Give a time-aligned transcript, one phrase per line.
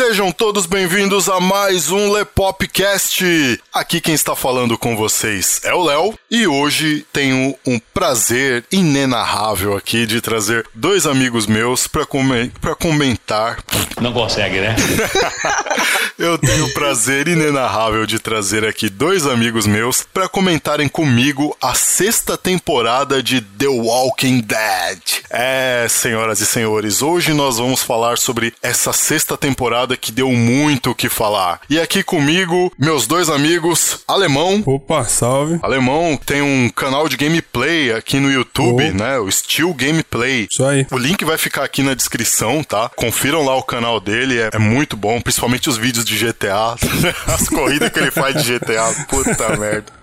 [0.00, 3.22] Sejam todos bem-vindos a mais um Lepopcast.
[3.70, 9.76] Aqui quem está falando com vocês é o Léo e hoje tenho um prazer inenarrável
[9.76, 13.62] aqui de trazer dois amigos meus para come comentar.
[14.00, 14.74] Não consegue, né?
[16.20, 21.72] Eu tenho o prazer inenarrável de trazer aqui dois amigos meus para comentarem comigo a
[21.72, 25.00] sexta temporada de The Walking Dead.
[25.30, 30.90] É, senhoras e senhores, hoje nós vamos falar sobre essa sexta temporada que deu muito
[30.90, 31.60] o que falar.
[31.70, 34.62] E aqui comigo, meus dois amigos, Alemão.
[34.66, 35.58] Opa, salve.
[35.62, 38.94] Alemão tem um canal de gameplay aqui no YouTube, oh.
[38.94, 39.18] né?
[39.18, 40.48] O Steel Gameplay.
[40.50, 40.86] Isso aí.
[40.90, 42.90] O link vai ficar aqui na descrição, tá?
[42.94, 46.76] Confiram lá o canal dele, é, é muito bom, principalmente os vídeos de GTA,
[47.26, 49.06] as corridas que ele faz de GTA.
[49.08, 49.99] Puta merda.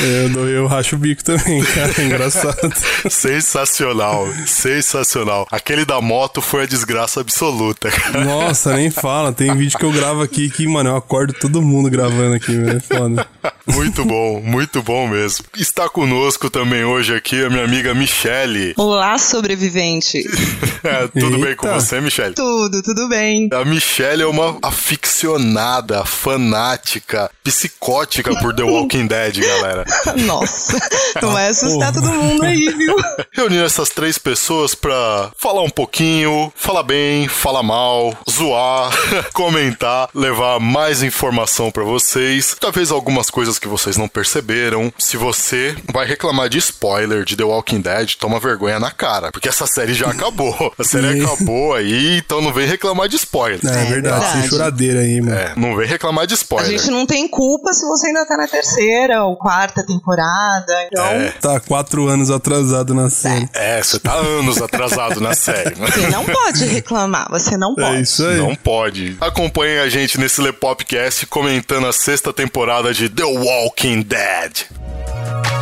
[0.00, 1.92] Eu, eu racho o bico também, cara.
[1.98, 2.72] É engraçado.
[3.10, 5.46] sensacional, sensacional.
[5.50, 8.24] Aquele da moto foi a desgraça absoluta, cara.
[8.24, 9.32] Nossa, nem fala.
[9.32, 12.76] Tem vídeo que eu gravo aqui que, mano, eu acordo todo mundo gravando aqui, velho.
[12.76, 13.26] É foda.
[13.66, 15.44] Muito bom, muito bom mesmo.
[15.56, 18.74] Está conosco também hoje aqui a minha amiga Michele.
[18.76, 20.18] Olá, sobrevivente.
[20.82, 21.46] é, tudo Eita.
[21.46, 22.34] bem com você, Michele?
[22.34, 23.48] Tudo, tudo bem.
[23.52, 29.84] A Michele é uma aficionada, fanática, psicótica por The Walking Dead, galera.
[30.24, 30.78] Nossa,
[31.20, 32.94] não vai assustar todo mundo aí, viu?
[33.34, 38.92] Reuni essas três pessoas pra falar um pouquinho, falar bem, falar mal, zoar,
[39.34, 44.92] comentar, levar mais informação para vocês, talvez algumas coisas que vocês não perceberam.
[44.96, 49.48] Se você vai reclamar de spoiler de The Walking Dead, toma vergonha na cara, porque
[49.48, 50.72] essa série já acabou.
[50.78, 53.58] A série acabou aí, então não vem reclamar de spoiler.
[53.64, 54.40] É, é verdade, verdade.
[54.40, 55.36] sem choradeira aí, mano.
[55.36, 56.68] É, não vem reclamar de spoiler.
[56.68, 60.72] A gente não tem culpa se você ainda tá na terceira terceira ou quarta temporada.
[60.86, 61.04] Então...
[61.04, 61.30] É.
[61.40, 63.48] Tá quatro anos atrasado na série.
[63.54, 65.74] É, você tá anos atrasado na série.
[65.74, 67.96] Você não pode reclamar, você não é pode.
[67.96, 68.36] É isso aí.
[68.36, 69.16] Não pode.
[69.20, 75.59] Acompanhe a gente nesse Lepopcast comentando a sexta temporada de The Walking Dead.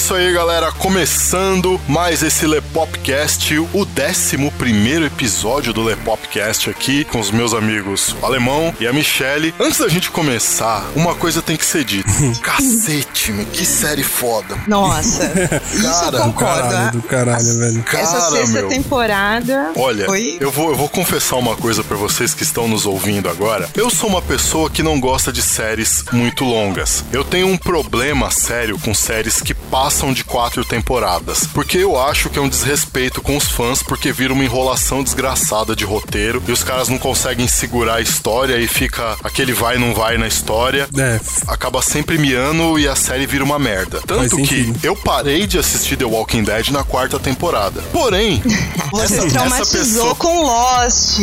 [0.00, 0.72] Isso aí, galera.
[0.72, 8.24] Começando mais esse Lepopcast, o 11 episódio do Lepopcast aqui com os meus amigos o
[8.24, 9.54] Alemão e a Michelle.
[9.60, 12.10] Antes da gente começar, uma coisa tem que ser dita.
[12.40, 14.56] Cacete, meu, que série foda.
[14.66, 15.30] Nossa,
[15.70, 16.34] isso eu concordo.
[16.34, 17.82] Caralho, do caralho, velho.
[17.82, 18.68] Cara, Essa sexta meu.
[18.68, 19.72] temporada.
[19.76, 20.38] Olha, foi...
[20.40, 23.68] eu, vou, eu vou confessar uma coisa para vocês que estão nos ouvindo agora.
[23.74, 27.04] Eu sou uma pessoa que não gosta de séries muito longas.
[27.12, 31.46] Eu tenho um problema sério com séries que passam passam de quatro temporadas.
[31.52, 35.76] Porque eu acho que é um desrespeito com os fãs, porque vira uma enrolação desgraçada
[35.76, 39.92] de roteiro e os caras não conseguem segurar a história e fica aquele vai não
[39.92, 40.88] vai na história.
[40.96, 41.20] É.
[41.46, 44.00] Acaba sempre miando e a série vira uma merda.
[44.06, 47.82] Tanto que eu parei de assistir The Walking Dead na quarta temporada.
[47.92, 48.42] Porém,
[48.90, 50.14] você essa, traumatizou essa pessoa...
[50.14, 51.18] com Lost.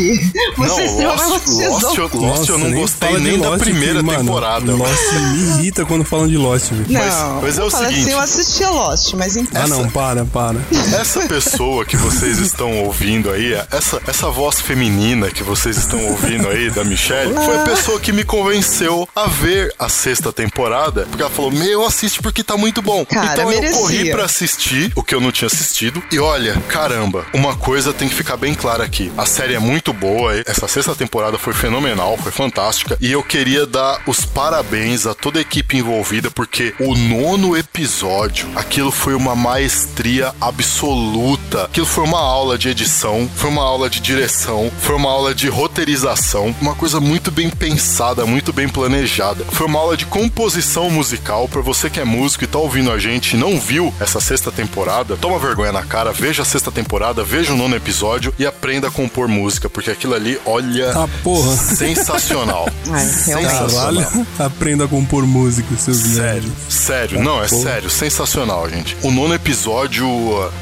[0.57, 4.65] Você não, Lost, Lost, Lost, Lost eu não gostei nem da primeira aqui, temporada.
[4.65, 6.71] Mano, Lost me irrita quando falam de Lost.
[6.71, 8.13] Não, mas, mas é o seguinte.
[8.13, 9.63] Assim, assistia Lost, mas então.
[9.63, 10.59] Ah, não, para, para.
[10.99, 16.47] Essa pessoa que vocês estão ouvindo aí, essa, essa voz feminina que vocês estão ouvindo
[16.47, 21.21] aí da Michelle, foi a pessoa que me convenceu a ver a sexta temporada, porque
[21.21, 23.05] ela falou: Meu, assiste porque tá muito bom.
[23.05, 23.69] Cara, então merecia.
[23.69, 26.01] eu corri pra assistir o que eu não tinha assistido.
[26.11, 29.11] E olha, caramba, uma coisa tem que ficar bem clara aqui.
[29.17, 32.97] A série é muito boa, essa sexta temporada foi fenomenal, foi fantástica.
[32.99, 38.46] E eu queria dar os parabéns a toda a equipe envolvida, porque o nono episódio,
[38.55, 41.63] aquilo foi uma maestria absoluta.
[41.63, 45.47] Aquilo foi uma aula de edição, foi uma aula de direção, foi uma aula de
[45.49, 49.43] roteirização, uma coisa muito bem pensada, muito bem planejada.
[49.51, 52.97] Foi uma aula de composição musical para você que é músico e tá ouvindo a
[52.99, 57.23] gente e não viu essa sexta temporada, toma vergonha na cara, veja a sexta temporada,
[57.23, 61.55] veja o nono episódio e aprenda a compor música, porque aquilo ali, olha, Ah, porra.
[61.55, 62.67] sensacional.
[62.91, 63.51] Ai, realmente.
[63.51, 64.03] sensacional.
[64.03, 68.36] Caralho, aprenda a compor música, seus Sério, sério, não, é sério, sensacional,
[68.69, 68.95] gente.
[69.01, 70.07] O nono episódio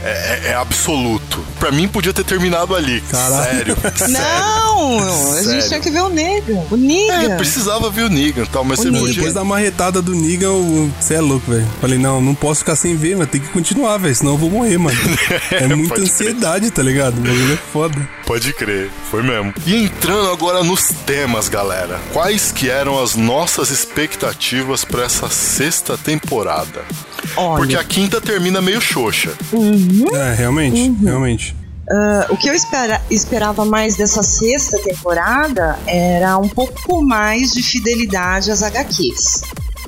[0.03, 1.43] é, é- é absoluto.
[1.59, 3.01] Pra mim podia ter terminado ali.
[3.09, 3.43] Caralho.
[3.43, 4.13] Sério, sério.
[4.13, 4.99] Não,
[5.33, 5.67] a gente Sério.
[5.67, 6.63] tinha que ver o Negan.
[6.71, 7.33] O Negan.
[7.33, 8.99] É, precisava ver o Negan e tal, mas O você Negan.
[8.99, 9.15] podia.
[9.15, 10.51] Depois da marretada do Negan,
[10.99, 11.67] você é louco, velho.
[11.81, 14.49] Falei, não, não posso ficar sem ver, mas tem que continuar, velho, senão eu vou
[14.49, 14.97] morrer, mano.
[15.51, 17.17] É muita ansiedade, tá ligado?
[17.17, 18.09] O bagulho é foda.
[18.25, 19.53] Pode crer, foi mesmo.
[19.65, 21.99] E entrando agora nos temas, galera.
[22.13, 26.83] Quais que eram as nossas expectativas pra essa sexta temporada?
[27.37, 29.31] Olha, Porque a quinta termina meio xoxa.
[30.15, 31.55] É, realmente, realmente.
[31.91, 37.61] ah, o que eu espera- esperava mais dessa sexta temporada era um pouco mais de
[37.63, 39.41] fidelidade às HQs.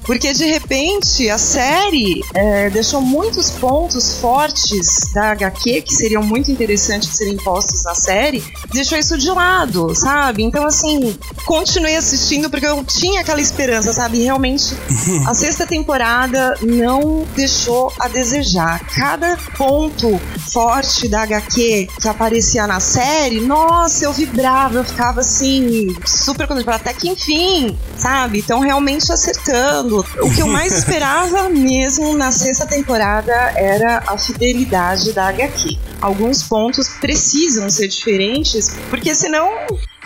[0.07, 6.49] Porque de repente a série é, deixou muitos pontos fortes da HQ que seriam muito
[6.49, 10.43] interessantes de serem postos na série, deixou isso de lado, sabe?
[10.43, 11.13] Então, assim,
[11.45, 14.23] continuei assistindo porque eu tinha aquela esperança, sabe?
[14.23, 14.73] Realmente,
[15.27, 18.79] a sexta temporada não deixou a desejar.
[18.87, 20.17] Cada ponto
[20.53, 26.69] forte da HQ que aparecia na série, nossa, eu vibrava, eu ficava assim, super contente,
[26.69, 28.39] até que enfim, sabe?
[28.39, 29.96] Então, realmente acertando.
[30.21, 35.77] O que eu mais esperava mesmo na sexta temporada era a fidelidade da HQ.
[36.01, 39.49] Alguns pontos precisam ser diferentes, porque senão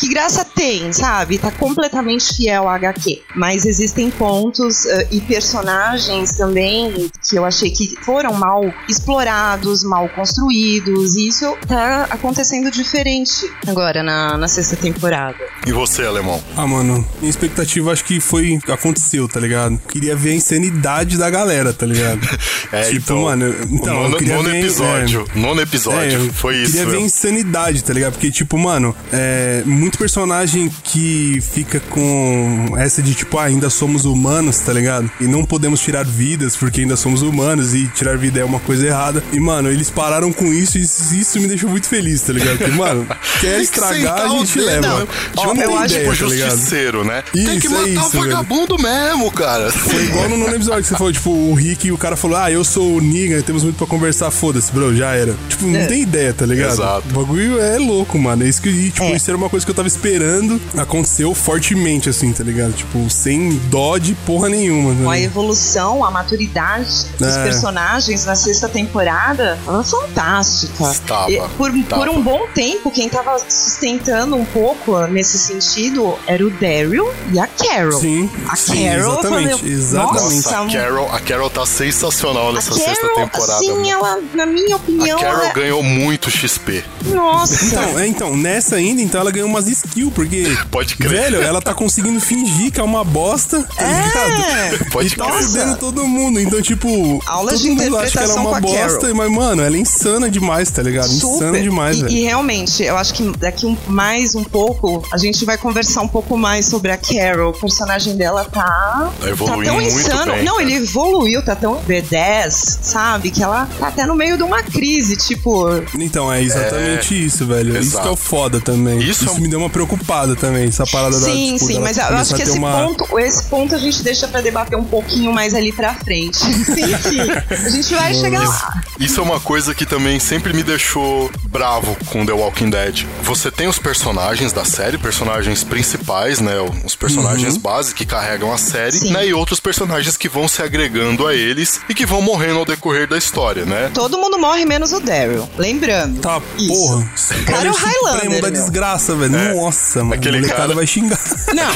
[0.01, 1.37] que graça tem, sabe?
[1.37, 3.21] Tá completamente fiel à HQ.
[3.35, 10.09] Mas existem pontos eh, e personagens também que eu achei que foram mal explorados, mal
[10.09, 11.13] construídos.
[11.15, 15.37] E isso tá acontecendo diferente agora na, na sexta temporada.
[15.67, 16.41] E você, alemão?
[16.57, 18.59] Ah, mano, minha expectativa acho que foi.
[18.67, 19.77] Aconteceu, tá ligado?
[19.87, 22.21] Queria ver a insanidade da galera, tá ligado?
[22.71, 25.25] É, tipo, então, mano, então, nono, queria nono ver, episódio.
[25.35, 26.19] Nono É, episódio.
[26.27, 26.71] eu foi isso.
[26.71, 27.05] Queria ver mesmo.
[27.05, 28.13] insanidade, tá ligado?
[28.13, 34.05] Porque, tipo, mano, é, muito personagem que fica com essa de, tipo, ah, ainda somos
[34.05, 35.09] humanos, tá ligado?
[35.19, 38.85] E não podemos tirar vidas porque ainda somos humanos e tirar vida é uma coisa
[38.85, 39.23] errada.
[39.31, 42.57] E, mano, eles pararam com isso e isso, isso me deixou muito feliz, tá ligado?
[42.57, 43.05] Porque, mano,
[43.39, 44.87] quer que estragar, sentar a gente leva.
[44.87, 44.99] não.
[45.07, 47.23] Tipo, Ó, não eu tem acho ideia, tipo tá justiceiro, né?
[47.33, 48.23] Tem que Isso, é matar isso, o velho.
[48.23, 49.71] vagabundo mesmo, cara.
[49.71, 52.37] Foi igual no nono episódio que você falou, tipo, o Rick e o cara falou,
[52.37, 55.35] ah, eu sou o Negan, temos muito pra conversar, foda-se, bro, já era.
[55.49, 55.85] Tipo, não É.
[55.85, 56.73] tem ideia, tá ligado?
[56.73, 57.03] Exato.
[57.09, 58.43] O bagulho é louco, mano.
[58.43, 59.15] É isso que, tipo, É.
[59.15, 62.73] isso era uma coisa que eu tava esperando, aconteceu fortemente, assim, tá ligado?
[62.73, 64.93] Tipo, sem dó de porra nenhuma.
[65.03, 65.23] Com a Né?
[65.23, 67.43] evolução, a maturidade dos É.
[67.43, 70.91] personagens na sexta temporada, ela é fantástica.
[70.91, 72.01] Estava, E por, estava.
[72.05, 77.39] por um bom tempo, quem tava sustentando um pouco nesse sentido era o Daryl e
[77.39, 77.99] a Carol.
[77.99, 80.23] Sim, A sim, Carol, exatamente, falei, exatamente.
[80.35, 83.53] Nossa, a Carol, a Carol tá sensacional A nessa sexta Carol, temporada.
[83.55, 83.85] assim, mano.
[83.89, 85.53] ela, na minha A opinião, Carol ela...
[85.53, 86.83] ganhou muito XP.
[87.05, 87.65] Nossa!
[87.65, 90.57] Então, é, então, nessa ainda, então ela ganhou umas skills, porque.
[90.69, 91.09] Pode crer.
[91.09, 94.69] Velho, ela tá conseguindo fingir que é uma bosta, tá É.
[94.69, 94.91] ligado?
[94.91, 96.39] Pode e tá fudendo todo mundo.
[96.39, 98.89] Então, tipo, Aulas todo de mundo acha que ela é interpretação uma com a Carol.
[98.93, 101.11] bosta, mas, mano, ela é insana demais, tá ligado?
[101.11, 102.13] Insana demais, e, velho.
[102.15, 106.07] e realmente, eu acho que daqui um- mais um pouco, a gente vai conversar um
[106.07, 107.51] pouco mais sobre a Carol.
[107.51, 109.11] O personagem dela tá.
[109.19, 110.31] Tá evoluindo tá tão muito insano.
[110.33, 110.67] bem, Não, cara.
[110.69, 113.31] ele evoluiu, tá tão B10, sabe?
[113.31, 115.67] Que ela tá até no meio de uma crise, tipo.
[115.97, 117.71] Então, é exatamente isso, velho.
[117.77, 118.03] Isso exato.
[118.03, 118.99] que é o foda também.
[118.99, 121.79] Isso Isso, é um- me deu uma preocupada também, essa parada da sim, tipo, sim,
[121.79, 122.87] mas eu acho que esse uma...
[122.87, 126.49] ponto, esse ponto a gente deixa pra debater um pouquinho mais ali pra frente.
[126.49, 128.81] Enfim, a gente vai chegar lá.
[128.97, 133.05] Isso é uma coisa que também sempre me deixou bravo com The Walking Dead.
[133.23, 136.53] Você tem os personagens da série, personagens principais, né?
[136.85, 139.11] Os personagens base que carregam a série, Sim.
[139.11, 139.27] né?
[139.27, 143.07] E outros personagens que vão se agregando a eles e que vão morrendo ao decorrer
[143.07, 143.91] da história, né?
[143.93, 145.49] Todo mundo morre menos o Daryl.
[145.57, 146.21] Lembrando.
[146.21, 146.67] Tá, Isso.
[146.67, 147.11] porra.
[147.45, 149.31] Cara, é o Highlander, prêmio da desgraça, velho.
[149.53, 150.13] Nossa, mano.
[150.13, 151.19] Aquele molecada cara- vai xingar.
[151.53, 151.71] Não,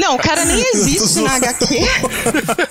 [0.00, 1.66] não, o cara nem existe na HQ.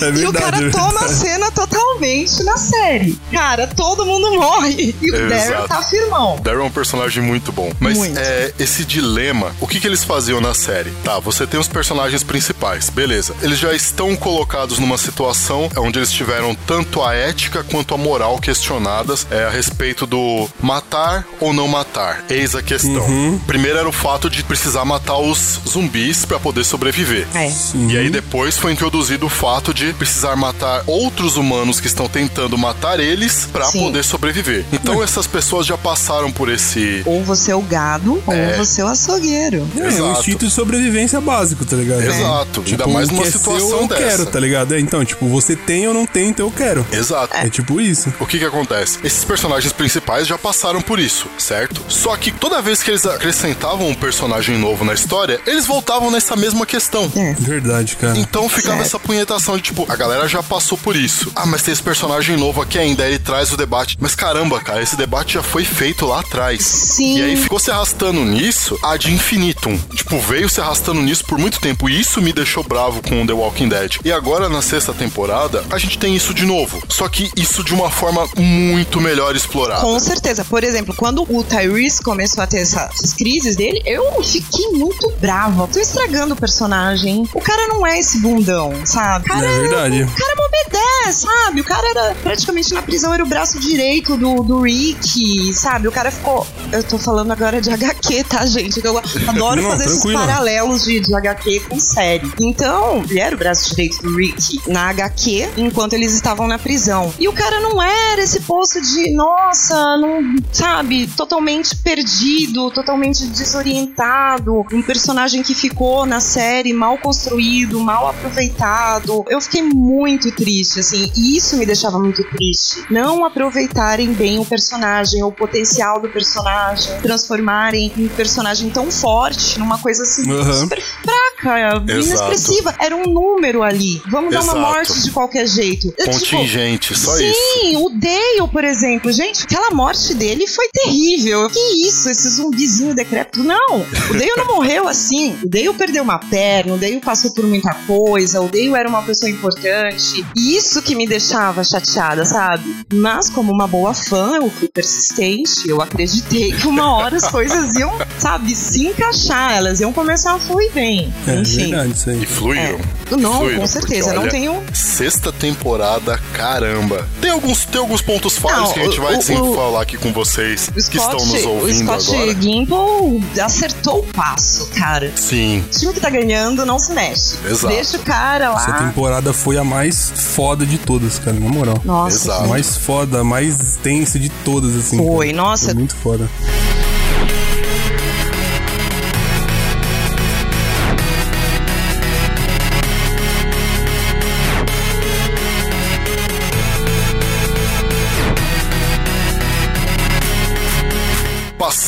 [0.00, 3.18] É verdade, e o cara é toma a cena totalmente na série.
[3.32, 4.94] Cara, todo mundo morre.
[5.00, 5.50] E o Exato.
[5.50, 6.38] Daryl tá firmão.
[6.42, 7.70] Daryl é um personagem muito bom.
[7.80, 8.18] Mas Muito.
[8.18, 10.90] é, esse dilema, o que, que eles faziam na série?
[11.04, 13.34] Tá, você tem os personagens principais, beleza.
[13.42, 18.38] Eles já estão colocados numa situação onde eles tiveram tanto a ética quanto a moral
[18.38, 22.24] questionadas é, a respeito do matar ou não matar.
[22.28, 23.06] Eis a questão.
[23.06, 23.38] Uhum.
[23.46, 27.26] Primeiro era o fato de precisar matar os zumbis pra poder sobreviver.
[27.34, 27.52] É.
[27.88, 32.56] E aí depois foi introduzido o fato de precisar matar outros humanos que estão tentando
[32.56, 33.80] matar eles pra Sim.
[33.80, 34.64] poder sobreviver.
[34.72, 38.50] Então essas pessoas já passaram por esse Ou você é o gado, É.
[38.56, 39.66] ou você é o açougueiro.
[39.76, 40.20] É, é um Exato.
[40.20, 42.02] instinto de sobrevivência básico, tá ligado?
[42.02, 42.62] Exato.
[42.62, 44.02] Tipo, Ainda mais o numa é seu, situação eu dessa.
[44.02, 44.74] quero, tá ligado?
[44.74, 46.86] É, então, tipo, você tem ou não tem, então eu quero.
[46.92, 47.36] Exato.
[47.36, 48.12] É tipo isso.
[48.20, 48.98] O que que acontece?
[49.04, 51.80] Esses personagens principais já passaram por isso, certo?
[51.88, 56.36] Só que toda vez que eles acrescentavam um personagem novo na história, eles voltavam nessa
[56.36, 57.10] mesma questão.
[57.16, 57.34] É.
[57.38, 58.18] Verdade, cara.
[58.18, 58.86] Então ficava Certo.
[58.86, 61.30] essa punhetação de tipo, a galera já passou por isso.
[61.34, 63.96] Ah, mas tem esse personagem novo aqui ainda, ele traz o debate.
[64.00, 66.62] Mas caramba, cara, esse debate já foi feito lá atrás.
[66.64, 67.18] Sim.
[67.18, 69.78] E aí ficou se arrastando nisso a de infinitum.
[69.94, 71.88] Tipo, veio se arrastando nisso por muito tempo.
[71.88, 73.96] E isso me deixou bravo com The Walking Dead.
[74.04, 76.82] E agora, na sexta temporada, a gente tem isso de novo.
[76.88, 79.80] Só que isso de uma forma muito melhor explorada.
[79.82, 80.44] Com certeza.
[80.44, 85.10] Por exemplo, quando o Tyrese começou a ter essa- essas crises dele, eu fiquei muito
[85.20, 85.66] brava.
[85.68, 87.28] Tô estragando o personagem.
[87.34, 89.28] O cara não é esse bundão, sabe?
[89.38, 90.02] Cara É verdade.
[90.02, 91.60] O cara é mó B10, sabe?
[91.60, 95.88] O cara era praticamente na prisão, era o braço direito do, do Rick, sabe?
[95.88, 96.46] O cara ficou.
[96.72, 98.84] Eu tô falando agora de HQ, tá, gente?
[98.84, 100.20] Eu adoro Não, fazer esses tranquilo.
[100.20, 102.30] paralelos de, de HQ com série.
[102.40, 107.12] Então, ele era o braço direito do Rick na HQ, enquanto eles estavam na prisão.
[107.18, 110.20] E o cara não era esse poço de, nossa, não,
[110.52, 114.64] sabe, totalmente perdido, totalmente desorientado.
[114.72, 119.24] Um personagem que ficou na série mal construído, mal aproveitado.
[119.28, 122.84] Eu fiquei muito triste, assim, e isso me deixava muito triste.
[122.90, 129.78] Não aproveitarem bem o personagem, o potencial do personagem, transformarem um personagem tão forte numa
[129.78, 130.60] coisa assim Aham.
[130.60, 132.74] super fraca, inexpressiva.
[132.80, 134.00] Era um número ali.
[134.10, 134.58] Vamos dar Exato.
[134.58, 135.88] uma morte de qualquer jeito.
[135.90, 137.84] Tipo, Contingente, só Sim, isso.
[137.84, 139.12] o Dale, por exemplo.
[139.12, 141.48] Gente, aquela morte dele foi terrível.
[141.50, 143.42] Que isso, esse zumbizinho decrépito.
[143.42, 145.36] Não, o Dale não morreu assim.
[145.42, 149.02] O Dale perdeu uma perna, o Dale passou por muita coisa, o Dale era uma
[149.02, 150.24] pessoa importante.
[150.36, 152.84] E isso que me deixava chateada, sabe?
[152.92, 155.68] Mas, como uma boa fã, eu fui persistente.
[155.68, 159.56] Eu acreditei que uma hora as coisas iam, sabe, se encaixar.
[159.56, 161.12] Elas iam começar a fluir bem.
[161.26, 161.70] É Enfim.
[161.70, 162.22] verdade isso aí.
[162.22, 162.78] E fluíram.
[163.10, 163.16] É.
[163.16, 164.02] Não, Fluíram, com certeza.
[164.04, 164.62] porque, não olha, tenho.
[164.74, 167.08] Sexta temporada, caramba.
[167.22, 169.96] Tem alguns, tem alguns pontos falhos Não, que a gente o- vai o- desenrolar aqui
[169.96, 172.42] com vocês O que estão nos Scott, o ouvindo Scott agora.
[172.42, 175.10] Gimple acertou o passo, cara.
[175.16, 177.36] Sim, O time que tá ganhando não se mexe.
[177.48, 177.74] Exato.
[177.74, 178.78] Deixa o cara Essa lá.
[179.08, 181.80] Temporada foi a mais foda de todas, cara, na moral.
[181.82, 182.44] Nossa, Exato.
[182.44, 184.98] A mais foda, a mais extensa de todas, assim.
[184.98, 185.38] Foi, cara.
[185.38, 185.66] nossa.
[185.66, 186.28] Foi muito foda.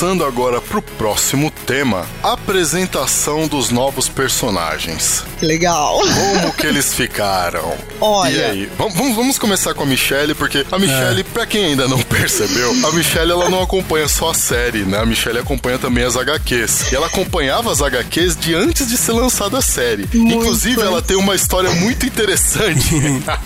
[0.01, 5.23] Passando agora pro próximo tema, apresentação dos novos personagens.
[5.39, 5.99] que legal.
[5.99, 7.75] Como que eles ficaram?
[8.01, 8.31] Olha.
[8.31, 8.71] E aí?
[8.79, 12.93] Vamos, vamos- começar com a Michelle, porque a Michelle, pra quem ainda não percebeu, a
[12.93, 14.99] Michelle ela não acompanha só a série, né?
[15.01, 16.91] A Michelle acompanha também as HQs.
[16.93, 20.09] E ela acompanhava as HQs de antes de ser lançada a série.
[20.15, 20.35] Muito.
[20.35, 22.89] Inclusive, ela tem uma história muito interessante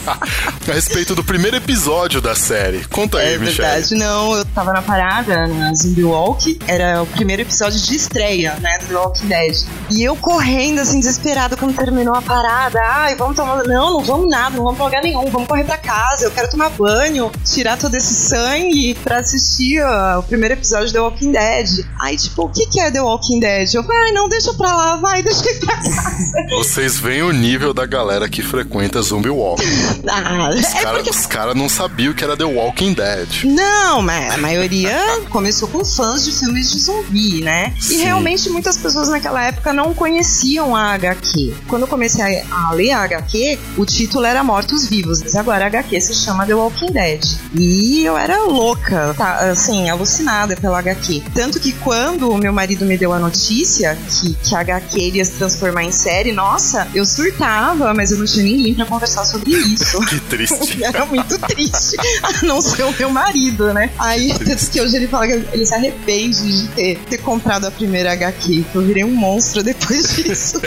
[0.68, 2.84] a respeito do primeiro episódio da série.
[2.84, 3.56] Conta aí, É Michelle.
[3.70, 4.36] verdade, não.
[4.36, 6.43] Eu tava na parada, na Zombie Walk.
[6.66, 9.56] Era o primeiro episódio de estreia, né, do The Walking Dead.
[9.90, 12.80] E eu correndo, assim, desesperado quando terminou a parada.
[12.82, 13.64] Ai, vamos tomar.
[13.64, 15.30] Não, não vamos nada, não vamos pra lugar nenhum.
[15.30, 16.24] Vamos correr pra casa.
[16.24, 20.92] Eu quero tomar banho, tirar todo esse sangue pra assistir ó, o primeiro episódio de
[20.92, 21.68] The Walking Dead.
[22.00, 23.74] Aí, tipo, o que, que é The Walking Dead?
[23.74, 26.32] Eu falei, ai, não, deixa pra lá, vai, deixa eu ir pra casa.
[26.50, 29.62] Vocês veem o nível da galera que frequenta Zombie Walk.
[30.06, 33.44] Ah, Os é caras porque cara não sabiam que era The Walking Dead.
[33.44, 34.96] Não, mas a maioria
[35.28, 37.74] começou com fãs de filmes de zumbi, né?
[37.80, 37.94] Sim.
[37.94, 41.54] E realmente muitas pessoas naquela época não conheciam a HQ.
[41.68, 45.64] Quando eu comecei a, a ler a HQ, o título era Mortos Vivos, mas agora
[45.64, 47.24] a HQ se chama The Walking Dead.
[47.54, 51.22] E eu era louca, tá, assim, alucinada pela HQ.
[51.34, 55.24] Tanto que quando o meu marido me deu a notícia que, que a HQ iria
[55.24, 59.50] se transformar em série, nossa, eu surtava, mas eu não tinha ninguém pra conversar sobre
[59.50, 60.00] isso.
[60.06, 60.82] Que triste.
[60.84, 63.90] Era muito triste, a não ser o meu marido, né?
[63.98, 67.70] Aí, tanto que hoje ele fala que ele se arrepende de ter, ter comprado a
[67.70, 68.64] primeira HQ.
[68.74, 70.60] Eu virei um monstro depois disso.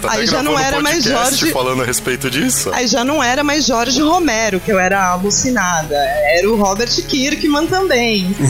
[0.00, 2.70] Tá Aí já não era mais Jorge- falando a respeito disso.
[2.72, 5.94] Aí já não era mais Jorge Romero, que eu era alucinada.
[5.96, 8.34] Era o Robert Kirkman também.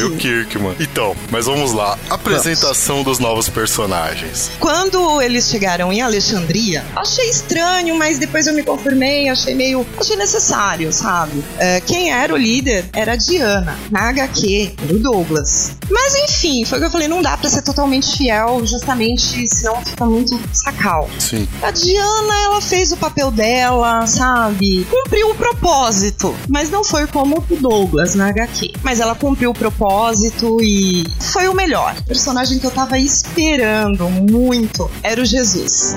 [0.00, 0.74] E o Kirkman.
[0.80, 1.98] Então, mas vamos lá.
[2.08, 4.50] Apresentação dos novos personagens.
[4.58, 9.86] Quando eles chegaram em Alexandria, achei estranho, mas depois eu me confirmei, achei meio.
[9.98, 11.42] achei necessário, sabe?
[11.58, 13.78] É, quem era o líder era a Diana.
[13.90, 15.59] Na HQ, era o Douglas.
[15.90, 19.84] Mas enfim, foi o que eu falei, não dá pra ser totalmente fiel, justamente senão
[19.84, 21.08] fica muito sacal.
[21.18, 21.48] Sim.
[21.62, 24.86] A Diana, ela fez o papel dela, sabe?
[24.90, 26.34] Cumpriu o propósito.
[26.48, 28.72] Mas não foi como o Douglas na HQ.
[28.82, 31.94] Mas ela cumpriu o propósito e foi o melhor.
[32.00, 35.94] O personagem que eu tava esperando muito era o Jesus.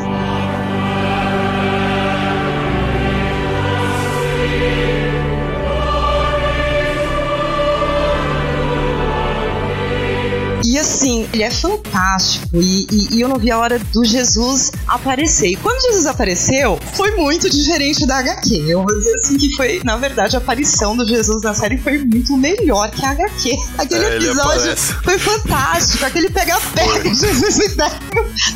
[11.33, 12.47] Ele é fantástico.
[12.53, 15.47] E, e- e eu não vi a hora do Jesus aparecer.
[15.47, 18.65] E quando Jesus apareceu, foi muito diferente da HQ.
[18.67, 21.97] Eu vou dizer assim que foi, na verdade, a aparição do Jesus na série foi
[21.97, 23.55] muito melhor que a HQ.
[23.77, 26.05] Aquele É, episódio foi fantástico.
[26.05, 27.73] Aquele pega-pega de Jesus e.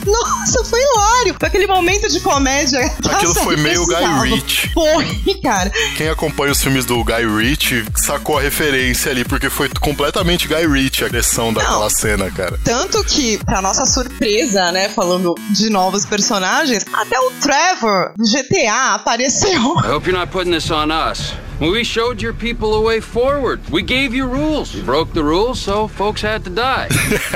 [0.05, 1.35] Nossa, foi hilário.
[1.39, 2.79] Foi aquele momento de comédia.
[3.09, 4.23] Aquilo foi meio Guy precisava.
[4.23, 4.69] Ritchie.
[4.73, 5.71] Foi, cara.
[5.97, 10.67] Quem acompanha os filmes do Guy Ritchie sacou a referência ali, porque foi completamente Guy
[10.67, 12.59] Ritchie a agressão daquela cena, cara.
[12.67, 18.93] Tanto que, pra nossa surpresa, né, falando de novos personagens, até o Trevor do GTA
[18.93, 19.49] apareceu.
[19.85, 21.31] I hope you're not putting this on us.
[21.59, 24.75] When we showed your people a way forward, we gave you rules.
[24.75, 26.87] You broke the rules, so folks had to die.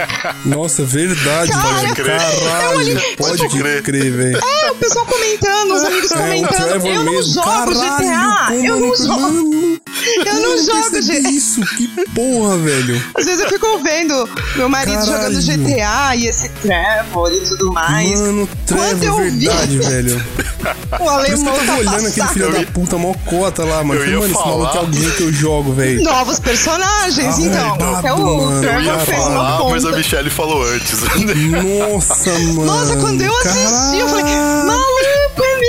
[0.46, 1.96] Nossa, verdade, Cara, velho.
[1.96, 2.20] crer.
[2.20, 4.12] Caralho, pode crer, crer.
[4.12, 4.38] velho.
[4.38, 6.86] É, o pessoal comentando, os amigos É, comentando.
[6.86, 7.34] Eu não mesmo.
[7.34, 8.56] jogo Caralho, GTA.
[8.64, 9.22] Eu não jogo.
[9.22, 9.82] Mano,
[10.26, 11.30] Eu não eu jogo GTA.
[11.30, 13.04] isso, que porra, velho.
[13.18, 15.34] Às vezes eu fico vendo meu marido Caralho.
[15.34, 18.20] jogando GTA e esse Trevor e tudo mais.
[18.20, 20.22] Mano, Trevor, vi- verdade, velho.
[20.62, 23.64] O Por isso que alemão eu tava tá olhando aquele filho da puta mó cota
[23.66, 24.00] lá, mano.
[24.00, 24.58] eu Ia mano, esse falar.
[24.58, 26.04] maluco é alguém que eu jogo, velho.
[26.04, 27.78] Novos personagens, Ah, então.
[27.78, 28.52] babado, É o.
[28.52, 29.92] Eu Trevor ia fez uma falar, mas a.
[29.92, 31.00] Michelle falou antes.
[31.02, 32.66] Nossa, mano.
[32.66, 34.68] Nossa, quando eu assisti, eu falei, Caralho.
[34.68, 35.62] maluco, é?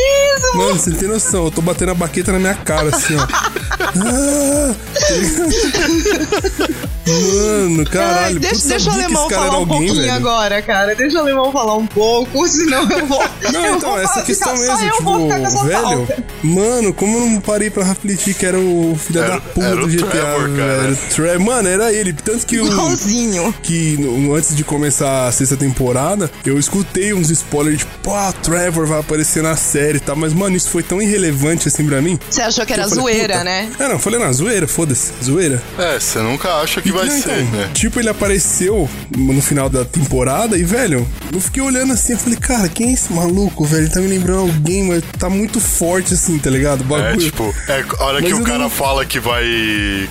[0.55, 3.23] Mano, você não tem noção, eu tô batendo a baqueta na minha cara, assim, ó.
[3.23, 6.69] Ah, tá?
[7.07, 8.35] Mano, caralho.
[8.37, 10.13] Ai, deixa deixa o alemão falar era um alguém, pouquinho velho.
[10.15, 10.95] agora, cara.
[10.95, 13.23] Deixa o alemão falar um pouco, senão eu vou.
[13.53, 15.83] Não, eu então, vou essa falar- questão mesmo, eu tipo, vou ficar com essa velho,
[15.83, 16.25] pauta.
[16.43, 19.89] mano, como eu não parei pra refletir que era o filho Era- da puta do
[19.89, 20.81] GTA, Trevor, cara.
[20.83, 20.99] velho.
[21.15, 22.13] Tre- Mano, era ele.
[22.13, 22.67] Tanto que o.
[22.67, 23.55] Igualzinho.
[23.63, 28.33] que no- antes de começar a sexta temporada, eu escutei uns spoilers, tipo, pô, a
[28.33, 32.01] Trevor vai aparecer na série e tal, mas, mano, isso foi tão irrelevante assim pra
[32.03, 32.19] mim.
[32.31, 33.45] Você achou que era falei, zoeira, puta.
[33.45, 33.71] né?
[33.79, 35.63] É, não, falei, não, zoeira, foda-se, zoeira.
[35.79, 37.71] é, você nunca acha que vai Não, ser, então, né?
[37.75, 42.39] Tipo, ele apareceu no final da temporada e, velho, eu fiquei olhando assim, eu falei,
[42.39, 43.83] cara, quem é esse maluco, velho?
[43.85, 46.81] Ele tá me lembrando alguém, mas tá muito forte assim, tá ligado?
[46.83, 47.25] O É, bagulho.
[47.25, 49.45] tipo, é a hora Mas que o cara não- fala que vai.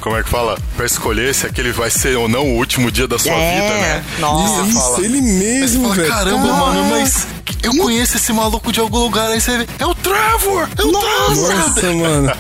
[0.02, 0.58] Como é que fala?
[0.76, 3.74] Pra escolher se aquele vai ser ou não o último dia da sua É, vida,
[3.82, 4.04] né?
[4.20, 4.62] nossa.
[4.68, 6.08] Isso, fala, ele mesmo, fala, velho.
[6.08, 7.28] caramba, mano, mas
[7.64, 9.30] eu conheço esse maluco de algum lugar.
[9.32, 10.70] Aí você vê, é o Trevor!
[10.78, 11.56] É o Trevor!
[11.56, 12.32] Nossa, mano.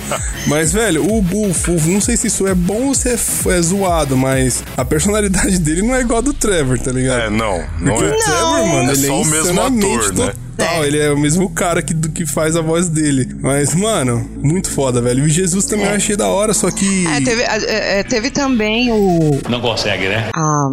[0.47, 4.15] Mas, velho, o Buffo, não sei se isso é bom ou se é, é zoado,
[4.17, 7.21] mas a personalidade dele não é igual a do Trevor, tá ligado?
[7.21, 8.15] É, não, não Porque é.
[8.15, 10.33] o Trevor, mano, É ele só é o mesmo ator, né?
[10.57, 10.83] total.
[10.83, 10.87] É.
[10.87, 13.27] Ele é o mesmo cara que, do que faz a voz dele.
[13.41, 15.25] Mas, mano, muito foda, velho.
[15.25, 17.07] E Jesus também eu achei da hora, só que.
[17.07, 19.39] É, teve, é, é, teve também o.
[19.49, 20.29] Não consegue, né?
[20.35, 20.69] a-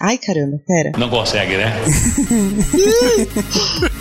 [0.00, 0.92] Ai, caramba, pera.
[0.96, 1.74] Não consegue, né?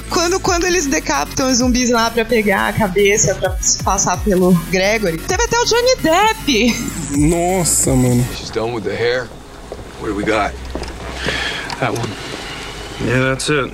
[0.10, 4.54] Quando, quando eles decapitam os zumbis lá pra pegar a cabeça, pra se passar pelo
[4.72, 6.74] Gregory, teve até o Johnny Depp.
[7.30, 8.26] Nossa, mano.
[8.36, 9.28] She's done with the hair.
[10.00, 10.54] What do we got?
[11.80, 12.10] That one.
[13.06, 13.72] Yeah, that's it.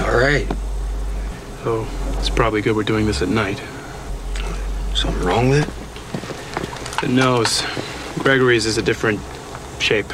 [0.00, 0.46] All right.
[1.62, 1.86] So
[2.18, 3.62] it's probably good we're doing this at night.
[4.94, 7.00] Something wrong with it?
[7.00, 7.62] The nose.
[8.18, 9.20] Gregory's is a different
[9.78, 10.12] shape.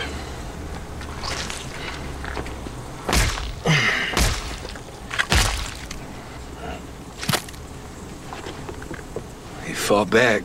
[10.07, 10.45] Back.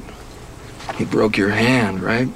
[1.00, 2.30] He broke your hand, right?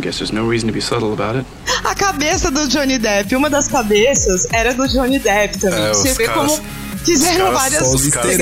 [0.00, 1.46] Guess there's no reason to be subtle about it.
[1.84, 5.84] A cabeça do Johnny Depp, uma das cabeças era do Johnny Depp também.
[5.84, 6.62] É, Você vê caras- como
[7.04, 8.38] fizeram várias os Os caras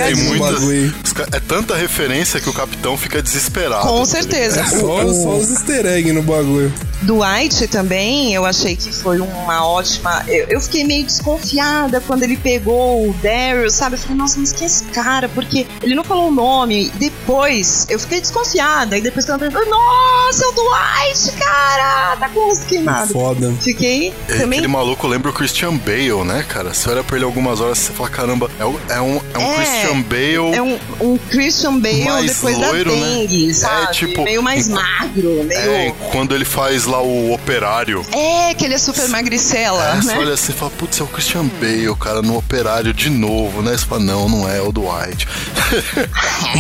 [1.33, 3.89] É tanta referência que o capitão fica desesperado.
[3.89, 4.63] Com tá certeza.
[4.63, 4.81] ligado?
[4.81, 6.73] Só, O- só os easter eggs no bagulho.
[7.03, 10.25] Dwight também, eu achei que foi uma ótima.
[10.27, 13.95] Eu, eu fiquei meio desconfiada quando ele pegou o Daryl, sabe?
[13.97, 15.29] Eu falei, nossa, mas quem é esse cara?
[15.29, 16.91] Porque ele não falou o nome.
[17.33, 18.97] Depois eu fiquei desconfiada.
[18.97, 22.17] E depois ela perguntou: Nossa, é o Dwight, cara!
[22.17, 23.13] Tá com o rosto queimado.
[23.13, 23.53] Foda.
[23.61, 24.61] Fiquei É, também.
[24.61, 26.73] Aquele maluco lembra o Christian Bale, né, cara?
[26.73, 29.43] Você olha pra ele algumas horas e você fala, caramba, é, é um, é um
[29.43, 30.55] É, Christian Bale.
[30.55, 33.07] É um, um Christian Bale Mais depois loiro, da né?
[33.19, 33.93] dengue, É, sabe?
[33.93, 35.53] tipo, meio mais magro, meio.
[35.61, 38.03] É, quando ele faz lá o operário.
[38.11, 40.19] É, que ele é super magricela, É, você né?
[40.19, 43.73] olha assim e fala, putz, é o Christian Bale, cara, no operário de novo, né?
[43.77, 45.29] Você fala, não, não é, é o Dwight.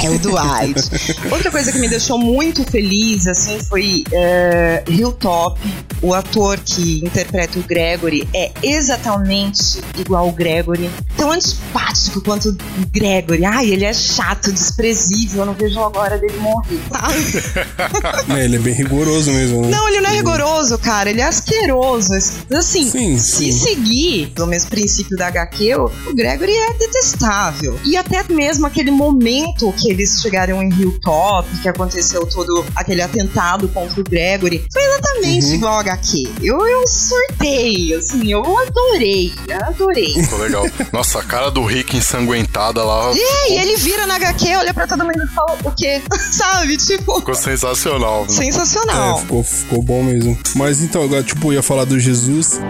[0.04, 0.57] É o Dwight.
[1.30, 5.60] Outra coisa que me deixou muito feliz, assim, foi é, Hilltop.
[6.00, 10.88] O ator que interpreta o Gregory é exatamente igual o Gregory.
[11.16, 12.56] Tão antipático quanto o
[12.92, 13.44] Gregory.
[13.44, 15.40] Ai, ele é chato, desprezível.
[15.40, 16.78] Eu não vejo a hora dele morrer.
[16.92, 18.28] sabe?
[18.38, 19.70] É, ele é bem rigoroso mesmo, né?
[19.70, 21.10] Não, ele não é rigoroso, cara.
[21.10, 22.12] Ele é asqueroso.
[22.14, 23.52] Assim, Sim, se sim.
[23.52, 27.78] seguir o mesmo princípio da HQ, o Gregory é detestável.
[27.84, 33.68] E até mesmo aquele momento que eles chegaram em Hilltop, que aconteceu todo aquele atentado
[33.68, 35.54] contra o Gregory, foi exatamente Uhum.
[35.54, 36.28] igual ao HQ.
[36.42, 39.32] Eu, eu surtei, assim, eu adorei,
[39.66, 40.14] adorei.
[40.14, 40.64] Ficou legal.
[40.92, 44.86] Nossa, a cara do Rick ensanguentada lá E aí ele vira na HQ, olha pra
[44.86, 46.00] todo mundo e fala o quê?
[46.30, 46.76] Sabe?
[46.76, 48.20] Tipo, ficou sensacional.
[48.22, 48.26] né?
[48.28, 49.18] É, sensacional.
[49.20, 50.38] ficou, ficou bom mesmo.
[50.54, 52.60] Mas então, agora, tipo, eu ia falar do Jesus.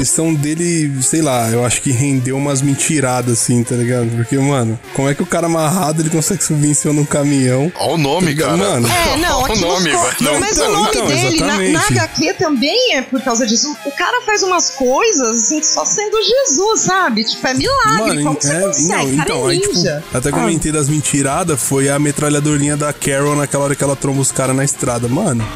[0.00, 4.08] Aparição dele, sei lá, eu acho que rendeu umas mentiradas, assim, tá ligado?
[4.16, 7.04] Porque, mano, como é que o cara amarrado ele consegue subir em cima de um
[7.04, 7.70] caminhão?
[7.78, 8.56] Olha o nome, Tá cara.
[8.56, 8.88] mano?
[8.88, 10.24] É, não, Olha aqui o nome, co-.
[10.24, 11.86] Não, mas Então, o nome então, dele na, na.
[11.86, 13.76] HQ também é por causa disso.
[13.84, 17.24] O cara faz umas coisas assim, só sendo Jesus, sabe?
[17.24, 18.22] Tipo, é milagre.
[18.22, 18.88] Como você é, consegue?
[18.88, 20.04] não, cara então, é aí, tipo, ninja.
[20.14, 20.32] até Ah.
[20.32, 24.56] comentei das mentiradas, foi a metralhadorinha da Carol naquela hora que ela tromba os caras
[24.56, 25.46] na estrada, mano.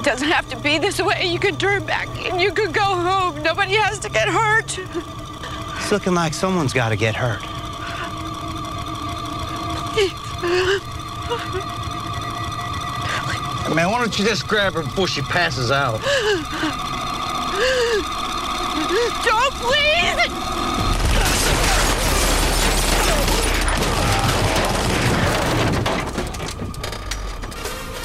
[0.00, 1.26] It doesn't have to be this way.
[1.26, 3.42] You can turn back and you can go home.
[3.42, 4.78] Nobody has to get hurt.
[4.78, 7.42] It's looking like someone's got to get hurt.
[13.74, 16.00] Man, why don't you just grab her before she passes out?
[19.22, 20.59] Don't please!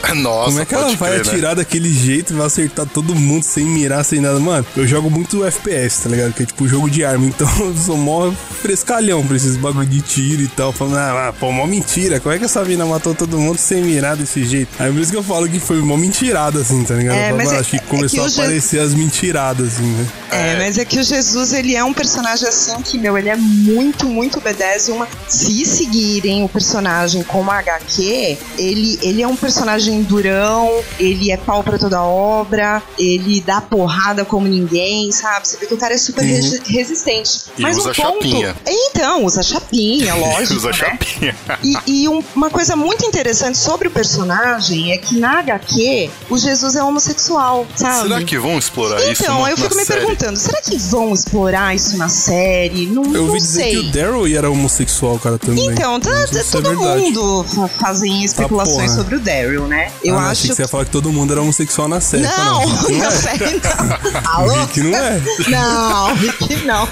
[0.15, 1.31] Nossa, Como é que ela vai crer, né?
[1.31, 4.39] atirar daquele jeito e vai acertar todo mundo sem mirar, sem nada?
[4.39, 6.33] Mano, eu jogo muito FPS, tá ligado?
[6.33, 10.01] Que é tipo jogo de arma, então eu sou mó frescalhão pra esses bagulho de
[10.01, 10.71] tiro e tal.
[10.71, 12.19] Falando, ah, pô, mó mentira.
[12.19, 14.69] Como é que essa mina matou todo mundo sem mirar desse jeito?
[14.79, 17.15] Aí por isso que eu falo que foi mó mentirada, assim, tá ligado?
[17.15, 18.93] É, falo, mas mano, é- acho que é que começou o a Je- aparecer as
[18.93, 20.07] mentiradas, assim, né?
[20.31, 23.35] É, mas é que o Jesus, ele é um personagem assim que, meu, ele é
[23.35, 25.07] muito, muito B10 e uma...
[25.29, 31.63] Se seguirem o personagem como HQ, ele, ele é um personagem durão, ele é pau
[31.63, 35.47] pra toda obra, ele dá porrada como ninguém, sabe?
[35.47, 37.41] Você vê que o cara é super resi- resistente.
[37.58, 38.13] E mas usa um ponto...
[38.13, 38.55] chapinha.
[38.67, 40.73] Então, usa chapinha, lógico, Usa né?
[40.73, 41.36] chapinha.
[41.63, 46.38] E, e um- uma coisa muito interessante sobre o personagem é que na HQ o
[46.38, 48.08] Jesus é homossexual, sabe?
[48.10, 49.99] Será que vão explorar isso Então, eu fico na me série?
[50.01, 52.88] perguntando, será que vão explorar isso na série?
[52.88, 53.71] Não, Eu não ouvi dizer sei.
[53.71, 55.65] que o Daryl era homossexual, cara, também.
[55.67, 57.01] Então, tá, é todo verdade.
[57.01, 58.95] mundo fa- fazem especulações porra.
[59.03, 59.84] sobre o Daryl, né?
[60.03, 62.23] Eu Ah, achei acho que você ia falar que todo mundo era homossexual na série.
[62.23, 63.11] Não, Não, não na é.
[63.11, 64.15] série não.
[64.15, 64.53] O Alô?
[64.61, 65.21] Rick não é.
[65.49, 66.89] Não, o Rick não.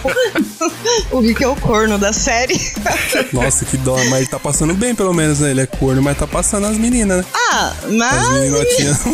[1.12, 2.60] O Rick é o corno da série.
[3.32, 3.96] Nossa, que dó.
[4.06, 5.52] Mas ele tá passando bem, pelo menos, né?
[5.52, 7.26] Ele é corno, mas tá passando as meninas, né?
[7.34, 8.30] Ah, As mas.
[8.30, 8.98] meninotinhas.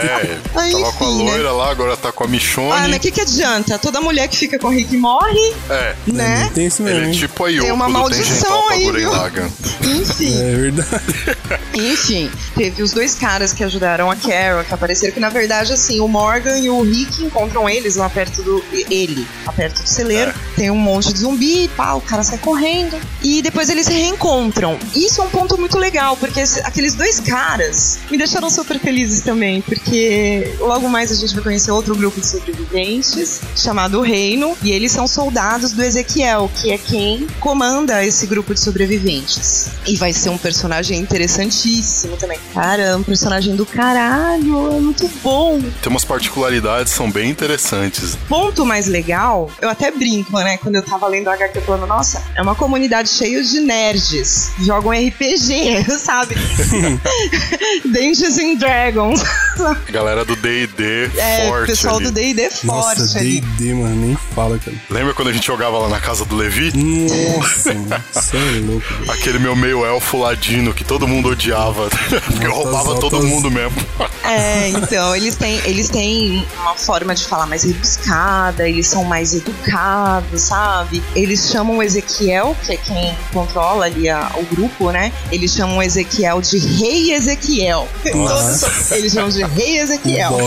[0.00, 1.30] É, Aí, tava com a enfim, né?
[1.30, 2.70] loira lá, agora tá com a Michonne.
[2.72, 3.78] Ah, mas o que, que adianta?
[3.78, 6.50] Toda mulher que fica com o Rick morre, É, né?
[6.54, 7.00] Tem isso mesmo.
[7.00, 9.10] ele é tipo a Yoko Tem uma maldição aí, viu?
[9.82, 10.40] Enfim.
[10.40, 10.90] É verdade.
[11.74, 16.00] Enfim, teve os dois caras que ajudaram a Carol, que apareceram, que na verdade, assim,
[16.00, 18.64] o Morgan e o Rick encontram eles lá perto do.
[18.72, 20.32] Ele, lá perto do celeiro.
[20.56, 23.00] Tem um monte de zumbi, pá, o cara sai correndo.
[23.22, 24.78] E depois eles se reencontram.
[24.94, 29.62] Isso é um ponto muito legal, porque aqueles dois caras me deixaram super felizes também,
[29.62, 34.92] porque logo mais a gente vai conhecer outro grupo de sobreviventes, chamado Reino, e eles
[34.92, 39.70] são soldados do Ezequiel, que é quem comanda esse grupo de sobreviventes.
[39.86, 42.38] E vai ser um personagem interessantíssimo também.
[42.60, 45.58] Cara, é um personagem do caralho, é muito bom.
[45.80, 48.18] Tem umas particularidades, são bem interessantes.
[48.28, 52.22] Ponto mais legal, eu até brinco, né, quando eu tava lendo o HQ falando, nossa,
[52.34, 56.34] é uma comunidade cheia de nerds, jogam RPG, sabe?
[57.86, 59.22] Dungeons and Dragons.
[59.90, 62.04] Galera do D&D É, o forte pessoal ali.
[62.04, 63.40] do D&D forte Nossa, ali.
[63.40, 64.76] D&D, mano, nem fala, cara.
[64.88, 66.72] Lembra quando a gente jogava lá na casa do Levi?
[66.76, 67.74] Nossa,
[68.12, 68.86] você é louco.
[69.10, 71.88] Aquele meu meio elfo ladino que todo mundo odiava.
[72.26, 73.00] Porque, roubava altas.
[73.10, 73.76] todo mundo mesmo.
[74.24, 79.34] É, então, eles têm, eles têm uma forma de falar mais rebuscada, eles são mais
[79.34, 81.02] educados, sabe?
[81.14, 85.12] Eles chamam o Ezequiel, que é quem controla ali a- o grupo, né?
[85.32, 87.88] Eles chamam o Ezequiel de Rei Ezequiel.
[88.10, 90.38] Todos- eles chamam de Rei Ezequiel.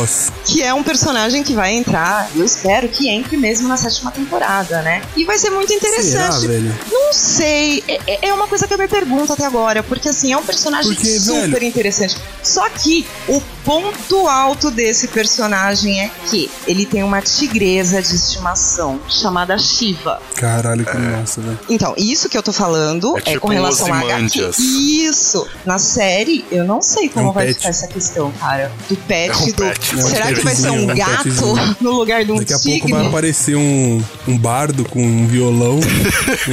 [0.45, 4.81] Que é um personagem que vai entrar, eu espero que entre mesmo na sétima temporada,
[4.83, 5.01] né?
[5.15, 6.47] E vai ser muito Será, interessante.
[6.47, 6.75] velho?
[6.91, 10.31] Não sei, é- é, é uma coisa que eu me pergunto até agora, porque assim,
[10.31, 12.15] é um personagem Porque, super velho- interessante.
[12.43, 18.99] Só que o ponto alto desse personagem é que ele tem uma tigresa de estimação
[19.09, 20.21] chamada Shiva.
[20.35, 21.59] Caralho, que massa, velho.
[21.69, 24.51] Então, isso que eu tô falando É é, tipo com relação a HQ.
[24.59, 25.47] Isso!
[25.65, 27.57] Na série, eu não sei como É um vai pet.
[27.57, 28.71] ficar essa questão, cara.
[28.89, 29.53] Do pet, É um do.
[29.53, 29.79] pet.
[29.91, 31.77] É um Será que vai ser um é um gato petzinho.
[31.81, 32.79] no lugar de um Daqui a tigre?
[32.79, 35.79] pouco vai aparecer um, um bardo com um violão
[36.47, 36.51] e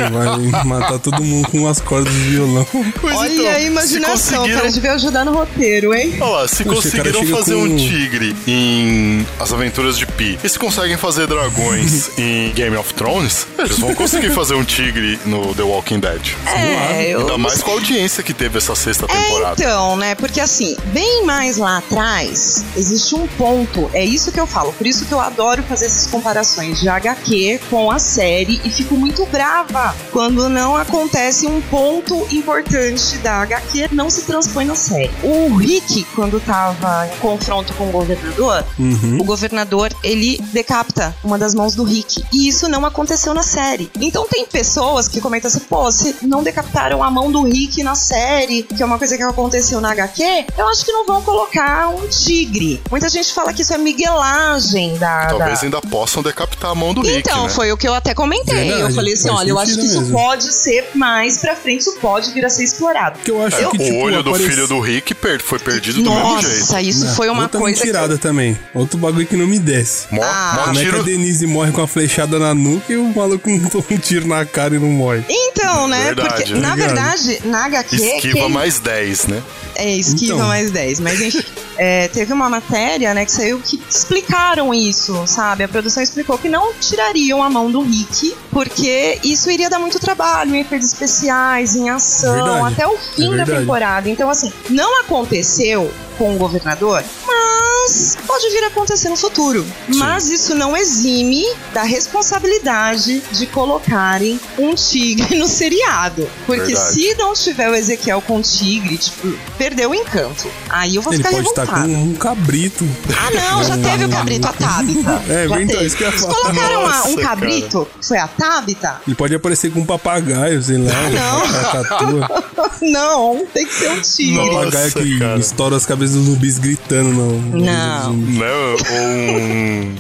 [0.53, 2.66] vai matar todo mundo com as cordas do violão.
[3.01, 6.16] Pois Olha então, a imaginação, conseguiram- cara, devia ajudar no roteiro, hein?
[6.20, 10.49] Olha lá, se Poxa, conseguiram fazer com- um tigre em As Aventuras de Pi, e
[10.49, 15.55] se conseguem fazer dragões em Game of Thrones, eles vão conseguir fazer um tigre no
[15.55, 16.21] The Walking Dead.
[16.47, 19.55] É, eu Ainda mais com a audiência que teve essa sexta É, temporada.
[19.63, 20.15] então, né?
[20.15, 23.91] Porque assim, bem mais lá atrás, existe um ponto.
[23.93, 24.73] É isso que eu falo.
[24.73, 28.97] Por isso que eu adoro fazer essas comparações de HQ com a série e fico
[28.97, 35.11] muito brava quando não acontece um ponto importante da HQ não se transpõe na série.
[35.23, 39.18] O Rick, quando tava em confronto com o governador, Uhum.
[39.20, 42.22] o governador ele decapita uma das mãos do Rick.
[42.33, 43.90] E isso não aconteceu na série.
[44.00, 47.94] Então tem pessoas que comentam assim: pô, se não decapitaram a mão do Rick na
[47.94, 50.22] série, que é uma coisa que aconteceu na HQ,
[50.57, 52.81] eu acho que não vão colocar um tigre.
[52.90, 55.26] Muita gente fala que isso é miguelagem da.
[55.26, 55.64] Talvez da...
[55.66, 57.48] ainda possam decapitar a mão do Rick, Então, né?
[57.48, 58.55] foi o que eu até comentei.
[58.55, 60.12] Verdade, eu falei assim: olha, eu acho que isso mesmo.
[60.18, 63.18] pode ser mais pra frente, isso pode vir a ser explorado.
[63.20, 66.11] Que eu acho É, que, o tipo, olho do filho do Rick foi perdido do
[66.11, 66.59] mesmo jeito.
[66.61, 67.77] Nossa, isso foi uma Outra coisa.
[67.77, 68.59] que eu- mentirada também.
[68.75, 70.07] Outro bagulho que não me desce.
[70.11, 70.62] Mó, Ah.
[70.66, 71.03] Como é que a.
[71.03, 74.77] Denise morre com a flechada na nuca e o maluco toma um tiro na cara
[74.77, 75.25] e não morre?
[75.29, 76.05] Então, né?
[76.05, 76.61] Verdade, Porque, né?
[76.61, 77.97] na verdade, na HQ.
[77.97, 79.43] Esquiva quem- mais 10, né?
[79.77, 80.47] É, esquiva Então.
[80.49, 81.01] mais 10.
[81.01, 81.43] Mas enfim,
[81.79, 85.64] é, teve uma matéria, né, que saiu que explicaram isso, sabe?
[85.64, 89.99] A produção explicou que não tirariam a mão do Rick, porque isso iria dar muito
[89.99, 92.75] trabalho em efeitos especiais, em ação, Verdade.
[92.75, 94.09] até o fim É da temporada.
[94.11, 95.90] Então, assim, não aconteceu
[96.21, 99.65] com o governador, mas pode vir a acontecer no futuro.
[99.89, 106.29] Mas isso não exime da responsabilidade de colocarem um tigre no seriado.
[106.45, 106.93] Porque Verdade.
[106.93, 110.47] se não tiver o Ezequiel com tigre, tipo, perdeu o encanto.
[110.69, 111.99] Aí eu vou Ele ficar pode estar com revoltada.
[112.05, 112.89] um cabrito.
[113.19, 115.23] Ah, não, já teve o cabrito, a Tabita.
[115.31, 115.87] É, já então, teve.
[115.87, 116.35] isso que eu ia falar.
[116.35, 119.01] colocaram uma- um Nossa, cabrito, que foi a Tabita?
[119.07, 120.93] Ele pode aparecer com um papagaio, sei lá.
[121.09, 121.45] não.
[121.45, 122.51] uma cacatua.
[122.83, 124.37] Não, tem que ser um tigre.
[124.37, 125.39] Nossa, papagaio que cara.
[125.39, 127.33] estoura as cabeças dos zumbis gritando no.
[127.40, 128.05] no Não.
[128.05, 128.38] zumbi.
[128.38, 128.46] Né?
[128.90, 129.96] Ou um,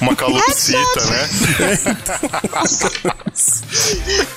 [0.00, 1.28] uma calopsita, né?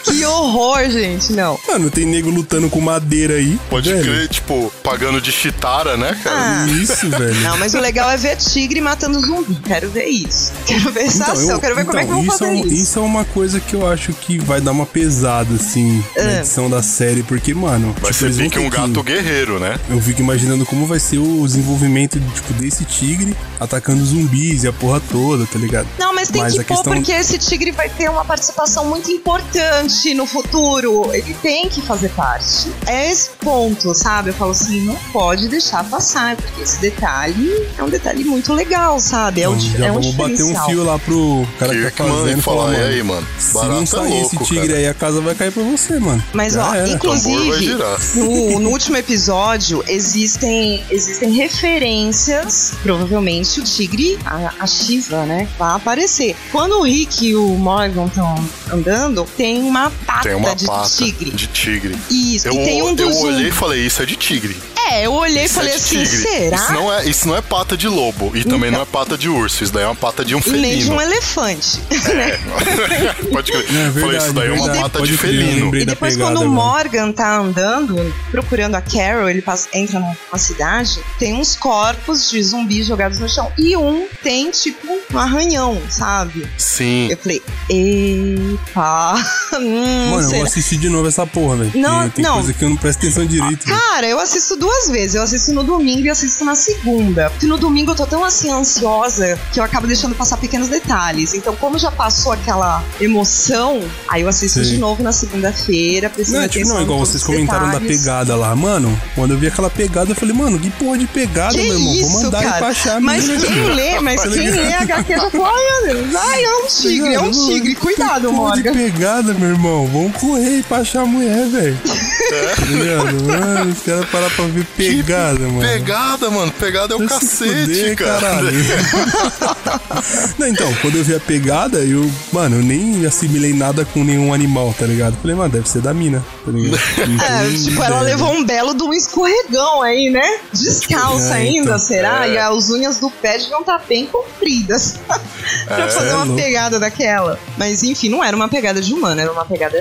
[0.04, 1.60] Que horror, gente, não.
[1.68, 3.60] Mano, tem nego lutando com madeira aí.
[3.70, 4.04] Pode velho.
[4.04, 6.64] crer, tipo, pagando de chitara, né, cara?
[6.64, 6.68] Ah.
[6.68, 7.36] Isso, velho.
[7.42, 9.56] Não, mas o legal é ver tigre matando zumbi.
[9.66, 10.52] Quero ver isso.
[10.66, 11.50] Quero ver essa Então, ação.
[11.52, 12.74] eu- Quero ver como é que então, vão isso fazer é um- isso.
[12.84, 16.38] Isso é uma coisa que eu acho que vai dar uma pesada, assim, na Ah.
[16.40, 19.80] edição da série, porque, mano, Vai tipo, ser pique um ter que- gato guerreiro, né?
[19.90, 24.74] Eu fico imaginando como vai ser o desenvolvimento tipo, desse tigre atacando zumbis e a
[24.74, 25.88] porra toda, tá ligado?
[26.00, 28.86] Não, mas tem Mas que a pôr questão- porque esse tigre vai ter uma participação
[28.86, 31.10] muito importante no futuro.
[31.14, 32.72] Ele tem que fazer parte.
[32.86, 34.30] É esse ponto, sabe?
[34.30, 39.00] Eu falo assim, não pode deixar passar, porque esse detalhe é um detalhe muito legal,
[39.00, 39.42] sabe?
[39.42, 42.18] É di- já é um vamos bater um fio lá pro cara que tá Kirkman
[42.22, 43.28] fazendo e falar, falar, e mano, aí, mano?
[43.40, 44.80] se não é sair louco, esse tigre cara.
[44.80, 46.24] aí, a casa vai cair pra você, mano.
[46.34, 46.90] Mas, Já ó, era.
[46.90, 47.78] Inclusive,
[48.16, 52.74] no, no último episódio, existem, existem referências.
[52.82, 55.48] Provavelmente o tigre, a, a Shiva, né?
[55.58, 56.36] Vai aparecer.
[56.52, 58.36] Quando o Rick e o Morgan estão
[58.72, 61.32] andando, tem uma pata Tem uma de pata tigre.
[61.32, 61.98] de tigre.
[62.10, 64.56] Isso, Eu, e tem um eu olhei e falei, isso é de tigre.
[64.92, 66.18] É, eu olhei e falei é de assim: tigre.
[66.18, 66.58] será?
[66.58, 68.32] Isso não, é, isso não é pata de lobo.
[68.36, 68.72] E também Então.
[68.72, 69.64] não é pata de urso.
[69.64, 70.96] Isso daí é uma pata de um E nem de felino.
[70.96, 71.80] um elefante.
[72.14, 72.40] né?
[73.32, 73.72] Pode crer.
[73.72, 74.80] Não, é falei, verdade, isso daí é uma verdade.
[74.82, 75.76] pata Pode de eu felino.
[75.76, 76.50] E depois, pegada, quando o.
[76.52, 82.42] Morgan tá andando, procurando a Carol, ele passa- entra numa cidade, tem uns corpos de
[82.44, 83.52] zumbis jogados no chão.
[83.58, 86.48] E um tem, tipo, um arranhão, sabe?
[86.58, 87.08] Sim.
[87.10, 89.16] Eu falei, epa.
[89.60, 90.38] hum, Mano, eu será?
[90.40, 91.72] vou assistir de novo essa porra, velho.
[91.76, 92.36] Não, Tem não.
[92.36, 93.66] coisa que eu não presto atenção direito.
[93.66, 93.80] velho.
[93.80, 95.16] Cara, eu assisto duas vezes.
[95.16, 97.30] Eu assisto no domingo e assisto na segunda.
[97.30, 101.34] Porque no domingo eu tô tão assim ansiosa que eu acabo deixando passar pequenos detalhes.
[101.34, 104.72] Então, como já passou aquela emoção, aí eu assisto Sim.
[104.72, 106.12] de novo na segunda-feira.
[106.30, 108.00] Não, é tipo, não, igual vocês comentaram da detalhes.
[108.02, 108.56] pegada lá.
[108.56, 111.74] Mano, quando eu vi aquela pegada, eu falei, mano, que porra de pegada, Que meu
[111.74, 111.94] irmão?
[111.94, 112.54] isso, Vou mandar cara?
[112.56, 113.60] aí pra achar a Mas quem aqui.
[113.74, 117.14] lê, mas Tá quem lê HQ já fala, ai meu Deus, ai, é um tigre,
[117.14, 117.76] é um Mano, tigre.
[117.76, 118.74] que Cuidado, porra de Morgan.
[118.74, 119.88] pegada, meu irmão.
[119.88, 121.80] Vamos correr pra achar a mulher, velho.
[122.34, 123.24] Tá ligado?
[123.26, 125.60] Mano, os caras pararam pra ver pegada, mano.
[125.62, 126.52] Pegada, mano.
[126.60, 128.20] Pegada é o cacete, fuder, cara.
[128.20, 128.50] caralho.
[130.38, 134.34] Não, então, quando eu vi a pegada, eu, mano, eu nem assimilei nada com nenhum
[134.34, 135.16] animal, tá ligado?
[135.22, 136.82] Falei, mano, deve ser da mina, tá ligado?
[137.24, 138.16] É, tipo, ela ideia.
[138.16, 140.40] levou um belo de um escorregão aí, né?
[140.54, 141.80] Descalça É, ainda, então.
[141.80, 142.28] será?
[142.28, 142.34] É.
[142.34, 145.00] E as unhas do pé deviam estar bem compridas
[145.68, 146.42] pra fazer é uma louco.
[146.42, 147.40] pegada daquela.
[147.58, 149.78] Mas enfim, não era uma pegada de humano, era uma pegada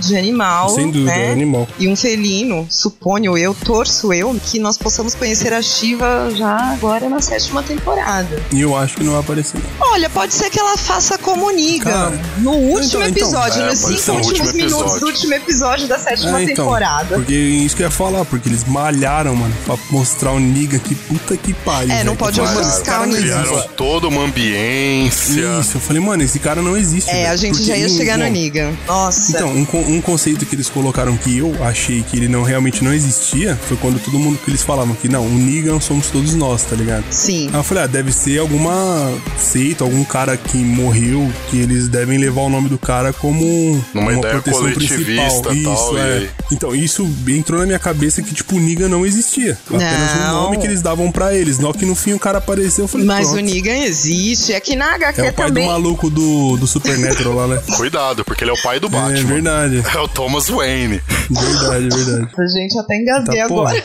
[0.00, 0.68] de animal.
[0.70, 1.28] Sem dúvida, né?
[1.28, 1.68] é animal.
[1.78, 7.08] E um felino, suponho eu, torço eu, que nós possamos conhecer a Shiva já agora
[7.08, 8.42] na sétima temporada.
[8.52, 9.60] E eu acho que não vai aparecer.
[9.80, 13.66] Olha, pode ser que ela faça como Niga Cara, no último então, então, episódio, é,
[13.66, 15.00] nos cinco no últimos último minutos episódio.
[15.00, 17.14] do último episódio da sétima É, então, temporada.
[17.16, 20.94] Porque isso que eu ia falar, porque eles malharam, mano, pra mostrar o Niga que
[20.94, 21.92] puta que pariu.
[21.94, 23.20] É, não pode ofuscar cara o Niga.
[23.22, 25.60] Criaram toda uma ambiência.
[25.60, 27.10] Isso, eu falei, mano, esse cara não existe.
[27.10, 27.30] É, velho.
[27.32, 28.72] a gente já ia chegar no bom, Niga.
[28.86, 29.32] Nossa.
[29.32, 32.92] Então, um, um conceito que eles colocaram que eu achei que ele não realmente não
[32.92, 36.62] existia foi quando todo mundo que eles falavam que não, o Negan somos todos nós,
[36.62, 37.04] tá ligado?
[37.10, 37.48] Sim.
[37.52, 42.18] Aí eu falei, ah, deve ser alguma seita, algum cara que morreu, que eles devem
[42.18, 43.44] levar o nome do cara como
[43.94, 45.42] Numa uma ideia proteção principal.
[45.42, 46.28] tal, Isso, e é.
[46.52, 49.58] Então, isso entrou na minha cabeça que, tipo, o Negan não existia.
[49.66, 50.42] Apenas um Não.
[50.44, 51.58] nome que eles davam pra eles.
[51.58, 53.40] Não que no fim o cara apareceu, eu falei, Mas pronto.
[53.40, 54.52] o Negan existe.
[54.52, 55.64] É que na HQ É o pai também.
[55.64, 57.62] do maluco do, do Supernatural lá, né?
[57.76, 59.22] Cuidado, porque ele é o pai do É Batman.
[59.34, 59.82] verdade.
[59.94, 61.00] É o Thomas Wayne.
[61.30, 62.28] Verdade, verdade.
[62.52, 63.84] Gente, até engasguei Tá, agora.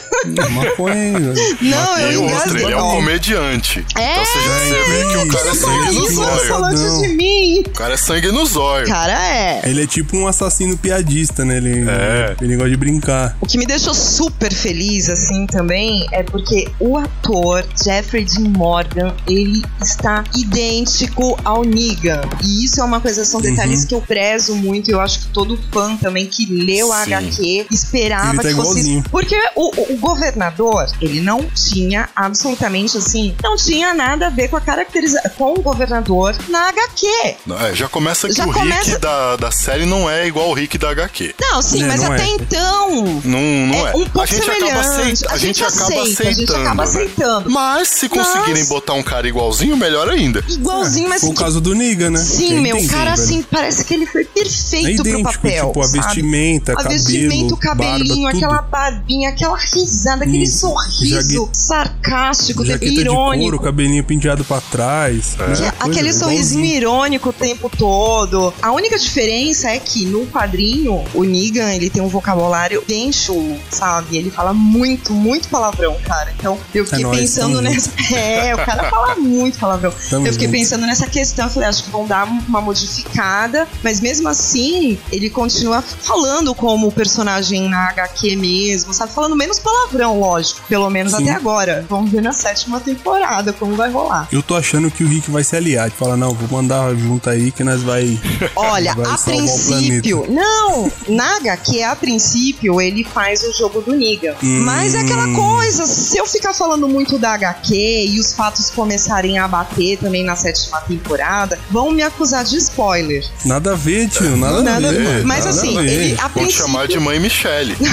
[0.51, 1.57] Maconha, hein, velho.
[1.61, 2.63] Não, E eu o outro, engasguei.
[2.65, 3.85] ele é um comediante.
[3.95, 7.63] É, então você, já, você vê que o cara é sangue no zóio.
[7.65, 8.87] O cara é sangue no zóio.
[8.87, 9.61] Cara, é.
[9.69, 11.57] Ele é tipo um assassino piadista, né?
[11.57, 12.35] Ele, É.
[12.41, 13.37] ele gosta de brincar.
[13.41, 19.15] O que me deixou super feliz, assim, também, é porque o ator Jeffrey Dean Morgan,
[19.27, 22.21] ele está idêntico ao Negan.
[22.43, 24.89] E isso é uma coisa, são detalhes que eu prezo muito.
[24.89, 27.13] e Eu acho que todo fã também que leu a Sim.
[27.13, 29.03] HQ esperava Ele tá que fosse.
[29.09, 34.57] Porque o- o governador, ele não tinha absolutamente assim, não tinha nada a ver com
[34.57, 37.07] a caracterização com o governador na HQ.
[37.07, 40.53] É, já começa que Já o começa- Rick da, da série não é igual o
[40.53, 41.35] Rick da HQ.
[41.39, 42.27] Não, sim, É, mas não até é.
[42.29, 42.89] então.
[43.23, 43.91] Não, não é.
[43.95, 45.25] um pouco a gente acaba, semelhante.
[45.25, 46.29] aceit- a gente acaba aceita, aceitando.
[46.29, 46.83] A gente acaba né?
[46.89, 47.49] aceitando.
[47.49, 50.43] Mas se conseguirem Mas- botar um cara igualzinho, melhor ainda.
[50.49, 52.19] Igualzinho, mas Foi o que- caso do Negan, né?
[52.19, 53.13] Sim, É meu, o cara velho.
[53.13, 55.67] assim, parece que ele foi É perfeito pro idêntico, papel.
[55.67, 55.99] tipo, a sabe?
[55.99, 59.57] vestimenta, A cabelo, vestimento, o cabelinho, barba, aquela barbinha, aquela
[59.89, 60.59] risada, aquele Isso.
[60.59, 63.43] sorriso Jaque- sarcástico, Jaqueta de irônico.
[63.43, 65.35] couro, cabelinho penteado pra trás.
[65.35, 66.75] Coisa, aquele sorrisinho igualzinho.
[66.75, 68.53] irônico o tempo todo.
[68.61, 73.57] A única diferença é que no quadrinho, o Negan, ele tem um vocabulário bem chulo,
[73.69, 74.17] sabe?
[74.17, 76.33] Ele fala muito, muito palavrão, cara.
[76.37, 77.89] Então, eu fiquei É nóis, pensando nessa...
[78.19, 79.93] É, o cara fala muito palavrão.
[80.09, 80.57] Tamo eu fiquei junto.
[80.57, 85.29] pensando nessa questão, eu falei, acho que vão dar uma modificada, mas mesmo assim, ele
[85.29, 89.13] continua falando como o personagem na HQ mesmo, sabe?
[89.13, 90.61] Falando menos palavrão, lógico.
[90.67, 91.23] Pelo menos Sim.
[91.23, 91.85] até agora.
[91.89, 94.27] Vamos ver na sétima temporada como vai rolar.
[94.31, 95.89] Eu tô achando que o Rick vai se aliar.
[95.89, 98.19] De falar, não, vou mandar junto aí que nós vai.
[98.55, 100.25] Olha, vai a princípio.
[100.29, 100.91] Não!
[101.07, 104.35] Na HQ, a princípio, ele faz o jogo do Negan.
[104.43, 104.61] Hum.
[104.63, 107.73] Mas é aquela coisa, se eu ficar falando muito da HQ
[108.07, 113.25] e os fatos começarem a bater também na sétima temporada, vão me acusar de spoiler.
[113.45, 114.35] Nada a ver, tio.
[114.37, 115.25] Nada, Nada a ver.
[115.25, 115.89] Mas nada assim, a ver.
[115.91, 117.75] ele- a Vão te princípio- chamar de mãe Michele.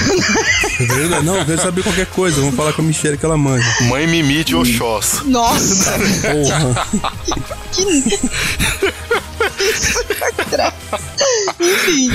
[0.79, 1.25] É verdade.
[1.25, 2.39] Não, saber qualquer coisa.
[2.39, 3.67] Vamos falar com a Michelle que ela manja.
[3.89, 5.21] mãe Mimi de Oxós.
[5.25, 5.91] Nossa!
[6.31, 6.87] Porra.
[7.73, 9.06] que.
[9.59, 10.03] Isso,
[11.59, 12.09] Enfim.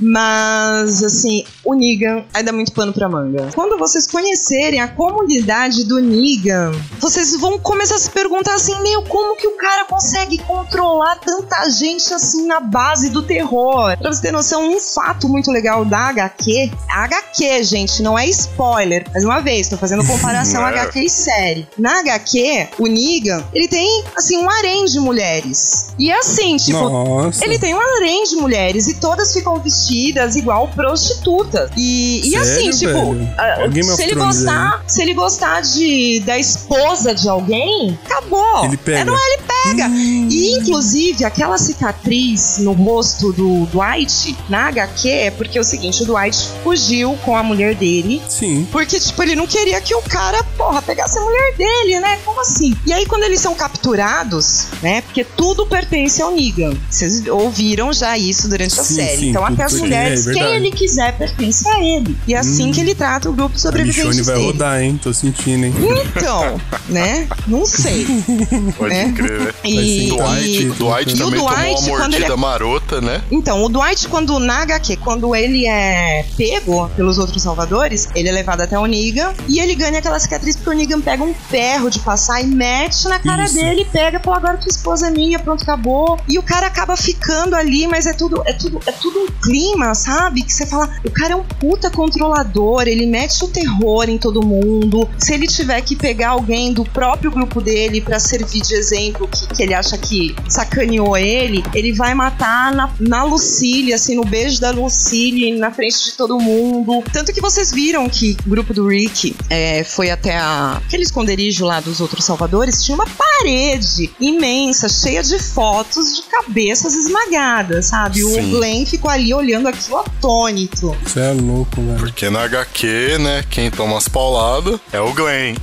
[0.00, 3.50] Mas, assim, o Negan aí dá muito pano pra manga.
[3.54, 9.02] Quando vocês conhecerem a comunidade do Negan, vocês vão começar a se perguntar assim: meu,
[9.02, 13.96] como que o cara consegue controlar tanta gente assim na base do terror?
[13.98, 18.26] Pra você ter noção, um fato muito legal da HQ, a HQ, gente, não é
[18.28, 19.08] spoiler.
[19.12, 20.80] Mais uma vez, tô fazendo comparação É.
[20.80, 21.68] HQ e série.
[21.78, 25.92] Na HQ, o Negan, ele tem, assim, um harém de mulheres.
[25.98, 27.44] E assim, tipo, Nossa.
[27.44, 31.70] ele tem um harém de mulheres e todas ficam vestidas igual prostitutas.
[31.76, 33.34] E, e assim, Sério, tipo, velho?
[33.38, 38.64] ah, É se ele gostar, se ele gostar de da esposa de alguém, acabou.
[38.64, 39.00] Ele pega.
[39.00, 39.88] É, não, ele pega.
[39.88, 46.02] E inclusive aquela cicatriz no rosto do Dwight na HQ é porque é o seguinte,
[46.02, 48.66] o Dwight fugiu com a mulher dele Sim.
[48.70, 52.18] porque, tipo, ele não queria que o cara, porra, pegasse a mulher dele, né?
[52.24, 52.74] Como assim?
[52.86, 55.00] E aí, quando eles são capturados, né?
[55.02, 56.61] Porque tudo pertence ao Negan.
[56.88, 59.16] Vocês ouviram já isso durante a Sim, série.
[59.18, 60.56] sim, então, até as mulheres, é quem verdade.
[60.66, 62.16] ele quiser, pertence a ele.
[62.26, 64.46] E é assim que ele trata o grupo Michonne sobreviventes vai dele.
[64.46, 65.00] rodar, hein?
[65.02, 65.74] Tô sentindo, hein?
[66.16, 67.26] Então, né?
[67.46, 68.06] Não sei.
[68.76, 69.10] Pode É.
[69.12, 69.52] crer, né?
[69.64, 72.36] E, Dwight, e- O Dwight E o também tomou Dwight, uma quando mordida ele é-
[72.36, 73.22] marota, né?
[73.30, 78.32] Então, o Dwight, quando na HQ, quando ele é pego pelos outros salvadores, ele é
[78.32, 81.90] levado até o Negan e ele ganha aquela cicatriz porque o Negan pega um ferro
[81.90, 83.54] de passar e mete na cara Isso.
[83.54, 86.18] dele, pega, pô, agora tua esposa é minha, pronto, acabou.
[86.28, 89.94] E o cara acaba ficando ali, mas é tudo, é tudo, é tudo um clima,
[89.94, 90.42] sabe?
[90.42, 94.44] Que você fala, o cara é um puta controlador, ele mete o terror em todo
[94.44, 95.08] mundo.
[95.18, 99.46] Se ele tiver que pegar alguém do próprio grupo dele pra servir de exemplo, que,
[99.46, 104.60] que ele acha que sacaneou ele, ele vai matar na, na Lucille, assim, no beijo
[104.60, 107.02] da Lucille, na frente de todo mundo.
[107.14, 111.64] Tanto que vocês viram que o grupo do Rick é, foi até a, aquele esconderijo
[111.64, 118.22] lá dos outros salvadores, tinha uma parede imensa, cheia de fotos de cabeças esmagadas, sabe?
[118.24, 118.50] O Sim.
[118.50, 120.96] Glenn ficou ali olhando aquilo atônito.
[121.02, 121.98] Você é louco, velho.
[121.98, 125.54] Porque na HQ, né, quem toma as pauladas é o Glenn.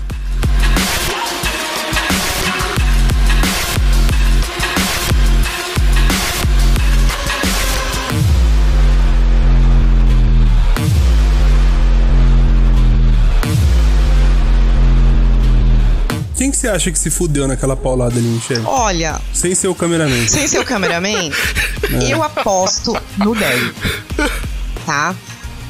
[16.39, 18.63] Quem que você acha que se fudeu naquela paulada ali, Michelle?
[18.65, 20.25] Olha, Sem ser o cameraman.
[20.25, 21.29] sem ser o cameraman,
[22.09, 23.73] eu aposto no Daryl.
[24.85, 25.13] Tá?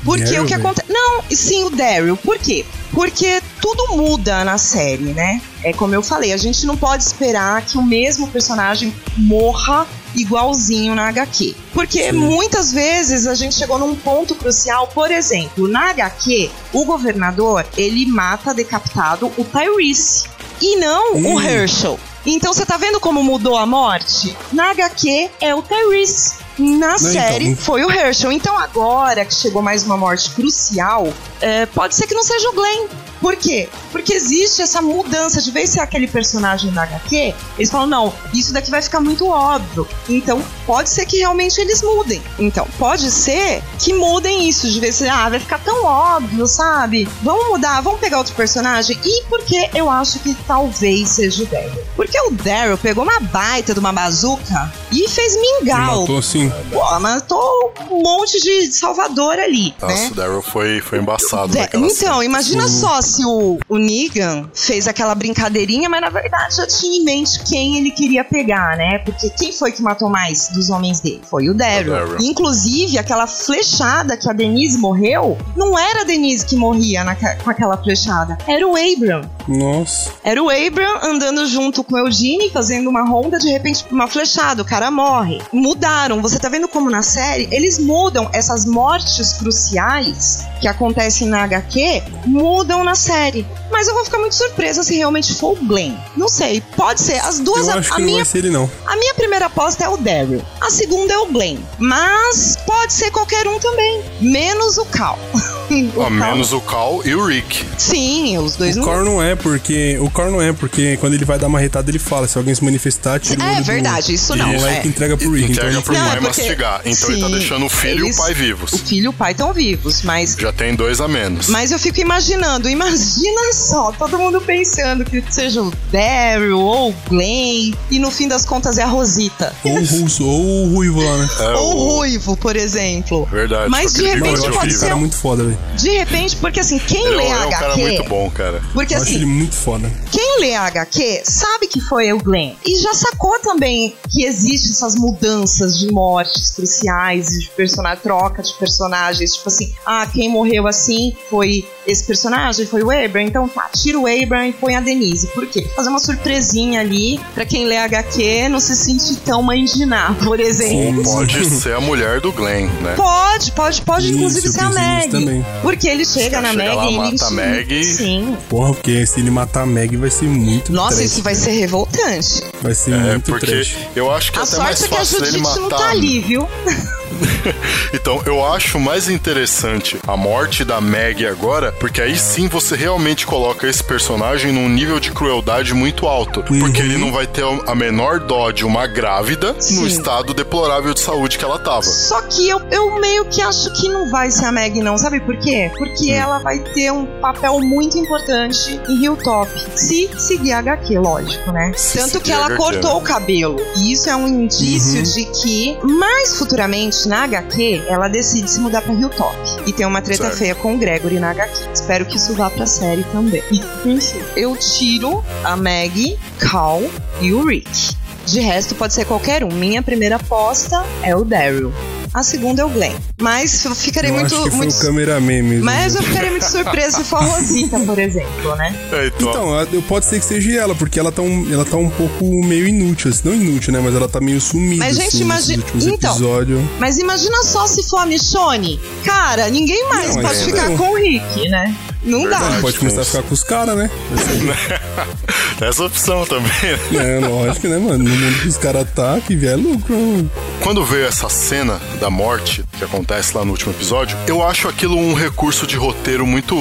[0.06, 0.88] Porque Daryl, o que acontece.
[0.88, 2.16] Não, sim, o Daryl.
[2.18, 2.64] Por quê?
[2.92, 5.42] Porque tudo muda na série, né?
[5.64, 10.94] É como eu falei, a gente não pode esperar que o mesmo personagem morra igualzinho
[10.94, 11.56] na HQ.
[11.74, 17.66] Porque muitas vezes a gente chegou num ponto crucial, por exemplo, na HQ, o governador,
[17.76, 21.42] ele mata decapitado o Tyrese e não o Hum.
[21.42, 22.00] Herschel.
[22.26, 24.36] Então você tá vendo como mudou a morte?
[24.52, 26.34] Na HQ é o Tyrese.
[26.58, 27.64] Na série então.
[27.64, 28.32] foi o Herschel.
[28.32, 31.08] Então agora que chegou mais uma morte crucial,
[31.40, 32.88] é, pode ser que não seja o Glenn.
[33.20, 33.70] Por quê?
[33.92, 38.54] Porque existe essa mudança de vez ser aquele personagem da HQ, eles falam, não, isso
[38.54, 39.88] daqui vai ficar muito óbvio.
[40.08, 42.22] Então, pode ser que realmente eles mudem.
[42.38, 47.08] Então, pode ser que mudem isso, de vez ser, ah, vai ficar tão óbvio, sabe?
[47.22, 48.98] Vamos mudar, vamos pegar outro personagem.
[49.04, 51.84] E porque eu acho que talvez seja o Daryl.
[51.96, 56.02] Porque o Daryl pegou uma baita de uma bazuca e fez mingau.
[56.02, 56.52] Matou assim.
[56.72, 60.10] Pô, matou um monte de Salvador ali, Nossa, né?
[60.12, 62.26] o Daryl foi, foi embaçado Zé, naquela então, cena.
[62.26, 67.04] imagina só se o, o Negan fez aquela brincadeirinha, mas na verdade já tinha em
[67.04, 69.00] mente quem ele queria pegar, né?
[69.00, 71.22] Porque quem foi que matou mais dos homens dele?
[71.30, 71.94] Foi o Daryl.
[71.94, 72.18] O Daryl.
[72.22, 77.50] Inclusive, aquela flechada que a Denise morreu, não era a Denise que morria naque- com
[77.50, 79.22] aquela flechada, era o Abram.
[79.48, 80.12] Nossa.
[80.24, 84.62] Era o Abram andando junto com o Eugene, fazendo uma ronda, de repente uma flechada,
[84.62, 85.42] o cara morre.
[85.52, 91.44] Mudaram, você tá vendo como na série, eles mudam essas mortes cruciais que acontecem na
[91.44, 93.46] HQ, mudam na série.
[93.80, 95.96] Mas eu vou ficar muito surpresa se realmente for o Glenn.
[96.18, 97.14] Não sei, pode ser.
[97.20, 98.70] As duas, Eu a, acho a que não minha vai ser ele, não.
[98.86, 100.42] a minha primeira aposta é o Daryl.
[100.60, 101.60] A segunda é o Glenn.
[101.78, 104.04] Mas pode ser qualquer um também.
[104.20, 105.18] Menos o Cal.
[105.96, 107.64] O Ó, Cal- menos o Cal e o Rick.
[107.78, 108.86] Sim, os dois O não.
[108.88, 110.00] Cor não é, porque.
[110.02, 112.56] O Cor não é, porque quando ele vai dar uma retada, ele fala: se alguém
[112.56, 114.86] se manifestar, tira o É olho do- verdade, isso não, moleque é.
[114.86, 115.44] e entrega pro Rick.
[115.52, 116.82] Então Entrega ele pro Não, pai é porque- mastigar.
[116.86, 118.74] Então ele tá Sim, deixando o filho eles- e o pai vivos.
[118.74, 121.50] O filho e o pai estão vivos, mas Já tem dois a menos.
[121.50, 126.96] Mas eu fico imaginando, imagina só, todo mundo pensando que seja o Daryl ou o
[127.08, 129.54] Glenn, e no fim das contas é a Rosita.
[129.64, 131.30] Ou o russo, ou o ruivo lá, né?
[131.40, 133.26] É, ou o Ruivo, por exemplo.
[133.32, 133.70] Verdade.
[133.70, 135.58] Mas de Não, repente acho pode ser cara muito foda, velho.
[135.76, 137.82] De repente, porque assim, quem Ele lê é um cara HQ.
[137.82, 138.62] muito bom, cara.
[138.74, 139.92] Porque Eu acho ele assim, muito foda.
[140.12, 142.54] quem lê a HQ sabe que foi o Glenn.
[142.66, 148.54] E já sacou também que existe essas mudanças de mortes cruciais, de personagem, troca de
[148.54, 149.34] personagens.
[149.36, 153.24] Tipo assim, ah, quem morreu assim foi esse personagem, foi o Abram.
[153.24, 155.28] Então tira o Abram e põe a Denise.
[155.28, 155.68] Por quê?
[155.76, 160.16] Fazer uma surpresinha ali pra quem lê HQ não se sentir tão mãe de Ná,
[160.24, 161.00] por exemplo.
[161.08, 162.94] Ou pode ser a mulher do Glenn, né?
[162.96, 165.10] Pode, pode, pode Isso, inclusive ser a Meg.
[165.10, 165.46] também.
[165.62, 167.84] Porque ele chega na chega Meg lá, e ele mata a Meg.
[167.84, 168.38] Sim.
[168.48, 171.06] Porra, porque se ele matar a Meg vai ser muito Nossa, trash.
[171.12, 172.44] isso vai ser revoltante.
[172.62, 173.76] Vai ser É, muito porque trash.
[173.96, 176.48] eu acho que A até mais sorte é que a Judite não tá ali, viu?
[177.94, 183.26] então, eu acho mais interessante a morte da Maggie agora, porque aí sim você realmente
[183.26, 186.44] coloca esse personagem num nível de crueldade muito alto.
[186.50, 186.60] Uhum.
[186.60, 189.82] Porque ele não vai ter a menor dó de uma grávida Sim.
[189.82, 191.84] no estado deplorável de saúde que ela tava.
[191.84, 194.98] Só que eu, eu meio que acho que não vai ser a Meg, não.
[194.98, 195.72] Sabe por quê?
[195.78, 199.50] Porque ela vai ter um papel muito importante em Hilltop.
[199.76, 201.72] Se seguir a HQ, lógico, né?
[201.76, 202.98] Se Tanto que ela HQ, cortou né?
[202.98, 203.58] o cabelo.
[203.78, 208.82] E isso é um indício de que, mais futuramente, na HQ, ela decide se mudar
[208.82, 209.36] pra Hilltop.
[209.66, 210.38] E tem uma treta Certo.
[210.38, 211.70] feia com o Gregory na HQ.
[211.74, 213.44] Espero que isso vá pra série também.
[213.86, 216.82] Enfim, eu tiro a Meg, Cal
[217.22, 217.96] e o Rick.
[218.26, 219.50] De resto, pode ser qualquer um.
[219.52, 221.74] Minha primeira aposta é o Daryl.
[222.14, 222.94] A segunda é o Glenn.
[223.22, 224.34] Mas eu ficarei Eu muito.
[224.34, 224.76] acho que foi muito...
[224.76, 225.66] o cameraman mesmo.
[225.66, 228.76] Mas eu ficaria muito surpresa se for a Rosita, por exemplo, né?
[228.92, 232.26] É, então, pode ser que seja ela, porque ela tá, um, ela tá um pouco
[232.46, 233.80] meio inútil, assim, não inútil, né?
[233.84, 236.62] Mas ela tá meio sumida, Mas, gente, assim, imagi- nesses últimos então, episódios.
[236.80, 238.80] Mas imagina só se for a Michonne.
[239.04, 240.78] Cara, ninguém mais Não, pode é, ficar não.
[240.78, 241.76] com o Rick, né?
[242.04, 242.40] Não dá.
[242.40, 242.62] Verdade.
[242.62, 243.90] Pode começar a ficar com os caras, né?
[245.62, 246.50] essa opção também.
[246.92, 247.18] né?
[247.18, 248.04] É, lógico, né, mano?
[248.04, 249.96] No mundo que os caras tá, que vier lucro.
[249.96, 250.32] né, mano?
[250.62, 254.98] Quando veio essa cena da morte que acontece lá no último episódio, eu acho aquilo
[254.98, 256.56] um recurso de roteiro muito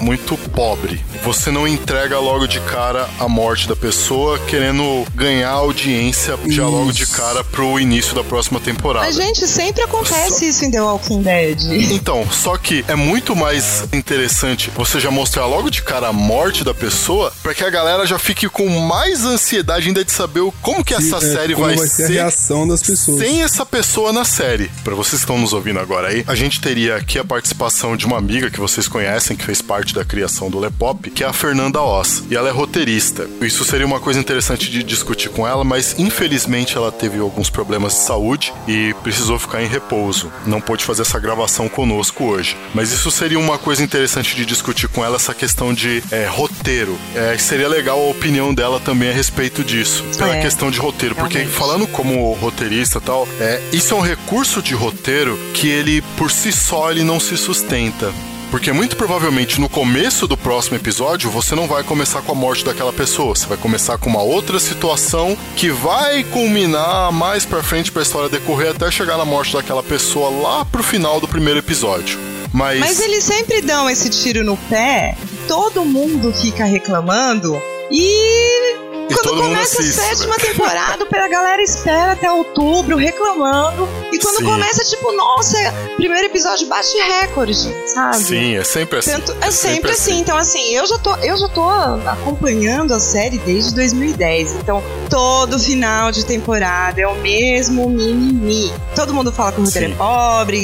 [0.00, 1.04] muito pobre.
[1.24, 6.92] Você não entrega logo de cara a morte da pessoa querendo ganhar audiência já logo
[6.92, 9.04] de cara pro início da próxima temporada.
[9.06, 11.58] Mas, gente, sempre acontece isso em The Walking Dead.
[11.92, 16.62] Então, só que é muito mais interessante você já mostrar logo de cara a morte
[16.64, 20.84] da pessoa pra que a galera já fique com mais ansiedade ainda de saber como
[20.84, 23.18] que essa É, série como vai, vai ser a reação das pessoas.
[23.18, 24.70] sem essa pessoa na série.
[24.84, 28.06] Pra vocês que estão nos ouvindo agora aí, a gente teria aqui a participação de
[28.06, 31.32] uma amiga que vocês conhecem, que fez parte da criação do Lepop, que é a
[31.32, 32.22] Fernanda Oz.
[32.30, 33.28] E ela é roteirista.
[33.40, 37.92] Isso seria uma coisa interessante de discutir com ela, mas infelizmente ela teve alguns problemas
[37.94, 40.30] de saúde e precisou ficar em repouso.
[40.46, 42.56] Não pôde fazer essa gravação conosco hoje.
[42.74, 46.98] Mas isso seria uma coisa interessante de discutir com ela, essa questão de é, roteiro.
[47.14, 50.04] É, seria legal a opinião dela também a respeito disso.
[50.16, 51.14] Pela É, questão de roteiro.
[51.14, 51.56] Porque realmente.
[51.58, 56.30] falando como roteirista e tal, é, isso é um recurso de roteiro que ele, por
[56.30, 58.12] si só, ele não se sustenta.
[58.50, 62.64] Porque muito provavelmente no começo do próximo episódio você não vai começar com a morte
[62.64, 67.90] daquela pessoa, você vai começar com uma outra situação que vai culminar mais pra frente
[67.90, 72.18] pra história decorrer até chegar na morte daquela pessoa lá pro final do primeiro episódio.
[72.52, 75.16] Mas, Mas eles sempre dão esse tiro no pé,
[75.48, 78.85] todo mundo fica reclamando e.
[79.08, 80.44] E Quando começa a sétima né?
[80.44, 83.88] temporada, a galera espera até outubro reclamando.
[84.12, 84.44] E quando Sim.
[84.44, 85.56] começa, tipo, nossa,
[85.96, 87.54] primeiro episódio bate recorde,
[87.86, 88.16] sabe?
[88.24, 89.10] sim, é sempre assim.
[89.12, 90.18] Tanto- é sempre assim.
[90.20, 91.62] Então, assim, eu já, tô, eu já tô
[92.08, 94.52] acompanhando a série desde 2010.
[94.56, 98.72] Então, todo final de temporada é o mesmo mimimi.
[98.94, 100.58] Todo mundo fala que o roteiro é pobre,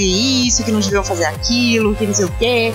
[0.47, 2.74] isso, que não deviam fazer aquilo, que não sei o quê.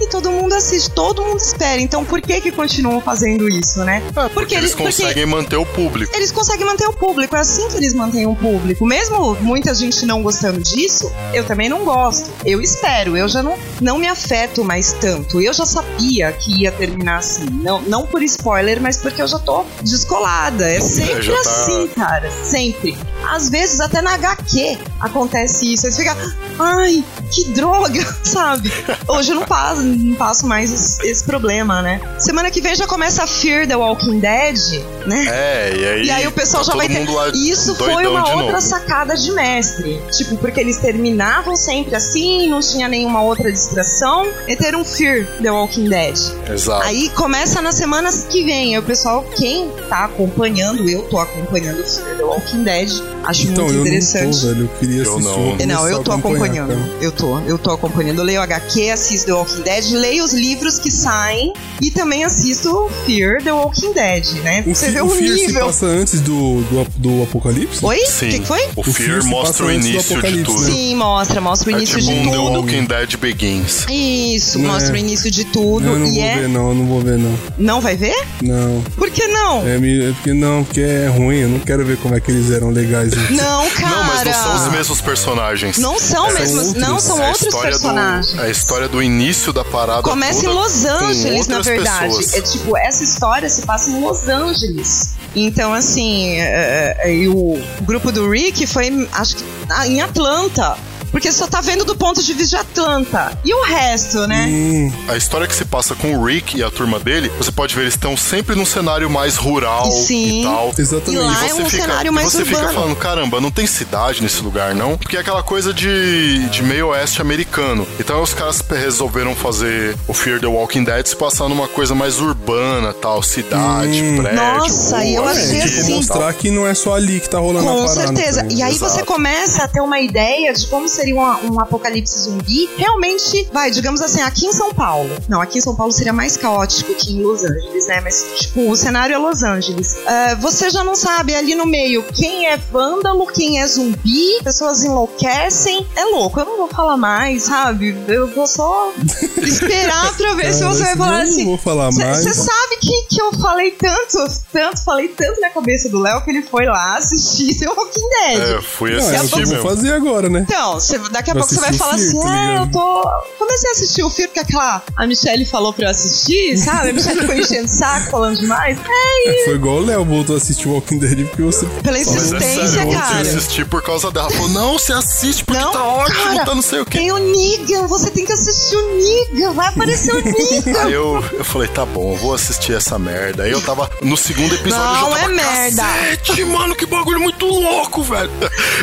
[0.00, 1.80] E todo mundo assiste, todo mundo espera.
[1.80, 4.02] Então, por que que continuam fazendo isso, né?
[4.14, 4.74] É, porque, eles
[5.06, 6.16] conseguem manter o público.
[6.16, 7.36] eles conseguem manter o público.
[7.36, 8.84] É assim que eles mantêm o público.
[8.86, 12.30] Mesmo muita gente não gostando disso, eu também não gosto.
[12.44, 15.40] Eu espero, eu já não, não me afeto mais tanto.
[15.40, 17.46] Eu já sabia que ia terminar assim.
[17.62, 20.68] Não, não por spoiler, mas porque eu já tô descolada.
[20.68, 22.30] É sempre tá- assim, cara.
[22.44, 22.96] Sempre.
[23.30, 25.86] Às vezes, até na HQ acontece isso.
[25.86, 26.16] Aí você fica,
[26.58, 28.72] ai, que droga, sabe?
[29.08, 32.00] Hoje eu não passo, não passo mais esse, esse problema, né?
[32.18, 35.24] Semana que vem já começa a Fear the Walking Dead, né?
[35.28, 36.04] É, e aí.
[36.06, 37.06] E aí o pessoal tá já vai ter.
[37.34, 38.60] E isso foi uma outra novo.
[38.60, 40.00] sacada de mestre.
[40.10, 44.26] Tipo, porque eles terminavam sempre assim, não tinha nenhuma outra distração.
[44.46, 46.16] E ter um Fear The Walking Dead.
[46.52, 46.84] Exato.
[46.86, 48.74] Aí começa nas semanas que vem.
[48.74, 52.90] Aí o pessoal, quem tá acompanhando, eu tô acompanhando o Fear The Walking Dead.
[53.24, 54.24] Acho Então, muito eu interessante.
[54.24, 54.62] não tô, velho.
[54.62, 55.56] Eu queria Eu não.
[55.58, 56.68] É, Não, eu tô acompanhando.
[56.68, 56.90] cara.
[57.00, 58.18] Eu tô, eu tô acompanhando.
[58.20, 61.52] Eu leio HQ, assisto The Walking Dead, leio os livros que saem
[61.82, 64.62] e também assisto Fear The Walking Dead, né?
[64.66, 65.66] O, Você Fe- vê o o Fear se nível.
[65.66, 67.84] passa antes do, do, do Apocalipse?
[67.84, 67.96] Oi?
[67.98, 68.28] O Sim.
[68.30, 68.62] que, que foi?
[68.76, 70.60] O O Fear Fear se mostra o início de tudo.
[70.62, 70.70] né?
[70.70, 72.52] Sim, mostra, mostra o É início tipo de um The tudo.
[72.60, 73.86] Walking Dead Begins.
[73.90, 74.92] Isso, Não mostra é.
[74.92, 75.84] o início de tudo.
[75.86, 76.34] Não, eu não e vou é.
[76.36, 76.68] ver, não.
[76.68, 77.38] Eu não vou ver, não.
[77.58, 78.16] Não vai ver?
[78.42, 78.82] Não.
[78.96, 79.66] Por que não?
[79.66, 81.36] É, é porque não, porque é ruim.
[81.38, 83.12] Eu não quero ver como é que eles eram legais.
[83.30, 83.96] Não, cara.
[83.96, 85.78] Não, mas não são os mesmos personagens.
[85.78, 88.32] Não são É, mesmos, não são É outros personagens.
[88.34, 90.02] Do, a história do início da parada.
[90.02, 92.06] Começa em Los Angeles, na verdade.
[92.06, 92.34] pessoas.
[92.34, 94.85] É tipo, essa história se passa em Los Angeles.
[95.34, 99.44] Então, assim, é, é, e o grupo do Rick foi, acho que,
[99.86, 100.78] em Atlanta.
[101.16, 103.38] Porque você só tá vendo do ponto de vista de Atlanta.
[103.42, 104.44] E o resto, né?
[104.50, 107.74] Hum, A história que se passa com o Rick e a turma dele, você pode
[107.74, 110.40] ver, eles estão sempre num cenário mais rural Sim.
[110.40, 110.74] e tal.
[110.78, 111.14] exatamente.
[111.14, 112.74] E lá é você um fica, cenário e mais você fica urbano.
[112.74, 114.98] falando, caramba, não tem cidade nesse lugar, não?
[114.98, 117.86] Porque é aquela coisa de, de meio oeste americano.
[117.98, 122.20] Então os caras resolveram fazer o Fear the Walking Dead se passar numa coisa mais
[122.20, 124.18] urbana, tal, cidade, Hum.
[124.22, 124.36] prédio.
[124.38, 125.96] Nossa, e eu rua, achei é, assim, tal.
[125.96, 128.06] mostrar que não é só ali que tá rolando a Com parada.
[128.16, 128.42] certeza.
[128.42, 128.92] tá E aí Exato.
[128.92, 132.68] você começa a ter uma ideia de como seria uma- um, apocalipse zumbi.
[132.76, 135.10] Realmente, vai, digamos assim, aqui em São Paulo.
[135.28, 138.00] Não, aqui em São Paulo seria mais caótico que em Los Angeles, né?
[138.02, 139.96] Mas, tipo, o cenário é Los Angeles.
[140.06, 144.82] Ah, você já não sabe ali no meio quem é vândalo, quem é zumbi, pessoas
[144.84, 145.86] enlouquecem.
[145.96, 147.96] É louco, eu não vou falar mais, sabe?
[148.08, 148.92] Eu vou só
[149.42, 151.44] esperar pra ver se Cara, você vai isso falar eu não assim.
[151.46, 152.18] vou falar mais.
[152.24, 154.18] Você sabe que, que eu falei tanto,
[154.52, 158.58] tanto, falei tanto na cabeça do Léo que ele foi lá assistir The Walking Dead.
[158.58, 160.46] É, fui Não, é o que assistir eu vou fazer agora, né?
[160.48, 163.10] Então, você- daqui a pouco você vai assistir falar assim: ah, eu tô.
[163.38, 164.82] Comecei a assistir o filme que aquela.
[164.96, 166.90] A Michelle falou pra eu assistir, sabe?
[166.90, 168.78] A Michelle foi enchendo o saco, falando demais.
[169.26, 171.66] É, Foi igual o Léo voltou a assistir Walking Dead porque você.
[171.82, 173.20] pela Mas é insistência, sério, eu cara.
[173.20, 174.26] assisti por causa dela.
[174.28, 176.98] Ela falou, não, você assiste porque Não, tá ótimo, cara, tá não sei o quê.
[176.98, 180.80] Tem o Negan, você tem que assistir o Negan, vai aparecer o Negan.
[180.84, 183.44] Aí eu, eu falei, tá bom, eu vou assistir essa merda.
[183.44, 185.82] Aí eu tava no segundo episódio, Não, eu já tava, é merda.
[185.82, 188.30] Cacete, mano, que bagulho muito louco, velho.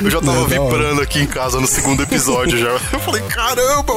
[0.03, 2.69] Eu já tava É, vibrando aqui em casa no segundo episódio já.
[2.91, 3.93] Eu falei, caramba.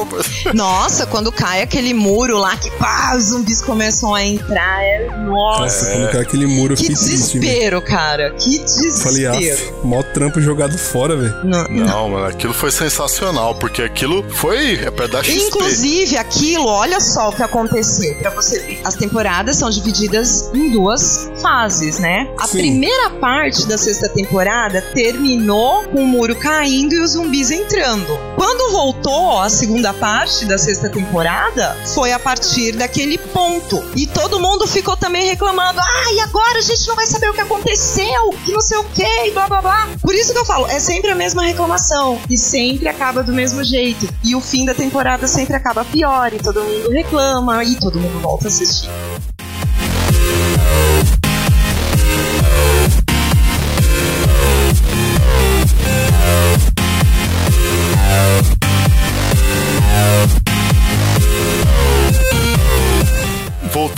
[0.53, 5.07] Nossa, quando cai aquele muro lá que pá, os zumbis começam a entrar, é.
[5.25, 5.61] Nossa.
[5.61, 7.39] Nossa, quando cai aquele muro, eu Que fiquei triste.
[7.39, 7.41] velho.
[7.41, 8.31] desespero, cara.
[8.33, 8.57] Que
[9.01, 9.79] Falei, ah, desespero.
[9.85, 11.33] mó trampo jogado fora, velho.
[11.43, 11.85] Não, não.
[11.87, 15.39] Não, mano, aquilo foi sensacional, porque aquilo foi é pra dar XP.
[15.47, 18.81] Inclusive, aquilo, olha só o que aconteceu pra você ver.
[18.83, 22.29] As temporadas são divididas em duas fases, né?
[22.39, 22.57] A Sim.
[22.59, 27.86] primeira parte da sexta temporada terminou com o muro caindo e os zumbis entrando.
[28.35, 33.81] Quando voltou a segunda parte da sexta temporada, foi a partir daquele ponto.
[33.95, 37.33] E todo mundo ficou também reclamando: ah, e agora a gente não vai saber o
[37.33, 39.87] que aconteceu, que não sei o que, e blá blá blá.
[40.01, 42.19] Por isso que eu falo, é sempre a mesma reclamação.
[42.29, 44.05] E sempre acaba do mesmo jeito.
[44.21, 48.19] E o fim da temporada sempre acaba pior, e todo mundo reclama, e todo mundo
[48.19, 48.89] volta a assistir.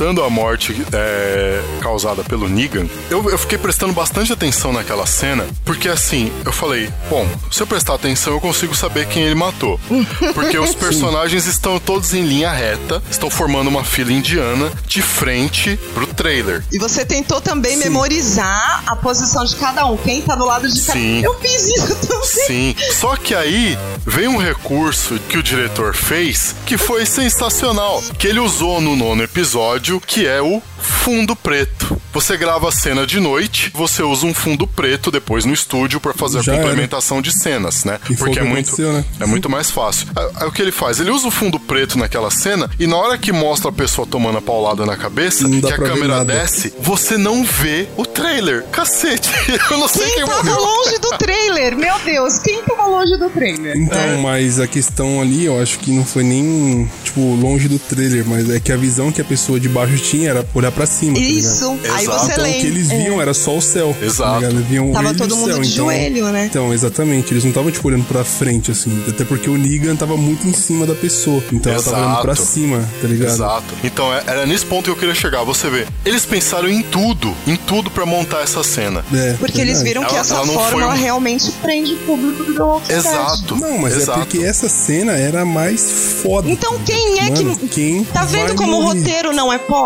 [0.10, 5.46] Voltando à morte é, causada pelo Negan, eu, eu fiquei prestando bastante atenção naquela cena,
[5.64, 9.80] porque assim, eu falei, bom, se eu prestar atenção eu consigo saber quem ele matou.
[10.34, 15.78] Porque os personagens estão todos em linha reta, estão formando uma fila indiana de frente
[15.94, 16.64] pro trailer.
[16.72, 20.82] E você tentou também memorizar a posição de cada um, quem tá do lado de
[20.82, 21.22] cada Sim.
[21.24, 22.48] Eu fiz isso também.
[22.48, 28.28] Sim, só que aí veio um recurso que o diretor fez que foi sensacional, que
[28.28, 32.00] ele usou no nono episódio, que é o fundo preto.
[32.14, 36.14] Você grava a cena de noite, você usa um fundo preto depois no estúdio pra
[36.14, 36.64] fazer Já a era.
[36.64, 38.00] complementação de cenas, né?
[38.10, 39.06] E o Porque é que muito, né?
[39.20, 40.08] é muito mais fácil.
[40.16, 41.00] Aí, aí o que ele faz?
[41.00, 44.38] Ele usa o fundo preto naquela cena e na hora que mostra a pessoa tomando
[44.40, 48.64] a paulada na cabeça, Não que a câmera desce, você não vê o trailer.
[48.72, 49.30] Cacete,
[49.72, 50.62] eu não sei Quem quem tava morreu.
[50.64, 51.78] longe do trailer?
[51.78, 53.78] Meu Deus, quem tava longe do trailer?
[53.78, 58.26] Então, mas a questão ali, eu acho que não foi nem, tipo, longe do trailer,
[58.28, 61.14] mas é que a visão que a pessoa de baixo tinha era olhar pra cima.
[61.16, 61.20] tá?
[61.22, 62.20] Isso, aí Exato.
[62.20, 62.60] você Então, o lembra.
[62.62, 63.96] que eles viam era só o céu.
[64.02, 64.30] Exato.
[64.32, 64.56] Tá ligado?
[64.56, 66.46] Eles viam Tava e todo o mundo céu, de então- joelho, né?
[66.50, 67.34] Então, exatamente.
[67.34, 69.04] Eles não estavam, tipo, olhando pra frente, assim.
[69.08, 71.42] Até porque o Negan tava muito em cima da pessoa.
[71.52, 72.48] Então ela tava olhando pra Exato.
[72.50, 73.30] cima, tá ligado?
[73.34, 73.74] Exato.
[73.84, 75.44] Então é- era nesse ponto que eu queria chegar.
[75.44, 79.04] Você vê, eles pensaram em tudo, em tudo pra montar essa cena.
[79.14, 79.84] É, Porque eles verdade.
[79.88, 82.94] viram que Ela- essa ela não foi fórmula um- realmente prende o público do Walking.
[82.94, 83.56] Exato.
[83.56, 84.20] Não, mas Exato.
[84.20, 85.90] é porque essa cena era a mais
[86.22, 86.50] foda.
[86.50, 87.68] Então quem é Mano, que.
[87.68, 89.00] quem Tá vendo como o morrer?
[89.00, 89.79] roteiro não é pobre?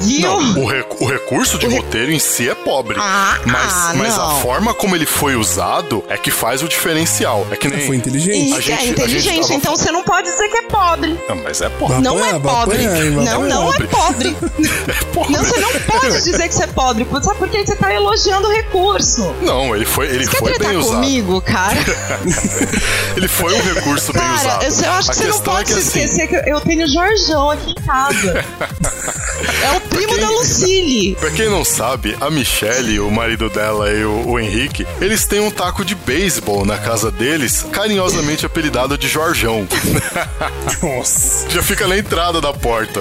[0.00, 0.20] Viu?
[0.22, 2.96] Não, o, recu- o recurso de roteiro em si é pobre.
[3.00, 4.40] Ah, mas ah, mas a não.
[4.40, 7.46] forma como ele foi usado é que faz o diferencial.
[7.50, 7.86] É que nem.
[7.86, 8.52] Foi inteligente.
[8.52, 10.62] A Isso gente- é a gente inteligente, tava- então você não pode dizer que é
[10.62, 11.20] pobre.
[11.28, 11.94] Não, mas é pobre.
[11.94, 12.84] Vai Não apanhar, é pobre.
[13.10, 14.36] não, não é pobre.
[15.14, 15.32] pobre.
[15.32, 17.06] Não, você não pode dizer que você é pobre.
[17.22, 17.64] Sabe por quê?
[17.64, 19.34] Você tá elogiando o recurso.
[19.42, 20.94] Não, ele foi, ele Você quer foi tretar bem usado.
[20.94, 21.76] comigo, cara?
[23.16, 24.62] Ele foi um recurso bem Cara, usado.
[24.64, 26.50] eu, eu acho A que você não questão é pode que, se assim, esquecer que
[26.50, 28.44] eu tenho Jorjão aqui em casa.
[29.62, 31.16] É o primo quem- da Lucille.
[31.16, 35.40] Pra quem não sabe, a Michelle, o marido dela e o, o Henrique, eles têm
[35.40, 39.66] um taco de beisebol na casa deles, carinhosamente apelidado de Jorjão.
[40.82, 41.48] Nossa.
[41.50, 43.00] Já fica na entrada da porta.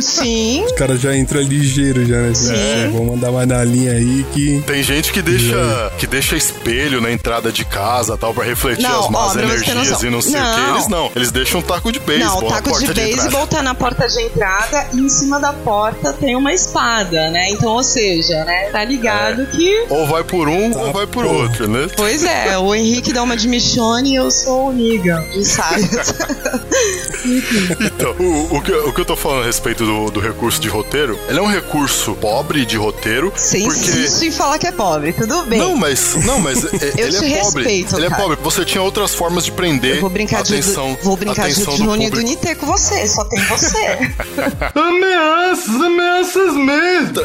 [0.00, 0.64] Sim.
[0.68, 2.34] O cara já entra ligeiro já, né?
[2.34, 2.90] Sim.
[2.92, 4.62] Vou mandar mais na linha aí que.
[4.66, 9.04] Tem gente que deixa, que deixa espelho na entrada de casa, tal, pra refletir Não,
[9.04, 10.40] as más ó, energias e não sei o que.
[10.60, 10.74] Não.
[10.74, 13.46] Eles não, eles deixam um taco de Não, beisebol o na taco porta de beisebol
[13.46, 17.50] tá na porta de entrada e em cima da porta tem uma espada, né?
[17.50, 18.68] Então, ou seja, né?
[18.70, 19.46] Tá ligado É.
[19.46, 19.86] que.
[19.90, 21.36] Ou vai por um ou vai por porra.
[21.44, 21.88] outro, né?
[21.96, 25.88] Pois é, o Henrique dá uma de Michonne e eu sou o Negan, de sabe?
[27.80, 30.68] Então, o, o que, o que eu tô falando a respeito do, do recurso de
[30.68, 33.78] roteiro, ele é um recurso pobre de roteiro, Você porque...
[33.80, 35.58] insiste em falar que é pobre, tudo bem.
[35.58, 37.62] Não, mas, não, mas é- Eu ele te é pobre.
[37.64, 38.36] respeito, ele é pobre.
[38.42, 41.52] Você tinha outras formas de prender Eu vou brincar a de atenção, vou brincar de
[41.52, 42.28] atenção do Juni do público.
[42.30, 43.74] Nitê com você, só tem você.
[44.74, 45.33] Mesmo.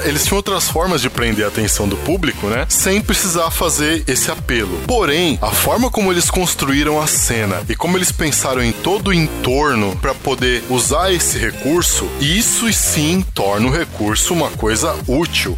[0.06, 2.66] Eles tinham outras formas de prender a atenção do público, né?
[2.70, 4.80] Sem precisar fazer esse apelo.
[4.88, 9.14] Porém, a forma como eles construíram a cena e como eles pensaram em todo o
[9.14, 15.58] entorno pra poder usar esse recurso, isso sim torna o recurso uma coisa útil.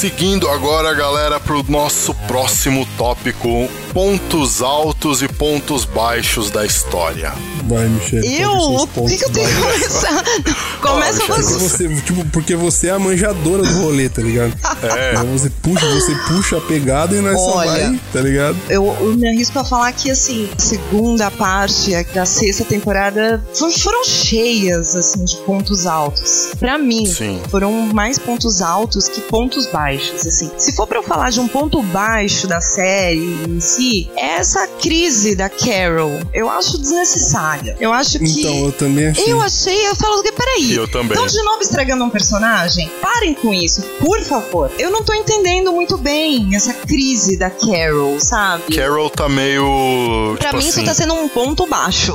[0.00, 7.32] Seguindo agora, galera, pro nosso próximo tópico: pontos altos e pontos baixos da história.
[7.64, 8.40] Vai, Michelle.
[8.42, 8.50] Eu?
[8.50, 10.24] quais são os O que, que eu tenho que começar?
[10.82, 11.42] Começa Michele, você.
[11.42, 11.62] baixos?
[11.72, 14.52] Você, tipo, porque você é a manjadora do rolê, tá ligado?
[14.82, 15.12] É.
[15.14, 17.70] Então Você puxa, você puxa a pegada e nós só Olha.
[17.88, 18.56] vai, tá ligado?
[18.68, 23.72] Eu, eu me arrisco a falar que, assim, a segunda parte da sexta temporada foi-
[23.72, 26.50] foram cheias, assim, de pontos altos.
[26.58, 27.40] Pra mim, Sim.
[27.50, 30.50] foram mais pontos altos que pontos baixos, assim.
[30.58, 34.66] Se for pra eu falar de um ponto baixo da série em si, é essa
[34.66, 36.20] crise da Carol.
[36.32, 37.76] Eu acho desnecessária.
[37.80, 38.40] Eu acho que...
[38.40, 39.32] Então, eu também achei.
[39.32, 40.74] Eu achei, eu falo, peraí.
[40.74, 41.12] Eu também.
[41.12, 42.90] Estão de novo estragando um personagem?
[43.00, 44.70] Parem com isso, por favor.
[44.78, 48.74] Eu não tô entendendo muito bem essa crise da Carol, sabe?
[48.74, 50.36] Carol tá meio.
[50.38, 52.14] Pra tipo mim assim, isso tá sendo um ponto baixo.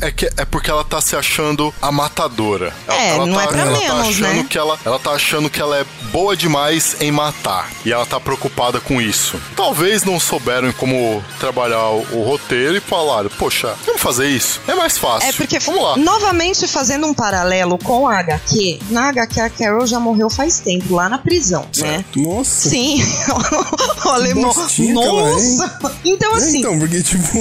[0.00, 2.72] É, é, que, é porque ela tá se achando a matadora.
[2.86, 4.46] Ela, É, ela não tá, é pra ela tá menos, achando né?
[4.48, 7.70] que ela, ela tá achando que ela é boa demais em matar.
[7.84, 9.40] E ela tá preocupada com isso.
[9.56, 14.60] Talvez não souberam como trabalhar o, o roteiro e falaram, poxa, vamos fazer isso.
[14.68, 15.28] É mais fácil.
[15.28, 15.96] É porque, Vamos lá.
[15.96, 20.94] novamente fazendo um paralelo com a HQ, na HQ a Carol já morreu faz tempo,
[20.94, 22.04] lá na prisão, né?
[22.16, 22.68] Nossa.
[22.68, 23.02] Sim,
[24.04, 24.50] o alemão.
[24.50, 24.92] É, hein?
[24.94, 25.78] Nossa!
[26.04, 27.38] Então, É, assim, então, porque, tipo,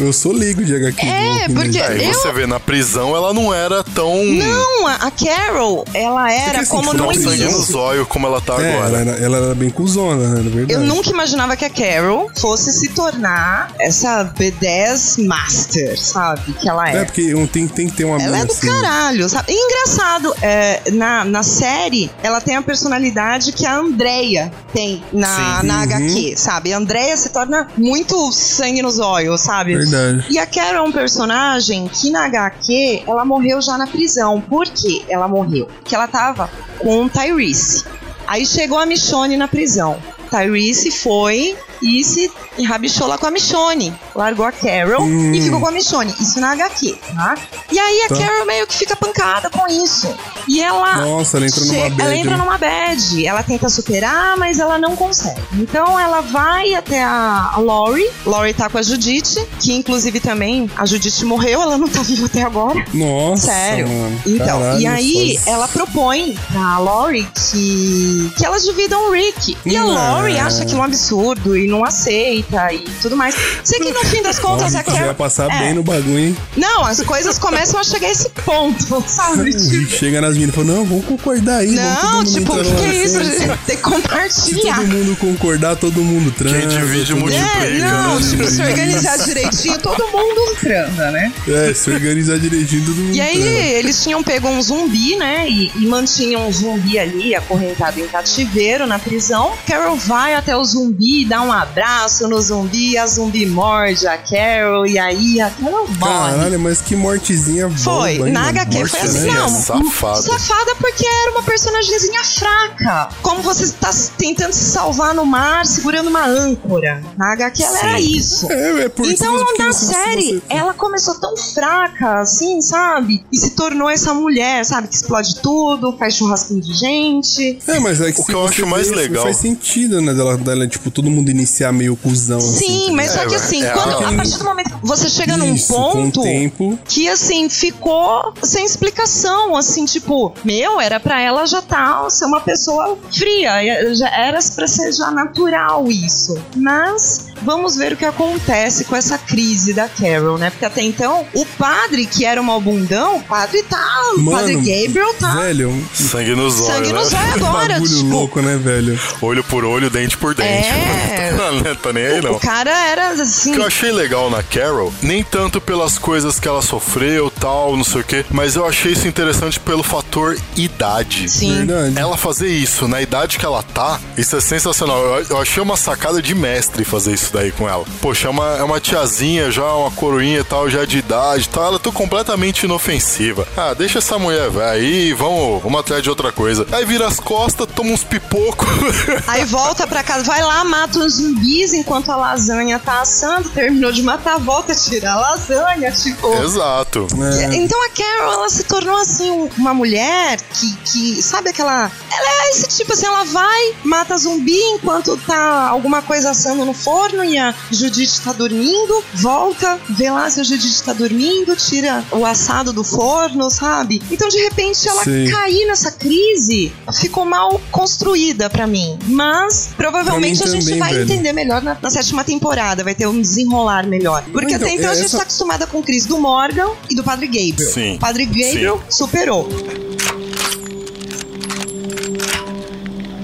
[0.00, 1.06] eu sou leigo de HQ.
[1.06, 1.54] É, Dead.
[1.56, 4.24] porque- É, e eu- você vê, na prisão ela não era tão.
[4.24, 8.60] não, a Carol, ela era assim, como no tão sangue no zóio como ela tá
[8.60, 8.81] É, agora.
[8.86, 10.72] Ela era, ela era bem cuzona, né, verdade.
[10.72, 16.52] Eu nunca imaginava que a Carol fosse se tornar essa B10 Master, sabe?
[16.54, 16.96] Que ela é.
[16.98, 18.66] É, porque tem, tem que ter uma Ela é do assim.
[18.66, 19.52] caralho, sabe?
[19.52, 25.60] E engraçado, é, na, na série, ela tem a personalidade que a Andrea tem na,
[25.60, 25.66] Sim.
[25.66, 25.82] na Uhum.
[25.82, 26.72] HQ, sabe?
[26.72, 29.76] A Andrea se torna muito sangue nos olhos, sabe?
[29.76, 30.26] Verdade.
[30.30, 34.40] E a Carol é um personagem que na HQ ela morreu já na prisão.
[34.40, 35.66] Por que ela morreu?
[35.80, 37.84] Porque ela tava com o Tyrese.
[38.32, 40.02] Aí chegou a Michonne na prisão.
[40.30, 42.32] Tyrese foi e se
[42.64, 43.92] rabichou lá com a Michonne.
[44.14, 45.32] Largou a Carol Hum.
[45.34, 46.14] e ficou com a Michonne.
[46.20, 47.34] Isso na HQ, tá?
[47.70, 48.16] E aí a Tá.
[48.16, 50.12] Carol meio que fica pancada com isso.
[50.48, 50.96] E ela.
[50.96, 53.26] Nossa, ela entra numa bad, Ela entra numa bad.
[53.26, 55.40] Ela tenta superar, mas ela não consegue.
[55.54, 58.08] Então ela vai até a, Lori.
[58.26, 62.26] Lori tá com a Judite, que inclusive também a Judite morreu, ela não tá viva
[62.26, 62.84] até agora.
[62.92, 63.88] Nossa, Sério.
[63.88, 64.22] mano.
[64.26, 69.56] Então, Caralho, e aí só- ela propõe pra Lori que, que elas dividam o Rick.
[69.64, 70.14] E a Não.
[70.20, 72.41] Lori acha aquilo um absurdo e não aceita
[72.72, 73.34] e tudo mais.
[73.64, 75.14] Sei que no fim das contas Nossa, a você vai Carol.
[75.14, 75.58] passar É.
[75.60, 76.36] bem no bagulho, hein?
[76.56, 79.50] Não, as coisas começam a chegar a esse ponto, sabe?
[79.50, 81.72] O Rick chega nas minas e fala, não, vamos concordar aí.
[81.72, 83.18] Não, tipo, o que, que é isso?
[83.66, 84.76] Tem que Se compartilhar.
[84.76, 86.58] todo mundo concordar, todo mundo transa.
[86.58, 87.64] Quem divide, multiplica.
[87.64, 88.26] É, não, né?
[88.28, 91.32] tipo, se organizar direitinho, todo mundo transa, né?
[91.48, 93.48] É, se organizar direitinho, todo mundo E aí, transa.
[93.58, 95.48] eles tinham pego um zumbi, né?
[95.48, 99.52] E, e mantinham um zumbi ali, acorrentado em cativeiro na prisão.
[99.66, 104.86] Carol vai até o zumbi, dá um abraço, no zumbi, a zumbi morde a Carol
[104.86, 106.30] e aí a Carol morre.
[106.32, 107.78] Caralho, mas que mortezinha boa.
[107.78, 108.48] Foi, hein, na?
[108.48, 109.48] HQ foi assim, não.
[109.48, 110.22] safada.
[110.22, 113.08] Safada porque era uma personagemzinha fraca.
[113.22, 117.02] Como você está tentando se salvar no mar, segurando uma âncora.
[117.18, 118.50] Na HQ ela era isso.
[118.50, 123.24] É, é por Então, na você- série, ela começou tão fraca, assim, sabe?
[123.30, 124.88] E se tornou essa mulher, sabe?
[124.88, 127.58] Que explode tudo, faz churrasquinho de gente.
[127.66, 130.14] É, mas é que O que eu acho mais legal- Faz sentido, né?
[130.14, 132.21] Dela, dela, tipo, todo mundo iniciar meio cuzão.
[132.30, 134.86] Assim, Sim, tá mas só que assim, é quando, a- a partir do momento que
[134.86, 136.78] você chega num Isso, ponto com o tempo.
[136.86, 142.40] que assim, ficou sem explicação, assim, tipo, meu, era pra ela já tá ser uma
[142.40, 146.36] pessoa fria, e já era pra ser já natural isso.
[146.56, 150.50] Mas vamos ver o que acontece com essa crise da Carol, né?
[150.50, 153.84] Porque até então, o padre, que era um bundão, o padre tá,
[154.16, 156.98] o padre Gabriel tá Velho, Sangue nos olhos, sangue né?
[156.98, 158.98] nos olhos agora, bagulho tipo, louco, né, velho?
[159.20, 160.68] Olho por olho, dente por dente.
[160.68, 161.32] É.
[161.64, 162.32] não tá nem aí, não.
[162.32, 166.38] o cara era assim, O que eu achei legal na Carol, nem tanto pelas coisas
[166.38, 170.36] que ela sofreu, tal, não sei o quê, mas eu achei isso interessante pelo fator
[170.56, 171.28] idade.
[171.28, 171.52] sim.
[171.66, 171.98] Verdade.
[171.98, 174.98] Ela fazer isso na idade que ela tá, isso é sensacional.
[174.98, 177.84] Eu, eu achei uma sacada de mestre fazer isso daí com ela.
[178.00, 181.48] Poxa, é uma, é uma tiazinha já, uma coroinha e tal, já de idade e
[181.48, 181.66] tal.
[181.66, 183.46] Ela tá completamente inofensiva.
[183.56, 186.66] Ah, deixa essa mulher, velho, aí vamos, vamos atrás de outra coisa.
[186.72, 188.68] Aí vira as costas, toma uns pipocos.
[189.26, 193.92] Aí volta pra casa, vai lá, mata os zumbis enquanto a lasanha tá assando, terminou
[193.92, 196.32] de matar, volta, tira a lasanha, tipo.
[196.42, 197.06] Exato.
[197.40, 197.54] É.
[197.56, 201.90] Então a Carol, ela se tornou assim um- uma mulher que, que, sabe aquela.
[202.10, 206.72] Ela é esse tipo assim, ela vai, mata zumbi enquanto tá alguma coisa assando no
[206.74, 212.04] forno e a Judite tá dormindo, volta, vê lá se a Judite tá dormindo, tira
[212.12, 214.02] o assado do forno, sabe?
[214.10, 215.30] Então de repente ela Sim.
[215.30, 218.98] cair nessa crise ficou mal construída pra mim.
[219.06, 221.04] Mas provavelmente Pra a mim gente também, vai velho.
[221.04, 224.24] entender melhor na, na sétima temporada, vai ter um desenrolar melhor.
[224.32, 226.94] Porque Então, até então a é gente essa- tá acostumada com crise do Morgan e
[226.94, 227.70] do Padre Gabriel.
[227.72, 227.96] Sim.
[227.96, 229.48] O Padre Gabriel superou.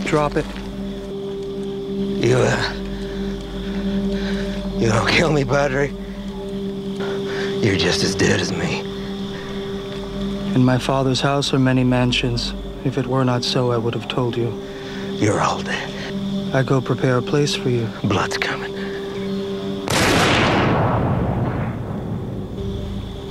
[0.04, 0.46] Drop it.
[2.20, 2.56] You, uh.
[4.80, 5.92] You don't kill me, Padre.
[7.62, 8.80] You're just as dead as me.
[10.54, 12.54] In my father's house are many mansions.
[12.84, 14.52] If it were not so, I would have told you.
[15.18, 15.90] You're all dead.
[16.52, 17.86] I go prepare a place for you.
[18.04, 18.74] Blood's coming.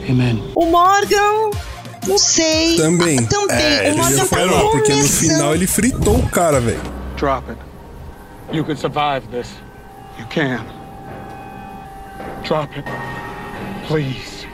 [0.10, 0.42] Amen.
[0.56, 1.52] O Morgan,
[2.08, 2.78] não sei.
[2.78, 3.20] Também.
[3.20, 3.58] Ah, também.
[3.58, 6.30] É, o ele Eu Morgan ia tá falar, porque no começando- final ele fritou o
[6.30, 6.82] cara, velho.
[7.18, 7.60] Drop it.
[8.56, 9.50] You can survive this.
[10.20, 10.64] You can.
[12.48, 12.88] Drop it.
[13.88, 14.48] Please.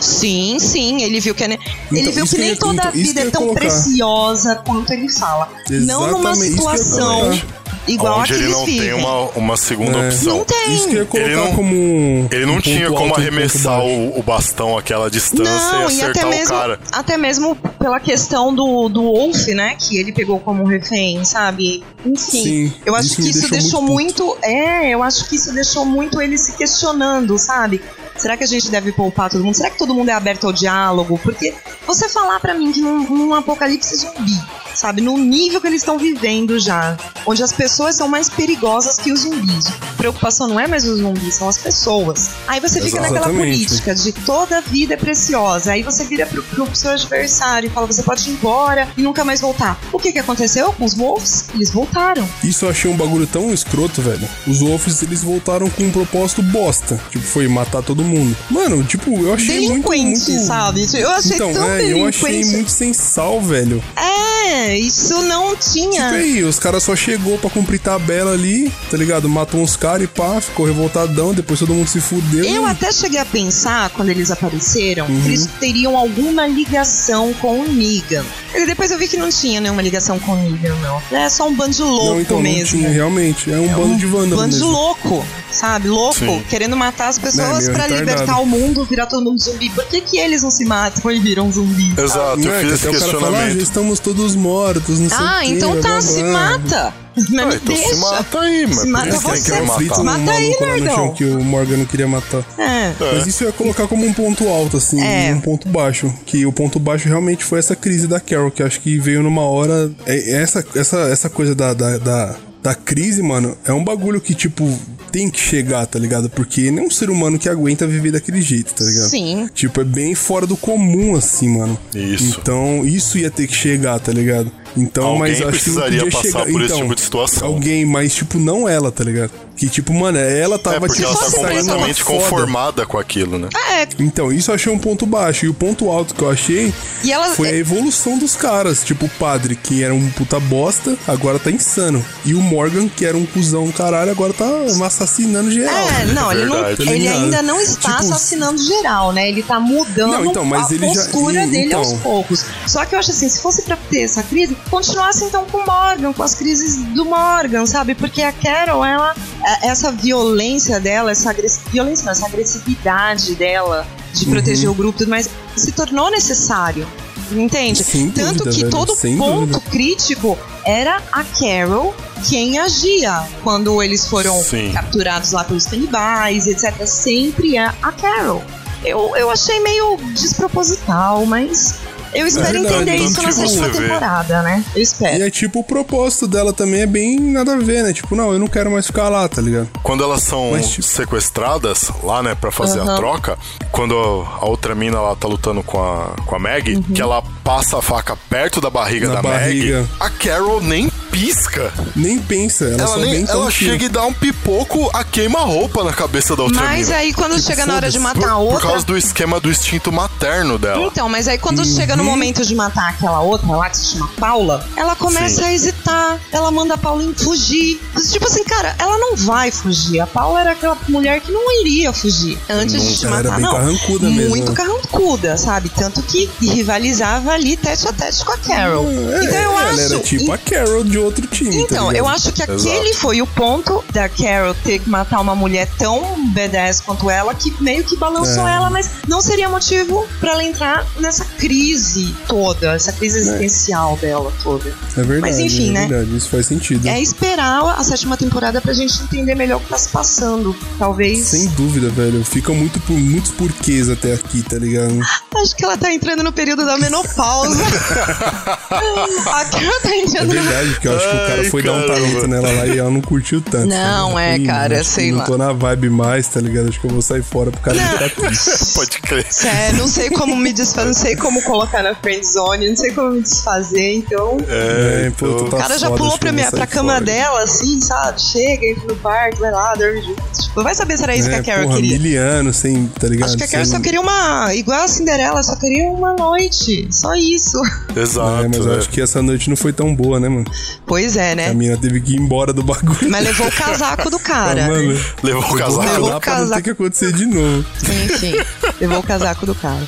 [0.00, 1.58] Sim, sim, ele viu que, é ne-
[1.90, 3.60] ele Então, viu que nem toda então, isso vida é tão colocar.
[3.60, 5.48] preciosa quanto ele fala.
[5.70, 7.46] Não numa Exatamente, eu ia situação colocar.
[7.88, 8.80] igual a Onde que ele não vivem.
[8.90, 10.08] tem uma, uma segunda É.
[10.08, 10.36] opção.
[10.38, 10.74] Não tem.
[10.74, 12.28] Isso que eu ia colocar Ele não- como um.
[12.30, 15.44] Ele não um tinha como arremessar o, o bastão àquela distância
[15.78, 16.80] Não, e e até acertar o mesmo, cara.
[16.92, 19.76] até mesmo pela questão do, do Wolf, né?
[19.78, 21.82] Que ele pegou como refém, sabe?
[22.04, 24.38] Enfim, Sim, eu acho isso que isso deixou deixou muito muito.
[24.44, 27.80] É, eu acho que isso deixou muito ele se questionando, sabe?
[28.18, 29.54] Será que a gente deve poupar todo mundo?
[29.54, 31.18] Será que todo mundo é aberto ao diálogo?
[31.22, 31.54] Porque
[31.86, 34.32] você falar pra mim que num, num apocalipse zumbi,
[34.76, 35.00] sabe?
[35.00, 36.96] No nível que eles estão vivendo já,
[37.26, 39.66] onde as pessoas são mais perigosas que os zumbis.
[39.66, 42.30] A preocupação não é mais os zumbis, são as pessoas.
[42.46, 43.52] Aí você fica naquela Exatamente.
[43.56, 45.72] política de toda vida é preciosa.
[45.72, 49.24] Aí você vira pro, pro seu adversário e fala: você pode ir embora e nunca
[49.24, 49.78] mais voltar.
[49.92, 51.46] O que que aconteceu com os Wolves?
[51.54, 52.28] Eles voltaram.
[52.44, 54.28] Isso eu achei um bagulho tão escroto, velho.
[54.46, 57.00] Os Wolves, eles voltaram com um propósito bosta.
[57.10, 58.36] Tipo, foi matar todo mundo.
[58.50, 60.46] Mano, tipo, eu achei muito, Delinquente, muito...
[60.46, 60.86] sabe?
[60.94, 62.54] Eu achei Então, tão é, eu achei delinquente.
[62.56, 63.82] muito sem sal, velho.
[63.96, 66.08] É, isso não Tipo tinha.
[66.10, 69.28] aí, os caras só chegou pra cumprir tabela ali, tá ligado?
[69.28, 72.44] Matou uns caras e pá, ficou revoltadão, depois todo mundo se fudeu.
[72.44, 75.20] Eu e- até cheguei a pensar, quando eles apareceram, Uhum.
[75.22, 78.24] que eles teriam alguma ligação com o Negan.
[78.54, 81.02] E depois eu vi que não tinha nenhuma ligação com o Negan, não.
[81.16, 82.60] É só um bando de louco Não, então mesmo.
[82.60, 83.52] não tinha, realmente.
[83.52, 84.70] É um bando de vândalos bando de mesmo.
[84.70, 85.88] louco, sabe?
[85.88, 86.42] Louco, Sim.
[86.48, 87.94] querendo matar as É, pessoas meio pra retardado.
[88.00, 89.68] libertar o mundo, virar todo mundo zumbi.
[89.70, 91.92] Por que, que eles não se matam e viram zumbi?
[92.00, 93.62] Exato, eu é, fiz que esse até o cara fala, ah, questionamento.
[93.62, 96.32] estamos todos mortos, não sei Ah, o quê, então tá, blá, se blá.
[96.32, 96.94] mata.
[97.16, 97.88] Mas Ah, me então deixa.
[97.88, 99.60] se mata aí, mas Se mata que você.
[99.62, 100.00] matar.
[100.00, 101.14] Um Mata aí, nerdão.
[101.14, 102.44] que o Morgan não queria matar.
[102.58, 102.92] É.
[103.14, 105.30] Mas isso eu ia colocar como um ponto alto, assim, É.
[105.30, 106.12] e um ponto baixo.
[106.26, 109.42] Que o ponto baixo realmente foi essa crise da Carol, que acho que veio numa
[109.42, 109.90] hora.
[110.04, 114.34] é- Essa, essa, essa coisa da, da, da, da crise, mano, é um bagulho que,
[114.34, 114.78] tipo,
[115.16, 116.28] tem que chegar, tá ligado?
[116.28, 119.08] Porque nem um ser humano que aguenta viver daquele jeito, tá ligado?
[119.08, 119.48] Sim.
[119.54, 121.78] Tipo, é bem fora do comum, assim, mano.
[121.94, 122.38] Isso.
[122.38, 124.52] Então, isso ia ter que chegar, tá ligado?
[124.76, 126.52] Então, Alguém mas acho que não precisaria podia passar chegar.
[126.52, 127.48] por esse então, tipo de situação.
[127.48, 129.30] Alguém, mas tipo, não ela, tá ligado?
[129.56, 133.48] Que tipo, mano, ela É tava porque tipo, ela tá completamente conformada com aquilo, né?
[133.72, 135.46] É, Então, isso eu achei um ponto baixo.
[135.46, 138.82] E o ponto alto que eu achei E ela- foi a evolução dos caras.
[138.84, 142.04] Tipo, o padre, que era um puta bosta, agora tá insano.
[142.24, 144.44] E o Morgan, que era um cuzão caralho, agora tá
[144.84, 145.74] assassinando geral.
[145.74, 146.56] É, não, ele, não.
[146.62, 147.16] Tá ele ligado?
[147.16, 149.28] ainda não está Tipo, assassinando geral, né?
[149.28, 151.80] Ele tá mudando Não, então, mas a ele já- postura e- dele então.
[151.80, 152.44] aos poucos.
[152.66, 155.64] Só que eu acho assim, se fosse pra ter essa crise, continuasse então com o
[155.66, 157.94] Morgan, com as crises do Morgan, sabe?
[157.94, 161.34] Porque a Carol, ela, é- essa violência dela, essa
[161.70, 164.30] violência, não, essa agressividade dela de Uhum.
[164.32, 166.86] proteger o grupo mais, se tornou necessário.
[167.32, 167.82] Entende?
[167.82, 169.60] Sem Tanto dúvida, que velho, todo ponto dúvida.
[169.70, 171.92] crítico era a Carol
[172.28, 174.70] quem agia quando eles foram Sim.
[174.72, 176.86] capturados lá pelos canibais, etc.
[176.86, 178.44] Sempre é a Carol.
[178.84, 181.74] Eu, eu achei meio desproposital, mas
[182.14, 183.80] eu espero verdade, entender tanto isso na sétima vê.
[183.80, 184.64] temporada, né?
[184.74, 185.24] Eu E espero.
[185.24, 187.92] é tipo, o propósito dela também é bem nada a ver, né?
[187.92, 189.68] Tipo, não, eu não quero mais ficar lá, tá ligado?
[189.82, 192.96] Quando elas são Mas, tipo- sequestradas lá, né, pra fazer a Aham.
[192.96, 193.38] troca,
[193.72, 193.94] quando
[194.40, 196.82] a outra mina lá tá lutando com a, com a Maggie, Uhum.
[196.82, 199.80] que ela passa a faca perto da barriga Na da barriga.
[199.80, 201.72] Maggie, a Carol nem pisca.
[201.94, 205.82] Nem pensa, ela, Ela, só nem, então ela chega e dá um pipoco a queima-roupa
[205.82, 206.98] na cabeça da outra Mas mina.
[206.98, 208.60] aí quando chega na hora de matar a outra.
[208.60, 210.82] por causa do esquema do instinto materno dela.
[210.86, 211.64] Então, mas aí quando Uhum.
[211.64, 215.44] chega no momento de matar aquela outra lá que se chama Paula, ela começa Sim.
[215.48, 217.80] a hesitar, ela manda a Paula fugir.
[218.10, 220.00] Tipo assim, cara, ela não vai fugir.
[220.00, 223.40] A Paula era aquela mulher que não iria fugir antes de te matar, era bem
[223.40, 223.52] não.
[223.52, 225.68] carrancuda mesmo, Muito carrancuda, sabe?
[225.70, 228.84] Tanto que rivalizava ali tete a tete com a Carol.
[228.88, 229.80] É, então eu ela acho.
[229.80, 231.96] era tipo a Carol de outro time, tá Então, ligado?
[231.96, 236.24] eu acho que aquele foi o ponto da Carol ter que matar uma mulher tão
[236.32, 238.54] badass quanto ela que meio que balançou É.
[238.54, 241.85] ela, mas não seria motivo pra ela entrar nessa crise
[242.26, 244.68] toda, essa crise existencial dela toda.
[244.96, 245.86] É verdade, Mas enfim, é né?
[245.86, 246.86] verdade, isso faz sentido.
[246.86, 250.54] É esperar a sétima temporada pra gente entender melhor o que tá se passando.
[250.78, 251.26] Talvez.
[251.26, 252.24] Sem dúvida, velho.
[252.24, 254.98] Fica muito por muitos porquês até aqui, tá ligado?
[255.36, 257.62] Acho que ela tá entrando no período da menopausa.
[258.70, 261.62] a Carol tá É entrando no verdade, porque eu acho que o cara Ai, foi
[261.62, 261.94] dar um caramba.
[262.00, 263.68] talento nela lá e ela não curtiu tanto.
[263.68, 265.24] Não, tá é, Ih, cara, acho que sei não lá.
[265.24, 266.68] tô na vibe mais, tá ligado?
[266.68, 268.74] Acho que eu vou sair fora pro cara ficar triste.
[268.74, 269.26] Pode crer.
[269.44, 272.92] É, não sei como me desfazer, não sei como colocar na friend zone, não sei
[272.92, 274.36] como me desfazer, então.
[274.48, 277.04] É, então- tá O cara já foda, pulou pra, minha, pra cama fora.
[277.04, 278.20] dela, assim, sabe?
[278.20, 280.22] Chega, entra no quarto, vai lá, dorme junto.
[280.40, 281.98] Tipo, vai saber se era isso É, que a Carol porra, queria.
[281.98, 283.28] miliano, sem, tá ligado?
[283.28, 284.54] Acho que a Carol Sem- só queria uma.
[284.54, 286.88] Igual a Cinderela, só queria uma noite.
[286.90, 287.60] Só isso.
[287.96, 288.44] Exato.
[288.44, 288.78] É, mas eu é.
[288.78, 290.44] acho que essa noite não foi tão boa, né, mano?
[290.86, 291.54] Pois é, A né?
[291.54, 293.10] mina teve que ir embora do bagulho.
[293.10, 294.66] Mas levou o casaco do Ah, cara.
[294.68, 295.80] mano, Levou o casaco.
[295.80, 296.62] Levou o pra não ter casaco.
[296.62, 297.64] que acontecer de novo.
[298.04, 298.34] Enfim,
[298.80, 299.86] levou o casaco do cara.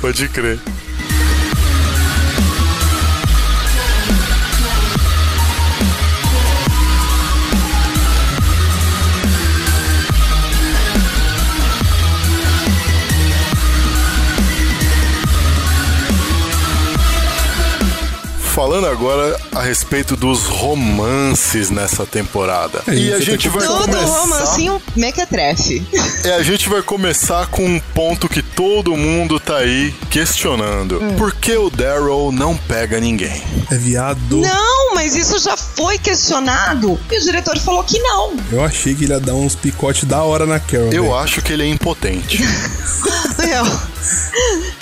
[0.00, 0.58] Pode crer.
[18.62, 22.80] Falando agora a respeito dos romances nessa temporada.
[22.86, 24.20] É, e a gente vai Todo começar.
[24.20, 25.84] romancinho mequetrefe.
[26.22, 31.02] É, a gente vai começar com um ponto que todo mundo tá aí questionando.
[31.02, 31.16] Hum.
[31.16, 33.42] Por que o Daryl não pega ninguém?
[33.68, 34.40] É viado.
[34.40, 37.00] Não, mas isso já foi questionado.
[37.10, 38.36] E o diretor falou que não.
[38.52, 40.92] Eu achei que ele ia dar uns picotes da hora na Carol.
[40.92, 41.16] Eu velho.
[41.16, 42.40] acho que ele é impotente.
[43.38, 43.64] Meu,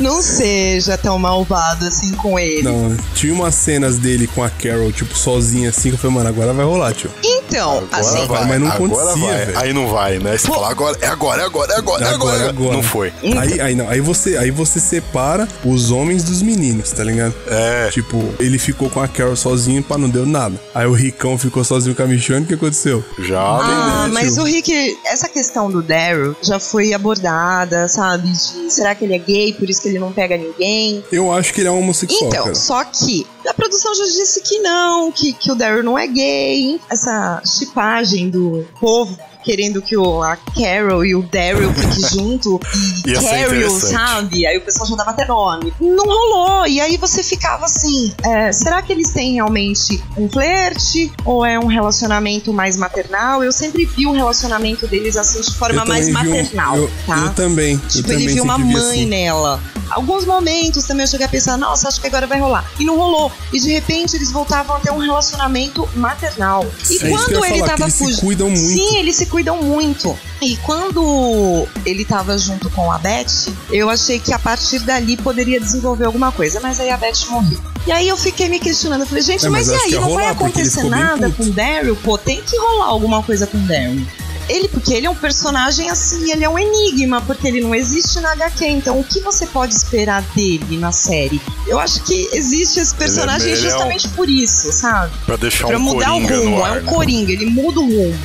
[0.01, 2.62] não seja tão malvado assim com ele.
[2.62, 6.28] Não, tinha umas cenas dele com a Carol, tipo, sozinha assim, que eu falei, mano,
[6.28, 7.08] agora vai rolar, tio.
[7.22, 9.46] Então, Agora assim, vai, mas não agora acontecia, vai.
[9.46, 9.58] velho.
[9.58, 10.36] Aí não vai, né?
[10.36, 12.72] Você fala, agora, é agora, é agora, é agora, é agora, Agora, agora.
[12.72, 13.12] Não foi.
[13.38, 17.32] Aí, aí, não, aí, você, aí você separa os homens dos meninos, tá ligado?
[17.46, 17.88] É.
[17.92, 20.60] Tipo, ele ficou com a Carol sozinho, pá, não deu nada.
[20.74, 23.04] Aí o Ricão ficou sozinho com a Michonne, o que aconteceu?
[23.20, 23.40] Já.
[23.40, 24.42] Ah, né, mas tio?
[24.42, 28.30] o Rick, essa questão do Daryl já foi abordada, sabe?
[28.30, 31.04] De será que ele é gay, por isso que ele não pega ninguém?
[31.12, 32.54] Eu acho que ele é homossexual, Então, cara.
[32.56, 36.80] só que a produção já disse que não, que, que o Daryl não é gay.
[36.91, 42.61] Essa chipagem do povo querendo que o, a Carol e o Daryl fiquem junto
[43.07, 44.47] e Carol, sabe?
[44.47, 45.72] Aí o pessoal já dava até nome.
[45.80, 46.66] Não rolou.
[46.66, 51.11] E aí você ficava assim: é, será que eles têm realmente um flerte?
[51.24, 53.43] Ou é um relacionamento mais maternal?
[53.43, 56.91] Eu sempre vi o relacionamento deles assim de forma Eu mais vi um- maternal, eu,
[57.07, 57.16] tá?
[57.26, 57.72] eu também.
[57.74, 59.07] eu Tipo, ele também viu uma mãe assim.
[59.07, 59.61] nela.
[59.91, 62.64] Alguns momentos também eu cheguei a pensar, nossa, acho que agora vai rolar.
[62.78, 63.30] E não rolou.
[63.53, 66.64] E de repente eles voltavam a ter um relacionamento maternal.
[66.88, 68.20] E É quando ele falar, tava eles se fugindo.
[68.20, 68.61] cuidam muito.
[68.78, 70.18] Sim, eles se cuidam muito.
[70.41, 75.61] E quando ele tava junto com a Beth, eu achei que a partir dali poderia
[75.61, 77.59] desenvolver alguma coisa, mas aí a Beth morreu.
[77.86, 79.91] E aí eu fiquei me questionando, eu falei, gente, É, mas, mas e aí?
[79.93, 81.97] Não vai rolar, ele acontecer nada com o Daryl?
[81.97, 84.07] Pô, tem que rolar alguma coisa com o Daryl.
[84.51, 88.18] Ele, porque ele é um personagem assim, ele é um enigma, porque ele não existe
[88.20, 88.66] na HQ.
[88.66, 91.40] Então, o que você pode esperar dele na série?
[91.66, 95.12] Eu acho que existe esse personagem ele é um- justamente por isso, sabe?
[95.24, 96.72] Pra deixar Pra um mudar o rumo, no é ar.
[96.78, 96.92] um né?
[96.92, 98.18] coringa, ele muda o rumo.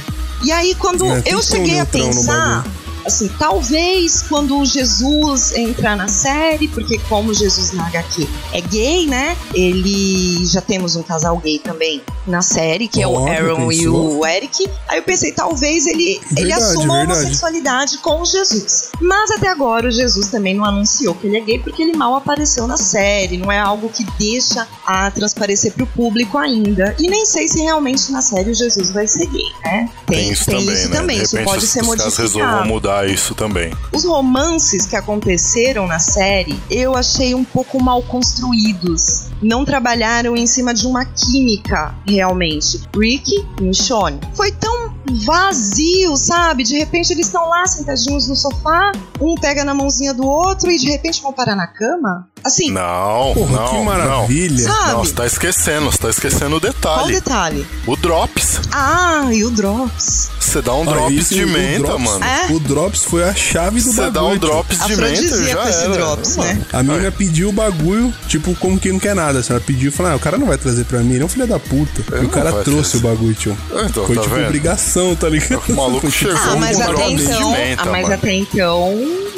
[0.43, 2.65] E aí, quando É, eu um cheguei a pensar.
[3.06, 9.38] Assim, talvez quando Jesus entrar na série, porque como Jesus na HQ é gay, né?
[9.53, 13.88] Ele já temos um casal gay também na série, que é o Óbvio, Aaron e
[13.88, 14.68] o Eric.
[14.88, 18.91] Aí eu pensei, talvez ele, ele Verdade, assuma a homossexualidade com o Jesus.
[18.99, 22.16] Mas até agora o Jesus também não anunciou que ele é gay porque ele mal
[22.16, 26.95] apareceu na série, não é algo que deixa a transparecer pro público ainda.
[26.99, 29.89] E nem sei se realmente na série o Jesus vai ser gay, né?
[30.08, 30.97] Tem isso também, isso né?
[30.97, 32.22] também, isso pode ser modificado.
[32.22, 33.73] resolvam mudar isso também.
[33.91, 39.29] Os romances que aconteceram na série, eu achei um pouco mal construídos.
[39.41, 42.81] Não trabalharam em cima de uma química, realmente.
[42.95, 44.19] Rick e Michonne.
[44.33, 44.84] Foi tão
[45.24, 46.64] vazio, sabe?
[46.64, 50.78] De repente eles estão lá sentadinhos no sofá, um pega na mãozinha do outro e
[50.78, 52.28] de repente vão parar na cama.
[52.43, 54.68] Assim, Não, Porra, não, que maravilha.
[54.68, 54.76] não.
[54.76, 54.91] Sabe?
[54.91, 57.14] Não, você tá esquecendo, você tá esquecendo o qual o detalhe.
[57.14, 57.68] detalhe?
[57.88, 58.60] O Drops.
[58.72, 60.30] Ah, e o Drops.
[60.39, 62.24] Você dá um Ah, Drops esse- de o menta, Drops- mano.
[62.24, 62.45] É?
[62.51, 64.14] O Drops foi a chave do Você bagulho.
[64.14, 64.38] dá um.
[64.38, 65.89] Drops de menta já era.
[65.93, 66.62] Drops, né?
[66.72, 69.39] A mina pediu o bagulho, tipo, como que não quer nada.
[69.39, 71.47] assim, Ela pediu e falou: ah, o cara não vai trazer pra mim, não, filha
[71.47, 72.03] da puta.
[72.16, 73.58] Ele e o cara trouxe o bagulho, tio.
[73.89, 74.45] Então, Foi tá tipo vendo?
[74.45, 75.61] obrigação, tá ligado?
[75.69, 78.13] O maluco chegou Ah, com mas até então, menta, ah, mas mano.
[78.15, 78.89] até então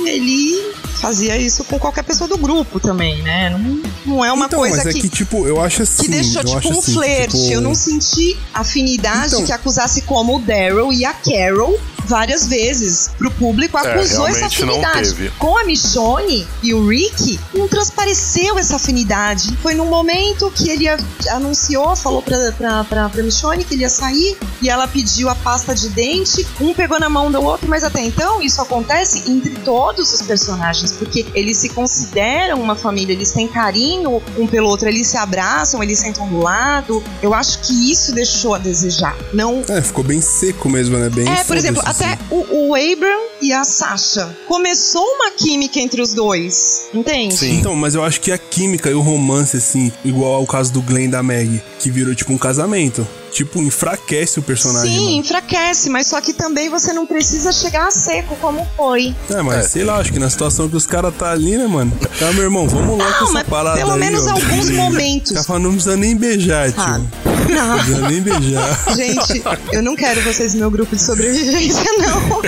[0.05, 0.67] ele
[1.01, 3.49] fazia isso com qualquer pessoa do grupo também, né?
[3.49, 3.81] Não,
[4.17, 6.03] não é uma então, coisa mas é que, que, tipo, eu acho assim.
[6.03, 7.37] que deixou eu tipo acho um assim, flerte.
[7.37, 12.47] tipo, Eu não senti afinidade Então- que acusasse como o Daryl e a Carol várias
[12.47, 15.31] vezes pro público acusou essa realmente não afinidade.
[15.37, 19.55] Com a Michonne e o Rick, não transpareceu essa afinidade.
[19.61, 20.97] Foi num momento que ele a-
[21.31, 25.35] anunciou, falou pra, pra, pra, pra Michonne que ele ia sair e ela pediu a
[25.35, 29.51] pasta de dente, um pegou na mão do outro, mas até então isso acontece entre
[29.63, 34.87] todos os personagens, porque eles se consideram uma família, eles têm carinho um pelo outro,
[34.87, 37.03] eles se abraçam, eles sentam do lado.
[37.21, 39.15] Eu acho que isso deixou a desejar.
[39.33, 41.09] Não É, ficou bem seco mesmo, né?
[41.09, 44.35] Bem é, por exemplo, foda-se, até o, o Abram e a Sasha.
[44.47, 47.35] Começou uma química entre os dois, entende?
[47.35, 47.57] Sim.
[47.57, 50.81] Então, mas eu acho que a química e o romance, assim, igual ao caso do
[50.81, 53.07] Glenn e da Meg, que virou tipo um casamento.
[53.37, 54.91] Tipo, enfraquece o personagem.
[54.97, 55.17] Sim, mano.
[55.17, 59.15] enfraquece, mas só que também você não precisa chegar a seco como foi.
[59.29, 59.63] É, mas É.
[59.69, 61.91] sei lá, acho que na situação que os caras tá ali, né, mano?
[62.17, 64.31] Tá, meu irmão, vamos lá Não, com essa parada pelo aí, menos ó.
[64.31, 65.33] alguns momentos.
[65.33, 66.81] Tá falando, não precisa nem beijar, tio.
[66.81, 67.75] Ah, Não não.
[67.77, 68.79] precisa nem beijar.
[68.95, 72.41] Gente, eu não quero vocês no meu grupo de sobrevivência, não.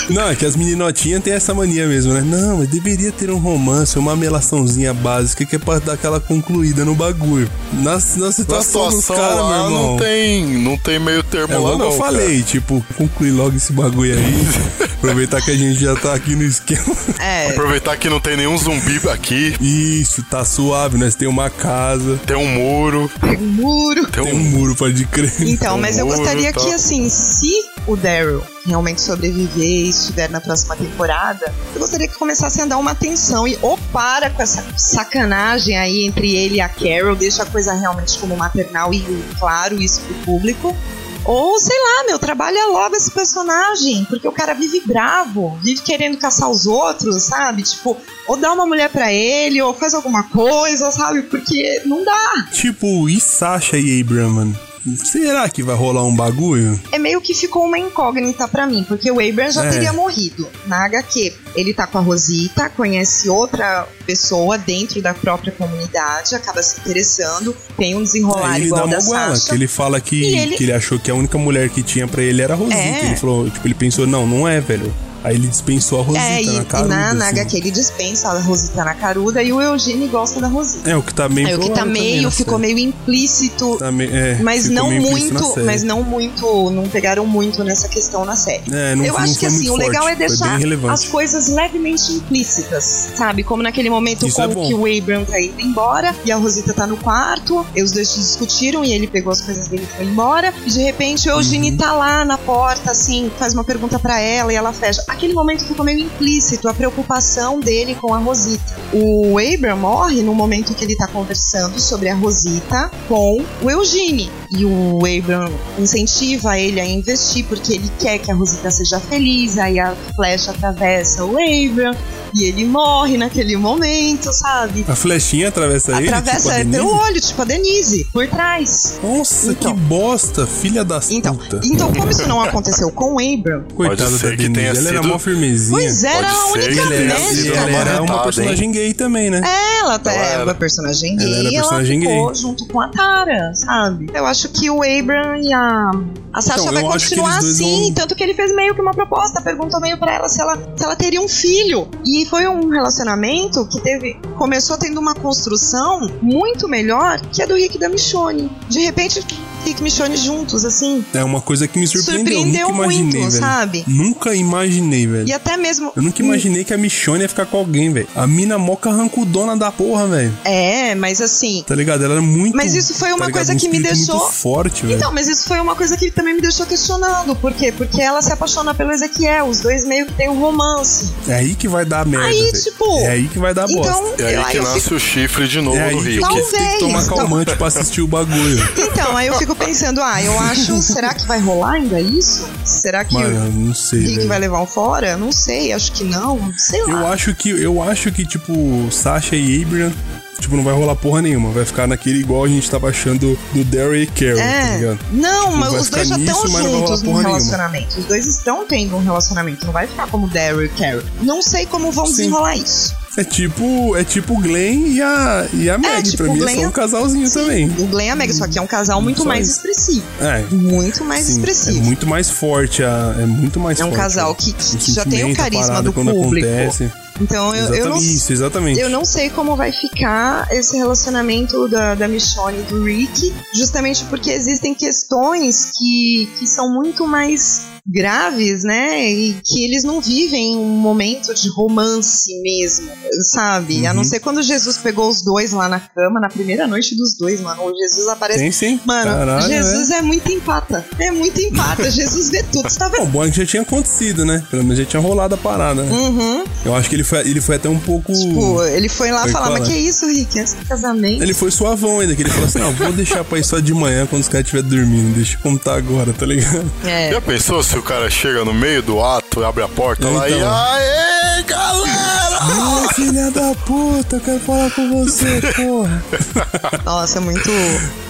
[0.10, 2.22] Não, é que as meninotinhas têm essa mania mesmo, né?
[2.22, 6.84] Não, mas deveria ter um romance, uma melaçãozinha básica que é pra dar aquela concluída
[6.86, 7.50] no bagulho.
[7.74, 9.92] Na, na Na situação dos caras, meu lá irmão.
[9.92, 13.74] não tem, não tem meio termo É lá não, eu falei, tipo, concluir logo esse
[13.74, 14.48] bagulho aí.
[15.02, 16.96] aproveitar que a gente já tá aqui no esquema.
[16.96, 17.24] cara.
[17.26, 22.20] É, Aproveitar que não tem nenhum zumbi aqui, Isso, tá suave, nós temos uma casa,
[22.26, 24.08] tem um muro, um muro.
[24.08, 24.40] tem tem um um...
[24.50, 25.32] muro, pode crer.
[25.42, 26.60] Então, mas eu Muro, gostaria tá.
[26.60, 27.52] que, assim, se
[27.88, 32.78] o Daryl realmente sobreviver e estiver na próxima temporada, eu gostaria que começasse a dar
[32.78, 37.44] uma atenção e ou para com essa sacanagem aí entre ele e a Carol, deixa
[37.44, 39.04] a coisa realmente como maternal e
[39.40, 40.76] claro isso pro público.
[41.24, 46.18] Ou, sei lá, meu, trabalha logo esse personagem, porque o cara vive bravo, vive querendo
[46.18, 47.62] caçar os outros, sabe?
[47.62, 47.96] Tipo,
[48.28, 51.22] ou dá uma mulher pra ele, ou faz alguma coisa, sabe?
[51.24, 52.48] Porque não dá.
[52.52, 54.71] Tipo, e Sasha e Abram, mano?
[54.96, 56.80] Será que vai rolar um bagulho?
[56.92, 59.70] é meio que ficou uma incógnita pra mim, porque o Abrams já É.
[59.70, 61.34] teria morrido na HQ.
[61.56, 67.56] Ele tá com a Rosita, conhece outra pessoa dentro da própria comunidade, acaba se interessando,
[67.78, 70.64] tem um desenrolar É, ele igual dá uma goela, que ele fala que, ele- que
[70.64, 72.78] ele achou que a única mulher que tinha pra ele era a Rosita.
[72.78, 73.06] É.
[73.06, 74.92] Ele falou, tipo, ele pensou, não, não é, velho.
[75.24, 77.40] Aí ele dispensou a Rosita É, e, na caruda, na, na assim.
[77.40, 80.90] HQ ele dispensa a Rosita na caruda e o Eugênio gosta da Rosita.
[80.90, 84.16] É, o que tá meio É, o que tá meio, ficou meio implícito, Tá meio-
[84.16, 88.64] é, mas não muito, mas não muito, não pegaram muito nessa questão na série.
[88.72, 90.60] É, não- eu não acho que assim, o legal forte, é deixar
[90.92, 93.44] as coisas levemente implícitas, sabe?
[93.44, 94.68] Como naquele momento Isso é com bom.
[94.68, 98.08] que o Abram tá indo embora e a Rosita tá no quarto, e os dois
[98.10, 100.54] se discutiram e ele pegou as coisas dele e foi embora.
[100.66, 101.78] E de repente o Eugenie Uhum.
[101.78, 105.04] tá lá na porta, assim, faz uma pergunta pra ela e ela fecha.
[105.12, 108.64] Aquele momento ficou meio implícito a preocupação dele com a Rosita.
[108.94, 114.30] O Abram morre no momento que ele tá conversando sobre a Rosita com o Eugene.
[114.58, 119.58] E o Abram incentiva ele a investir porque ele quer que a Rosita seja feliz.
[119.58, 121.96] Aí a flecha atravessa o Abram
[122.34, 124.86] e ele morre naquele momento, sabe?
[124.88, 126.08] A flechinha atravessa, ele?
[126.08, 127.02] Atravessa tipo pelo Denise?
[127.10, 129.00] olho, tipo a Denise, por trás.
[129.04, 129.74] Nossa, Então.
[129.76, 131.60] que bosta, filha das Então, puta.
[131.64, 135.14] então, como isso não aconteceu com o Abram, Coitada da que Denise, tenha ela era
[135.14, 135.72] mó firmezinha.
[135.80, 137.58] Pois é, era a Pode ser única e sido médica.
[137.58, 139.42] ela era uma personagem gay também, né?
[139.82, 140.44] Ela até Ela era era.
[140.46, 142.36] uma personagem Ela gay era e ela personagem ficou gay.
[142.36, 144.10] junto com a Tara, sabe?
[144.14, 145.92] Eu acho que o Abram e a,
[146.34, 148.74] a Sasha Então, vai eu acho que continuar assim, vão- tanto que ele fez meio
[148.76, 151.88] que uma proposta, perguntou meio pra ela se ela, se ela teria um filho.
[152.06, 157.56] E foi um relacionamento que teve começou tendo uma construção muito melhor que a do
[157.56, 158.50] Rick e da Michonne.
[158.70, 159.26] De repente,
[159.66, 161.04] Rick e Michonne juntos, assim.
[161.14, 162.34] É uma coisa que me surpreendeu.
[162.34, 163.44] Surpreendeu nunca imaginei, muito, velho.
[163.44, 163.84] sabe?
[163.88, 165.28] Nunca imaginei, velho.
[165.28, 165.92] E até mesmo.
[165.96, 168.08] Eu nunca imaginei que a Michonne ia ficar com alguém, velho.
[168.16, 170.34] A mina moca rancudona da porra, velho.
[170.44, 171.64] É, mas assim.
[171.66, 172.04] Tá ligado?
[172.04, 172.56] Ela era muito.
[172.56, 174.96] Mas isso foi uma tá coisa Um que me deixou- Muito forte, velho.
[174.98, 177.36] Então, mas isso foi uma coisa que também me deixou questionando.
[177.36, 177.72] Por quê?
[177.76, 179.46] Porque ela se apaixona pelo Ezequiel.
[179.48, 181.12] Os dois meio que têm um romance.
[181.28, 182.26] É aí que vai dar merda.
[182.28, 182.64] Aí, velho.
[182.64, 184.24] tipo, É aí que vai dar então, bosta.
[184.24, 186.22] É aí que nasce fico- o chifre de novo É aí no que Rio.
[186.22, 188.70] você tem que Talvez, tomar calmante pra assistir o bagulho.
[188.78, 192.48] Então, aí eu fico pensando, ah, eu acho, será que vai rolar ainda isso?
[192.66, 194.28] Será que Mano, não sei, velho.
[194.28, 195.18] vai levar um fora?
[195.18, 196.90] Não sei, acho que não, sei lá.
[196.92, 199.92] Eu acho que, eu acho que, tipo, Sasha e Abraham,
[200.40, 201.52] tipo, não vai rolar porra nenhuma.
[201.52, 205.00] Vai ficar naquele igual a gente tava achando do Daryl e Carol, tá É, ligado?
[205.12, 207.24] não, Tipo, mas os dois já estão juntos num porra nenhuma.
[207.30, 208.00] relacionamento.
[208.00, 211.04] Os dois estão tendo um relacionamento, não vai ficar como Daryl e Carol.
[211.22, 212.12] Não sei como vão Sim.
[212.14, 212.96] desenrolar isso.
[213.18, 216.04] É tipo, é tipo o Glenn e a, e a Meg.
[216.04, 217.70] tipo, pra mim Glenn é só é- um casalzinho também.
[217.78, 219.58] O Glenn e a Meg, só que é um casal muito Só mais isso.
[219.58, 220.06] expressivo.
[220.22, 220.42] É.
[220.56, 221.78] Muito mais Sim, expressivo.
[221.80, 224.02] É muito mais forte, a, é muito mais É um forte.
[224.02, 226.48] casal que- que já tem o carisma do público.
[226.48, 226.90] Acontece.
[227.20, 228.80] Então eu, eu não Isso, exatamente.
[228.80, 234.04] Eu não sei como vai ficar esse relacionamento da, da Michonne e do Rick, justamente
[234.06, 239.10] porque existem questões que, que são muito mais graves, né?
[239.12, 242.90] E que eles não vivem um momento de romance mesmo,
[243.34, 243.86] sabe?
[243.86, 243.98] A Uhum.
[243.98, 247.40] não ser quando Jesus pegou os dois lá na cama, na primeira noite dos dois,
[247.42, 247.64] mano.
[247.64, 248.40] O Jesus aparece.
[248.40, 248.80] Sim, sim.
[248.86, 250.02] Mano, Caralho, Jesus é.
[250.02, 250.86] muito empata.
[251.00, 251.90] É muito empata.
[251.92, 252.70] Jesus vê tudo.
[252.70, 253.04] Você tá Bom, vendo?
[253.08, 254.44] o bom é que já tinha acontecido, né?
[254.50, 255.92] Pelo menos já tinha rolado a parada, né?
[255.92, 256.44] Uhum.
[256.66, 258.12] Eu acho que ele foi, ele foi até um pouco.
[258.34, 260.40] Pô, ele foi lá Foi falar, qual, mas que isso, Rick?
[260.40, 261.22] Antes do casamento.
[261.24, 263.74] Ele foi suavão ainda, que ele falou assim: não, vou deixar pra ir só de
[263.74, 265.16] manhã quando os caras estiverem dormindo.
[265.16, 266.72] Deixa como tá agora, tá ligado?
[266.86, 267.12] É.
[267.12, 270.34] Já pensou se o cara chega no meio do ato, abre a porta lá e.
[270.34, 270.54] Então.
[270.54, 272.42] Aê, galera!
[272.96, 276.04] Filha da puta, eu quero falar com você, porra.
[276.84, 277.50] Nossa, é muito.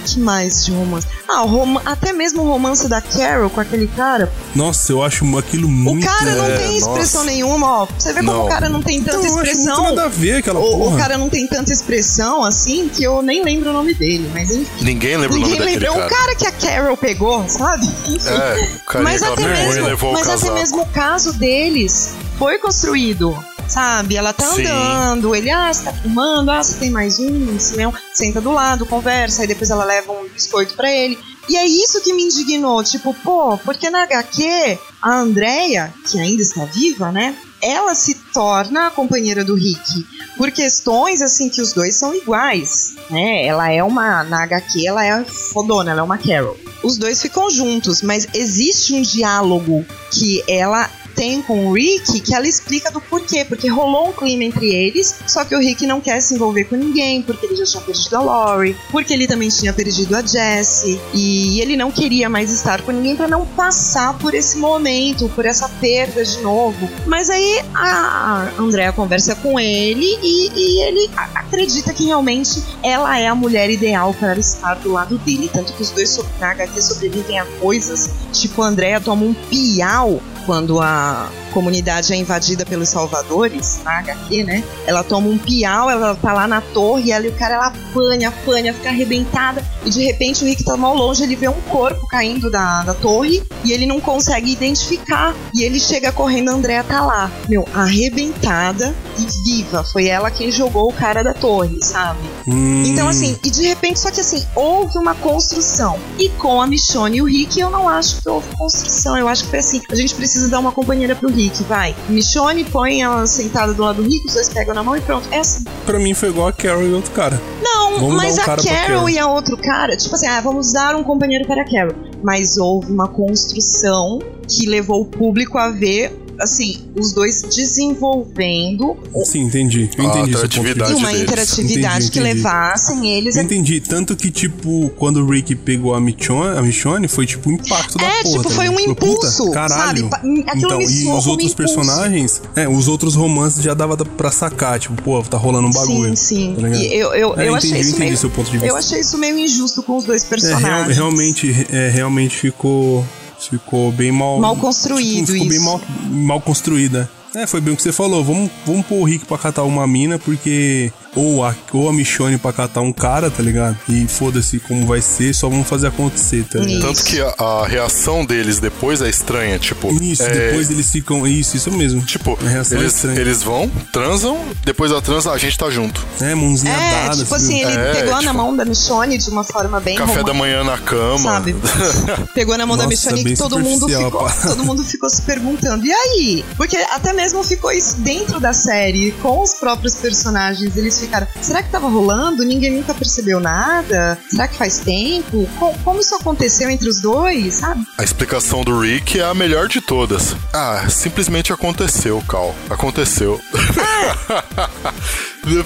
[0.03, 1.05] Que mais de romance?
[1.27, 1.77] Ah, o rom...
[1.85, 4.31] até mesmo o romance da Carol com aquele cara.
[4.55, 6.07] Nossa, eu acho aquilo O muito.
[6.07, 7.31] cara não é, tem expressão nossa.
[7.35, 7.85] nenhuma, ó.
[7.85, 8.45] Você vê como Não.
[8.45, 9.83] o cara não tem tanta Então, expressão.
[9.83, 10.95] muito nada a ver aquela o, porra.
[10.95, 14.49] o cara não tem tanta expressão assim que eu nem lembro o nome dele, mas
[14.49, 14.83] enfim.
[14.83, 16.07] Ninguém lembra Ninguém o nome daquele lembra.
[16.07, 16.07] cara.
[16.07, 17.85] O cara que a Carol pegou, sabe?
[18.07, 18.27] Enfim.
[18.29, 20.53] É, o carinha mas até mesmo, mas casaco.
[20.53, 23.37] mesmo o caso deles foi construído.
[23.67, 24.65] Sabe, ela tá Sim.
[24.65, 28.51] andando, ele, ah, você tá fumando, ah, você tem mais um, se não, senta do
[28.51, 31.17] lado, conversa, aí depois ela leva um biscoito pra ele.
[31.47, 36.41] E é isso que me indignou, tipo, pô, porque na HQ, a Andrea, que ainda
[36.41, 40.05] está viva, né, ela se torna a companheira do Rick
[40.37, 45.05] por questões, assim, que os dois são iguais, né, ela é uma, na HQ, ela
[45.05, 46.57] é fodona, ela é uma Carol.
[46.83, 52.33] Os dois ficam juntos, mas existe um diálogo que ela tem com o Rick que
[52.33, 56.01] ela explica do porquê, porque rolou um clima entre eles, só que o Rick não
[56.01, 59.49] quer se envolver com ninguém, porque ele já tinha perdido a Lori, porque ele também
[59.49, 64.17] tinha perdido a Jessie, e ele não queria mais estar com ninguém para não passar
[64.17, 66.89] por esse momento, por essa perda de novo.
[67.05, 73.27] Mas aí a Andrea conversa com ele e, e ele acredita que realmente ela é
[73.27, 77.39] a mulher ideal para estar do lado dele, tanto que os dois na HQ sobrevivem
[77.39, 83.81] a coisas, tipo a Andrea toma um piau quando a comunidade é invadida pelos salvadores,
[83.83, 84.63] na HQ, né?
[84.87, 87.67] Ela toma um piau, ela tá lá na torre, e ela e o cara ela
[87.67, 91.61] apanha, apanha, fica arrebentada, e de repente o Rick tá mal longe, ele vê um
[91.69, 96.53] corpo caindo da, da torre, e ele não consegue identificar, e ele chega correndo, a
[96.53, 101.83] Andrea tá lá, meu, arrebentada e viva, foi ela quem jogou o cara da torre,
[101.83, 102.19] sabe?
[102.47, 105.99] Hum, Então, assim, e de repente, só que assim, houve uma construção.
[106.17, 109.17] E com a Michonne e o Rick, eu não acho que houve construção.
[109.17, 111.95] Eu acho que foi assim: a gente precisa dar uma companheira pro Rick, vai.
[112.09, 115.27] Michonne põe ela sentada do lado do Rick, os dois pegam na mão e pronto.
[115.31, 115.63] É assim.
[115.85, 117.39] Pra mim foi igual a Carol e outro cara.
[117.61, 119.09] Não, Vamos mas um a Carol Carol.
[119.09, 121.95] e a outro cara, tipo assim, ah, vamos dar um companheiro para a Carol.
[122.23, 129.41] Mas houve uma construção que levou o público a ver assim, os dois desenvolvendo Sim,
[129.43, 129.89] entendi.
[129.97, 130.95] Eu entendi seu ponto de vista.
[130.95, 132.35] uma interatividade Entendi, que entendi.
[132.35, 133.79] levassem eles Eu entendi.
[133.81, 137.97] Tanto que, tipo, quando o Rick pegou a Michonne, a Michonne foi tipo um impacto
[137.97, 138.37] da É, porra.
[138.37, 140.09] tipo, tá foi um Falou, puta, impulso, caralho.
[140.09, 140.43] sabe?
[140.47, 144.79] Aquilo Então, me e os outros personagens, é, os outros romances já dava pra sacar.
[144.79, 146.15] Tipo, pô, tá rolando um bagulho.
[146.17, 146.55] Sim, sim.
[146.55, 146.81] tá ligado?
[146.81, 148.17] E eu, eu, É, eu entendi, achei isso entendi meio.
[148.17, 148.67] seu ponto de vista.
[148.67, 150.61] Eu achei isso meio injusto com os dois É, personagens.
[150.97, 153.05] real- realmente, é, realmente ficou,
[153.49, 154.39] ficou bem mal.
[154.39, 155.65] Mal construído ficou bem isso.
[155.65, 157.09] mal, mal construída.
[157.33, 158.23] É, foi bem o que você falou.
[158.23, 160.91] Vamos, vamos pôr o Rick pra catar uma mina, porque.
[161.13, 163.77] Ou a, ou a Michonne pra catar um cara, tá ligado?
[163.89, 166.87] E foda-se como vai ser, só vamos fazer acontecer, tá ligado?
[166.87, 169.91] Tanto que a, a reação deles depois é estranha, tipo.
[170.01, 171.27] Isso, é, depois eles ficam.
[171.27, 172.01] Isso, isso mesmo.
[172.05, 173.19] Tipo, A reação é eles, estranha.
[173.19, 176.01] eles vão, transam, depois da transa a gente tá junto.
[176.21, 177.17] É, mãozinha É, dada.
[177.17, 177.69] tipo assim, viu?
[177.69, 180.63] ele É, pegou na tipo, mão da Michonne de uma forma bem Café da manhã
[180.63, 181.19] na cama.
[181.19, 181.53] Sabe?
[182.33, 184.31] Pegou na mão da Nossa, Michonne bem que todo mundo, ficou, pá.
[184.47, 185.85] todo mundo ficou se perguntando.
[185.85, 186.45] E aí?
[186.55, 190.75] Porque até mesmo ficou isso dentro da série, com os próprios personagens.
[190.75, 192.43] Eles ficaram, será que tava rolando?
[192.43, 194.17] Ninguém nunca percebeu nada?
[194.29, 195.47] Será que faz tempo?
[195.59, 197.85] Co- como isso aconteceu entre os dois, sabe?
[197.97, 200.35] A explicação do Rick é a melhor de todas.
[200.53, 202.55] Ah, simplesmente aconteceu, Cal.
[202.69, 203.39] Aconteceu.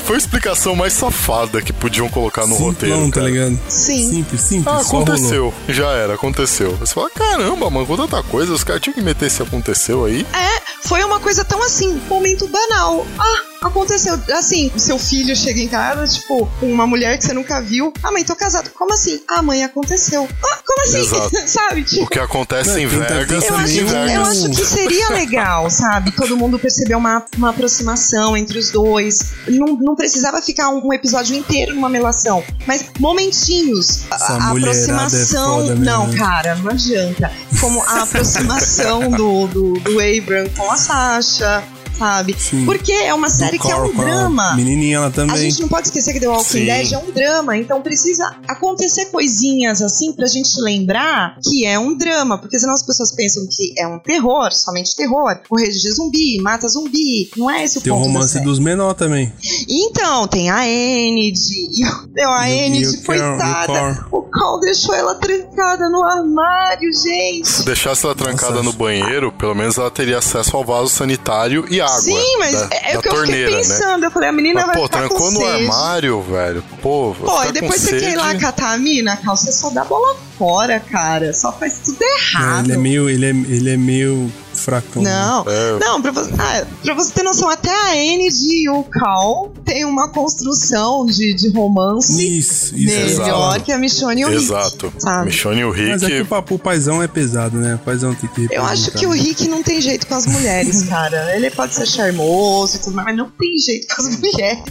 [0.06, 3.06] Foi a explicação mais safada que podiam colocar no Simplão, roteiro.
[3.07, 3.26] tá cara.
[3.27, 3.60] ligado?
[3.68, 4.10] Sim.
[4.10, 4.68] Simples, simples.
[4.68, 5.53] Ah, aconteceu.
[5.68, 6.76] Já era, aconteceu.
[6.77, 10.26] Você fala, caramba, mano, com tanta coisa, os caras tinham que meter esse aconteceu aí.
[10.34, 13.06] É, foi uma coisa tão assim, momento banal.
[13.19, 14.19] Ah, aconteceu.
[14.33, 17.93] Assim, o seu filho chega em casa, tipo, com uma mulher que você nunca viu.
[18.03, 18.69] Ah, mãe, tô casado.
[18.71, 19.21] Como assim?
[19.27, 20.27] Ah, mãe, aconteceu.
[20.43, 21.45] Ah, como assim?
[21.47, 21.83] Sabe?
[21.83, 24.11] Tipo, O que acontece Não, em Vegas, eu acho, Vegas.
[24.11, 26.11] eu acho que seria legal, sabe?
[26.11, 29.33] Todo mundo perceber uma, uma aproximação entre os dois.
[29.47, 32.43] Não, não precisava ficar um, um episódio inteiro numa melação.
[32.65, 34.03] Mas momentinhos.
[34.09, 35.55] A, a é aproximação.
[35.55, 37.31] foda mesmo, não, cara, não adianta.
[37.59, 41.63] Como a aproximação do, do, do Abram com a Sasha.
[41.97, 42.35] Sabe?
[42.38, 42.65] Sim.
[42.65, 44.55] Porque é uma série que é um a drama.
[44.55, 45.38] Menininha ela A também.
[45.38, 46.65] gente não pode esquecer que The Walking Sim.
[46.65, 51.95] Dead é um drama, então precisa acontecer coisinhas assim pra gente lembrar que é um
[51.95, 56.38] drama, porque senão as pessoas pensam que é um terror, somente terror, correr de zumbi,
[56.41, 58.45] mata zumbi, não é esse o Tem o ponto da romance série.
[58.45, 59.31] dos menor também.
[59.69, 61.38] Então, tem a Enid,
[61.85, 66.91] o- meu, a o- Enid, o o coitada, o Carl deixou ela trancada no armário,
[66.93, 67.47] gente.
[67.47, 71.65] Se deixasse ela trancada Nossa, no banheiro, pelo menos ela teria acesso ao vaso sanitário
[71.69, 72.01] e água.
[72.01, 73.75] Sim, mas da, é, é o que eu torneira, fiquei né?
[73.75, 75.63] pensando, eu falei, a menina Mas, vai pô, trancou no sede.
[75.63, 76.63] armário, velho.
[76.81, 79.69] Pô, Pô, ficar e depois você quer ir lá catar a mina, Cal, você só
[79.69, 81.33] dá bola fora, cara.
[81.33, 82.65] Só faz tudo É, errado.
[82.65, 83.09] ele é meio.
[83.09, 85.03] Ele é, ele é meio fracão.
[85.03, 85.79] Não, É.
[85.79, 89.83] não, pra você, ah, pra você ter noção, até a Enid e o Cal tem
[89.83, 93.19] uma construção de, de romance Isso, isso.
[93.19, 93.63] melhor exato.
[93.65, 94.43] que a Michonne e o Rick.
[94.43, 94.93] Exato.
[94.97, 95.25] sabe?
[95.25, 96.29] Michonne e o Mas é que o Rick.
[96.29, 97.75] papo o paizão é pesado, né?
[97.75, 99.17] O paizão tem que Eu acho que o né?
[99.19, 101.35] Rick não tem jeito com as mulheres, cara.
[101.35, 104.63] Ele pode ser charmoso e tudo mais, mas não tem jeito com as mulheres.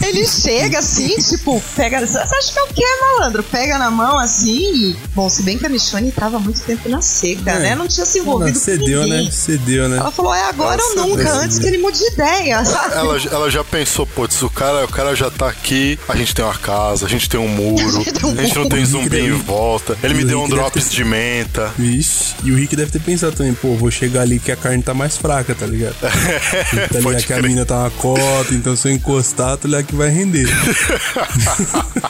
[0.06, 2.06] Ele chega assim, tipo, pega.
[2.06, 3.42] Você acha que é o que, malandro?
[3.42, 4.90] Pega na mão assim.
[4.90, 7.58] e- Bom, se bem que a Michonne tava há muito tempo na seca, É.
[7.58, 7.74] né?
[7.74, 9.24] Não tinha se Não, envolvido com cedeu, ninguém.
[9.24, 9.30] né?
[9.30, 9.96] Cedeu, né?
[9.98, 11.40] Ela falou, é agora ou Ela nunca, cedeu.
[11.40, 12.94] antes que ele mude de ideia, sabe?
[12.96, 16.44] Ela, ela já pensou, putz, o cara, o cara já tá aqui, a gente tem
[16.44, 17.84] uma casa, a gente tem um muro,
[18.38, 19.96] a gente não tem zumbi em volta.
[20.02, 21.72] Ele me E o deu um drops de menta.
[21.78, 24.82] Vixe, e o Rick deve ter pensado também, pô, vou chegar ali que a carne
[24.82, 25.94] tá mais fraca, tá ligado?
[26.00, 29.84] tá ligado Pode que a mina tá uma cota, então se eu encostar, tu ligado
[29.86, 30.46] que vai render.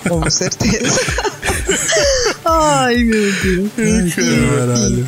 [0.09, 1.01] Com certeza.
[2.45, 3.71] Ai, meu Deus.
[4.15, 5.07] Caralho.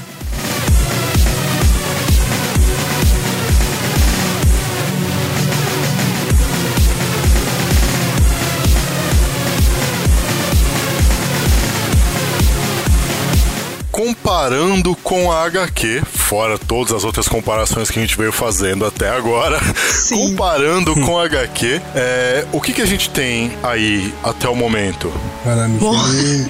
[14.29, 19.09] Comparando com a HQ, fora todas as outras comparações que a gente veio fazendo até
[19.09, 19.59] agora,
[19.91, 20.29] Sim.
[20.33, 25.11] comparando com a HQ, é, o que, que a gente tem aí até o momento?
[25.47, 26.47] Michelin,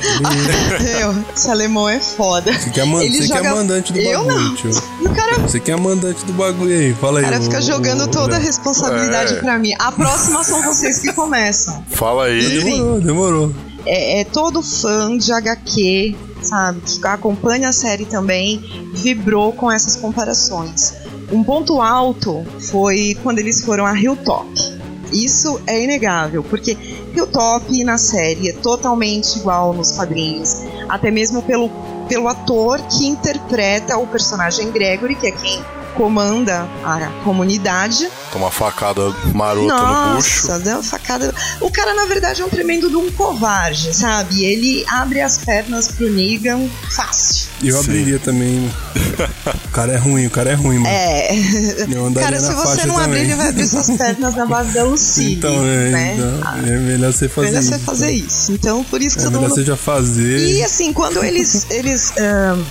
[0.83, 2.53] Meu, esse alemão é foda.
[2.53, 4.55] Você que é, man- Ele você que é joga- mandante do Eu bagulho, não.
[4.57, 4.71] tio.
[5.01, 7.25] O cara, Você que é mandante do bagulho aí, fala o aí.
[7.27, 9.37] cara fica jogando ô- toda a responsabilidade É.
[9.41, 9.71] pra mim.
[9.79, 11.85] A próxima são vocês que começam.
[11.91, 12.59] Fala aí.
[12.65, 13.55] Demorou, demorou.
[13.87, 16.81] É, é todo fã de HQ, sabe?
[16.81, 20.95] Que acompanha a série também, vibrou com essas comparações.
[21.31, 24.49] Um ponto alto foi quando eles foram a Hilltop.
[25.13, 26.77] Isso é inegável, porque
[27.15, 31.71] Hilltop na série é totalmente igual nos quadrinhos, até mesmo pelo,
[32.09, 35.63] pelo ator que interpreta o personagem Gregory, que é quem
[35.99, 38.09] comanda a comunidade.
[38.33, 40.47] Toma facada marota no bucho.
[40.47, 41.35] Nossa, deu uma facada.
[41.61, 44.45] O cara, na verdade, é um tremendo de um covarde, sabe?
[44.45, 47.49] Ele abre as pernas pro Negan fácil.
[47.65, 47.81] Eu Sim.
[47.91, 48.73] abriria também.
[49.65, 50.87] o cara é ruim, o cara é ruim, mano.
[50.89, 51.31] É.
[51.91, 54.47] Eu andaria Cara, se na você faixa não abrir, ele vai abrir suas pernas na
[54.47, 55.35] base da Lucille.
[55.35, 56.15] Então, é, né?
[56.15, 57.71] então, Ah, é melhor você fazer melhor isso.
[57.73, 58.53] você fazer isso.
[58.53, 60.39] Então, por isso que É todo melhor mundo você já fazer.
[60.39, 62.63] E assim, quando eles eles ahn,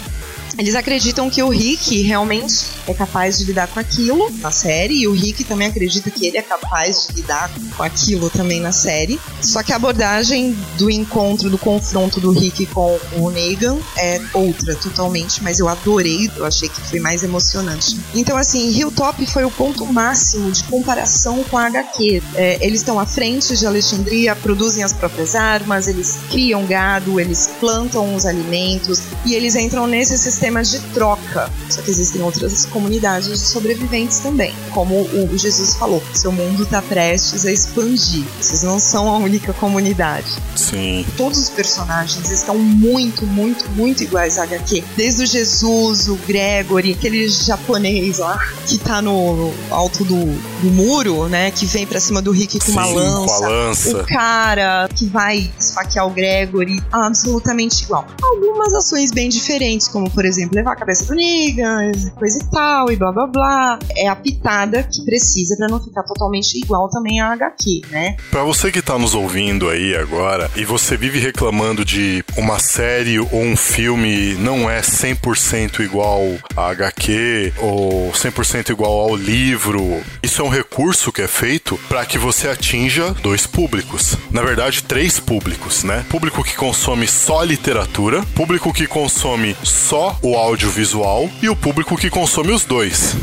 [0.57, 5.07] eles acreditam que o Rick realmente é capaz de lidar com aquilo na série, e
[5.07, 9.19] o Rick também acredita que ele é capaz de lidar com aquilo também na série.
[9.41, 14.75] Só que a abordagem do encontro, do confronto do Rick com o Negan é outra
[14.75, 17.97] totalmente, mas eu adorei, eu achei que foi mais emocionante.
[18.15, 22.23] Então, assim, Hilltop foi o ponto máximo de comparação com a HQ.
[22.35, 27.49] É, eles estão à frente de Alexandria, produzem as próprias armas, eles criam gado, eles
[27.59, 31.51] plantam os alimentos e eles entram nesse sistema de troca.
[31.69, 34.53] Só que existem outras comunidades de sobreviventes também.
[34.71, 38.23] Como o Jesus falou, seu mundo está prestes a expandir.
[38.39, 40.27] Vocês não são a única comunidade.
[40.55, 41.03] Sim.
[41.17, 44.83] Todos os personagens estão muito, muito, muito iguais à HQ.
[44.95, 50.25] Desde o Jesus, o Gregory, aquele japonês lá que tá no alto do,
[50.61, 51.49] do muro, né?
[51.49, 53.25] Que vem pra cima do Rick com uma Sim, lança.
[53.25, 53.97] com a lança.
[53.97, 58.05] O cara que vai esfaquear o Gregory, absolutamente igual.
[58.21, 62.66] Algumas ações bem diferentes, como por exemplo, levar a cabeça do Negan, coisa e tal,
[62.91, 63.79] e blá blá blá.
[63.95, 68.17] É a pitada que precisa pra não ficar totalmente igual também à HQ, né?
[68.29, 73.19] Pra você que tá nos ouvindo aí agora e você vive reclamando de uma série
[73.19, 76.21] ou um filme não é 100% igual
[76.55, 82.05] a HQ ou 100% igual ao livro, isso é um recurso que é feito para
[82.05, 84.17] que você atinja dois públicos.
[84.31, 86.05] Na verdade, três públicos, né?
[86.09, 92.09] Público que consome só literatura, público que consome só o audiovisual e o público que
[92.09, 93.15] consome os dois.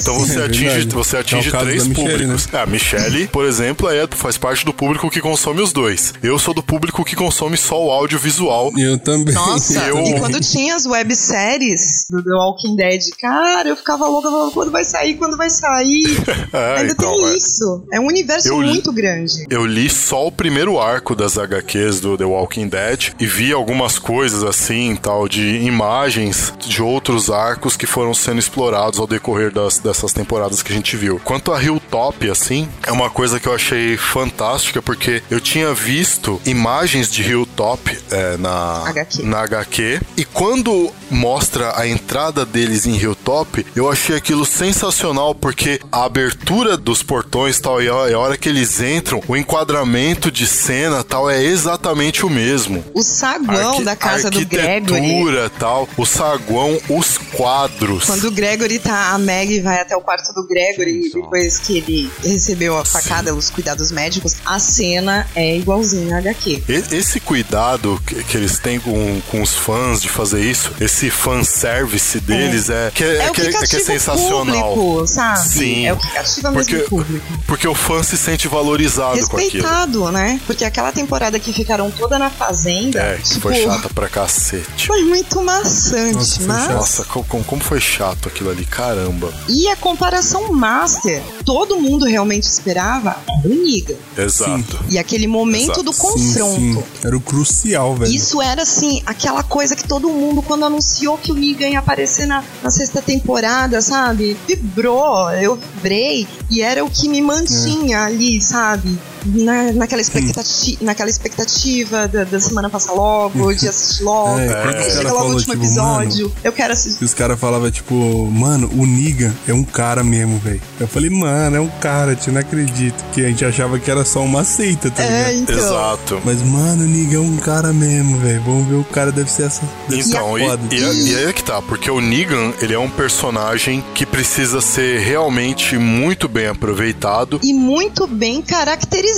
[0.00, 0.94] Então você É atinge, verdade.
[0.94, 2.46] você atinge É o caso três da Michelle, públicos.
[2.52, 2.60] né?
[2.60, 6.12] A Michelle, por exemplo, é, faz parte do público que consome os dois.
[6.22, 8.72] Eu sou do público que consome só o audiovisual.
[8.76, 9.34] Eu também.
[9.34, 14.28] Nossa, Eu- e quando tinha as webséries do The Walking Dead, cara, eu ficava louca,
[14.28, 16.02] eu falava, quando vai sair, quando vai sair?
[16.52, 17.36] É, Ainda então, tem é.
[17.36, 17.84] isso.
[17.92, 19.46] É um universo Eu li- muito grande.
[19.48, 23.98] Eu li só o primeiro arco das HQs do The Walking Dead e vi algumas
[23.98, 29.78] coisas assim, tal, de imagens de outros arcos que foram sendo explorados ao decorrer das,
[29.78, 31.18] dessas temporadas que a gente viu.
[31.24, 36.40] Quanto a Hilltop, assim, é uma coisa que eu achei fantástica porque eu tinha visto
[36.44, 39.22] imagens de Hilltop é, na, HQ.
[39.22, 45.80] na HQ e quando mostra a entrada deles em Hilltop, eu achei aquilo sensacional porque
[45.90, 50.46] a abertura dos portões tal e a a hora que eles entram, o enquadramento de
[50.46, 52.84] cena tal é exatamente o mesmo.
[52.94, 54.94] O saguão Arqui- da casa do Gregory.
[54.96, 58.06] arquitetura tal, o saguão, os quadros.
[58.06, 62.10] Quando o Gregory tá, a Maggie vai até o quarto do Gregory depois que ele
[62.24, 66.64] recebeu a facada, os cuidados médicos, a cena é igualzinha à HQ.
[66.68, 71.08] E- Esse cuidado que, que eles têm com, com os fãs de fazer isso, esse
[71.08, 74.74] fanservice deles é, que, é, É o que, que é- é que é sensacional.
[74.74, 75.48] público, sabe?
[75.48, 75.86] Sim.
[75.86, 77.26] É o que cativa mesmo Porque, o público.
[77.46, 79.52] porque o fã se sente valorizado com aquilo.
[79.62, 80.40] Respeitado, né?
[80.48, 84.88] Porque aquela temporada que ficaram toda na fazenda, É, que tipo, foi chata pra cacete.
[84.88, 86.68] foi muito maçante, Nossa, mas...
[86.74, 89.32] Nossa, co- co- como, foi chato aquilo ali, caramba.
[89.48, 93.94] E a comparação master, todo mundo realmente esperava era o Negan.
[94.16, 94.80] Exato.
[94.90, 95.82] E aquele momento Exato.
[95.82, 96.60] do Sim, confronto.
[96.60, 96.84] sim.
[97.04, 98.12] Era o crucial, velho.
[98.12, 102.26] Isso era assim, aquela coisa que todo mundo, quando anunciou que o Negan ia aparecer
[102.26, 104.36] na, na sexta temporada, sabe?
[104.46, 106.26] Vibrou, eu vibrei.
[106.50, 108.98] E era o que me mantinha ali, sabe?
[109.24, 114.38] Na, naquela, expectati naquela expectativa da, da semana passar logo, de assistir logo.
[114.38, 116.32] É, os chega logo o último tipo, episódio.
[116.42, 117.04] eu quero E assistir.
[117.04, 117.94] os caras falavam, tipo,
[118.30, 120.60] mano, o Niga é um cara mesmo, velho.
[120.80, 123.02] Eu falei, mano, é um cara, tio, não acredito.
[123.12, 125.50] Que a gente achava que era só uma seita, tá É, ligado?
[125.50, 125.56] então.
[125.66, 126.22] Exato.
[126.24, 128.42] Mas, mano, o Niga é um cara mesmo, velho.
[128.42, 129.62] Vamos ver, o cara deve ser essa.
[129.88, 130.74] Deve Então, ser e, foda.
[130.74, 130.78] e,
[131.10, 135.00] e aí é que tá, porque o Negan, ele é um personagem que precisa ser
[135.00, 137.38] realmente muito bem aproveitado.
[137.42, 139.11] E muito bem caracterizado.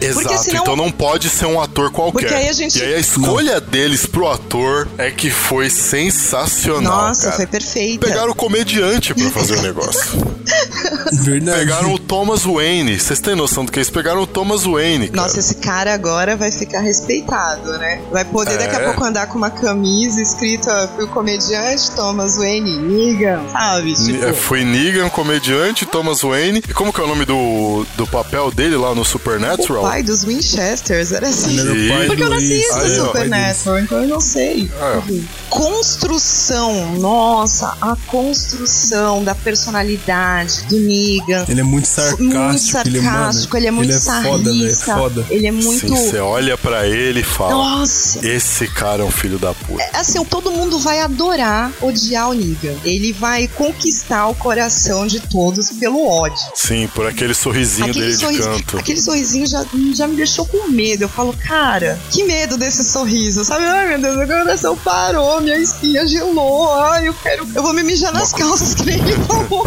[0.00, 2.20] Exato, senão então não pode ser um ator qualquer.
[2.20, 7.08] Porque aí a gente- E aí a escolha deles pro ator é que foi sensacional.
[7.08, 7.36] Nossa, cara.
[7.36, 8.06] foi perfeita.
[8.06, 10.36] Pegaram o comediante pra fazer o negócio.
[11.12, 11.58] Verdade.
[11.60, 12.98] Pegaram o Thomas Wayne.
[12.98, 15.22] Vocês têm noção do que eles pegaram o Thomas Wayne, cara.
[15.22, 18.00] Nossa, esse cara agora vai ficar respeitado, né?
[18.12, 18.84] Vai poder daqui a É.
[18.84, 23.94] pouco andar com uma camisa escrita fui comediante Thomas Wayne Negan, sabe?
[23.94, 26.62] Tipo, Ni- Foi Negan, comediante, Thomas Wayne.
[26.68, 29.82] E como que é o nome do, do papel dele lá no o Supernatural?
[29.82, 31.58] pai dos Winchesters, era assim.
[31.58, 32.78] Era o pai Porque eu não assisto isso.
[32.78, 32.96] Aí.
[32.96, 34.70] Supernatural, então eu não sei.
[34.80, 35.02] É.
[35.48, 40.95] Construção, nossa, a construção da personalidade do Negan.
[41.48, 42.22] Ele é muito sarcástico.
[42.24, 44.58] muito sarcástico, ele é, muito ele é foda, velho.
[44.74, 44.96] sarrista.
[44.96, 45.26] Foda.
[45.30, 45.80] Ele é muito.
[45.88, 48.26] Sim, você olha pra ele e fala: Nossa!
[48.26, 49.82] Esse cara é um filho da puta.
[49.82, 52.74] É, Assim, todo mundo vai adorar odiar o Negan.
[52.84, 56.38] Ele vai conquistar o coração de todos pelo ódio.
[56.54, 58.78] Sim, por aquele sorrisinho Aquele, dele sorriso, de canto.
[58.78, 59.64] aquele sorrisinho já,
[59.94, 61.02] já me deixou com medo.
[61.04, 63.64] Eu falo, cara, que medo desse sorriso, sabe?
[63.64, 66.72] Ai, meu Deus, meu coração parou, minha espinha gelou.
[66.74, 67.46] Ai, eu quero.
[67.54, 69.66] Eu vou me mijar nas calças, que nem ele falou.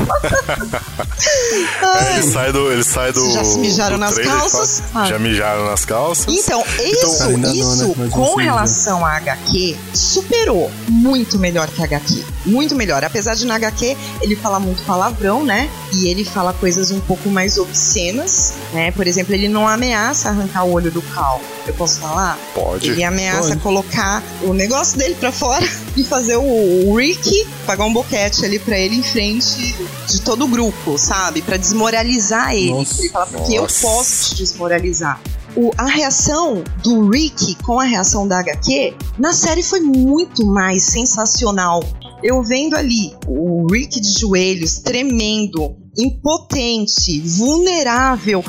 [2.16, 2.72] Ele sai do.
[2.72, 3.32] Ele sai do.
[3.32, 4.82] Já se mijaram do nas trailer e calças?
[4.92, 5.10] fala, Ah.
[5.10, 6.26] Já mijaram nas calças.
[6.28, 8.10] Então, isso, Cara, ainda não, isso né?
[8.12, 12.24] Com não relação à HQ, superou muito melhor que a HQ.
[12.46, 13.04] Muito melhor.
[13.04, 15.70] Apesar de na HQ ele fala muito palavrão, né?
[15.94, 18.92] E ele fala coisas um pouco mais obscenas, né?
[18.92, 21.42] Por exemplo, ele não ameaça arrancar o olho do Cal.
[21.68, 22.38] Eu posso falar?
[22.54, 22.90] Pode.
[22.90, 23.62] Ele ameaça Pode.
[23.62, 25.66] colocar o negócio dele pra fora
[26.02, 29.76] e fazer o, o Rick pagar um boquete ali pra ele em frente
[30.08, 31.42] de todo o grupo, sabe?
[31.42, 32.72] Pra desmoralizar ele.
[32.72, 33.02] Nossa.
[33.02, 35.22] ele fala, porque eu posso te desmoralizar.
[35.56, 40.84] O- a reação do Rick com a reação da HQ na série foi muito mais
[40.84, 41.84] sensacional.
[42.24, 48.44] Eu vendo ali o Rick de joelhos, tremendo, impotente, vulnerável,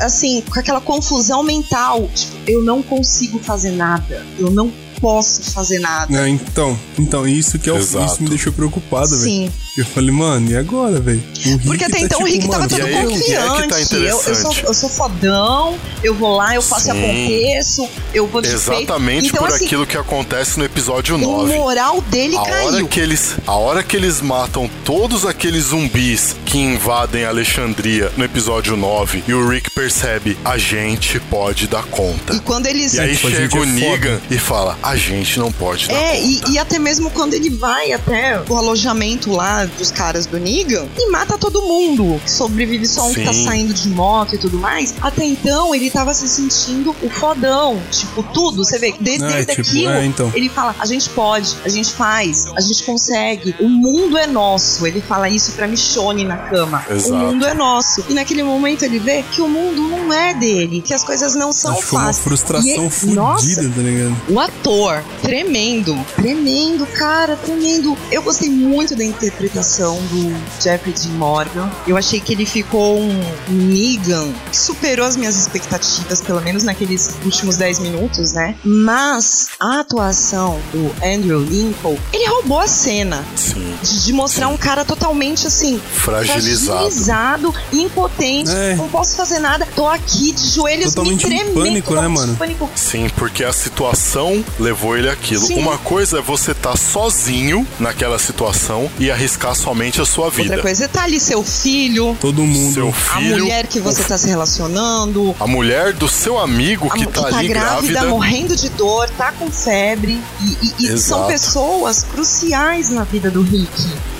[0.00, 2.08] assim, com aquela confusão mental.
[2.14, 4.24] Tipo, eu não consigo fazer nada.
[4.38, 6.14] Eu não posso fazer nada.
[6.16, 9.22] É, então, então, isso que é o, isso me deixou preocupado, velho.
[9.22, 9.52] Sim.
[9.76, 11.22] Eu falei, mano, e agora, velho?
[11.46, 13.12] O Porque até tá, então o tipo, Rick tava todo e aí- e aí que
[13.14, 13.68] confiante.
[13.88, 16.98] tá eu, eu, sou, eu sou fodão, eu vou lá, eu faço e Sim.
[16.98, 19.28] aconteço, eu vou Exatamente.
[19.28, 21.54] Então, por assim, aquilo que acontece no episódio O 9.
[21.54, 22.88] moral dele A hora, caiu.
[22.88, 28.76] que eles, a hora que eles matam todos aqueles zumbis que invadem Alexandria no episódio
[28.76, 32.34] 9 e o Rick percebe, a gente pode dar conta.
[32.34, 32.94] E quando eles.
[32.94, 35.94] E aí Tipo, chega gente o é Negan e fala, a gente não pode dar
[35.94, 36.50] É, e, conta.
[36.50, 41.10] e até mesmo quando ele vai até o alojamento lá dos caras do Negan e
[41.10, 42.20] mata todo mundo.
[42.24, 43.44] Que sobrevive só um que tá Sim.
[43.44, 44.94] saindo de moto e tudo mais.
[45.00, 47.80] Até então ele tava se sentindo o fodão.
[47.90, 48.64] Tipo, tudo.
[48.64, 50.32] Você vê, desde, É, desde tipo, aquilo, é, então.
[50.34, 53.54] ele fala: a gente pode, a gente faz, a gente consegue.
[53.60, 54.86] O mundo é nosso.
[54.86, 56.84] Ele fala isso pra Michonne na cama.
[56.90, 57.12] Exato.
[57.12, 58.04] O mundo é nosso.
[58.08, 61.52] E naquele momento ele vê que o mundo não é dele, que as coisas não
[61.52, 62.24] são Acho foi uma fáceis.
[62.24, 64.16] frustração E- fodida, Nossa, tá ligado?
[64.28, 67.96] o ator, tremendo, tremendo, cara, tremendo.
[68.10, 71.70] Eu gostei muito da interpretação do Jeffrey Dean Morgan.
[71.86, 77.14] Eu achei que ele ficou um Negan que superou as minhas expectativas, pelo menos naqueles
[77.24, 78.54] últimos 10 minutos, né?
[78.64, 83.74] Mas a atuação do Andrew Lincoln, ele roubou a cena Sim.
[83.82, 86.78] de, de mostrar um cara totalmente assim Fragilizado.
[86.80, 88.74] fragilizado, impotente, É.
[88.76, 92.36] não posso fazer nada, tô aqui de joelhos Totalmente me em tremendo, pânico, né, mano?
[92.36, 92.70] pânico.
[92.74, 95.46] Sim, porque a situação levou ele àquilo.
[95.46, 95.58] Sim.
[95.58, 100.50] Uma coisa é você estar sozinho naquela situação e arriscar somente a sua vida.
[100.50, 102.74] Outra coisa, tá ali seu filho, Todo mundo.
[102.74, 106.94] Seu a filho, mulher que você tá se relacionando, a mulher do seu amigo a
[106.94, 108.04] que mu- tá ali grávida.
[108.06, 110.20] morrendo de dor, tá com febre.
[110.40, 113.70] E, e- e são pessoas cruciais na vida do Rick.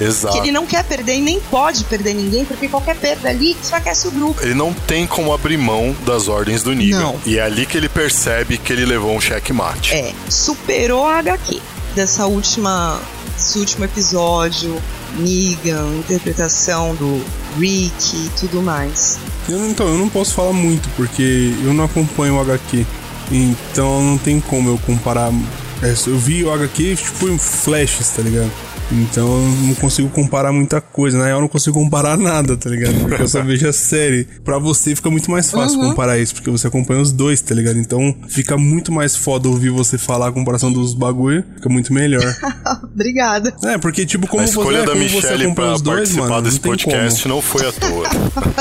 [0.01, 0.35] Exato.
[0.35, 4.09] Que ele não quer perder e nem pode perder ninguém, porque qualquer perda ali enfraquece
[4.09, 4.41] o grupo.
[4.43, 7.01] Ele não tem como abrir mão das ordens do Negan.
[7.01, 7.21] Não.
[7.27, 9.95] E é ali que ele percebe que ele levou um checkmate.
[9.95, 11.61] É, superou a HQ
[11.95, 12.99] dessa última,
[13.41, 14.81] desse último episódio.
[15.19, 17.25] Negan, interpretação do
[17.59, 19.19] Rick e tudo mais.
[19.49, 22.87] Eu, então, eu não posso falar muito, porque eu não acompanho o HQ.
[23.33, 25.33] Então não tem como eu comparar.
[25.83, 28.51] É, eu vi o HQ tipo em flashes, tá ligado?
[28.93, 31.17] Então eu não consigo comparar muita coisa.
[31.19, 32.95] Na real, eu não consigo comparar nada, tá ligado?
[33.01, 34.25] Porque eu só vejo a série.
[34.45, 35.91] Pra você fica muito mais fácil Uhum.
[35.91, 37.79] comparar isso, porque você acompanha os dois, tá ligado?
[37.79, 41.45] Então fica muito mais foda ouvir você falar a comparação dos bagulho.
[41.55, 42.25] Fica muito melhor.
[42.93, 43.55] Obrigada.
[43.65, 45.97] É, porque tipo, como a escolha você, da como você Michelle acompanha pra os dois,
[46.01, 47.35] participar mano, desse não podcast como.
[47.35, 48.11] não foi à toa.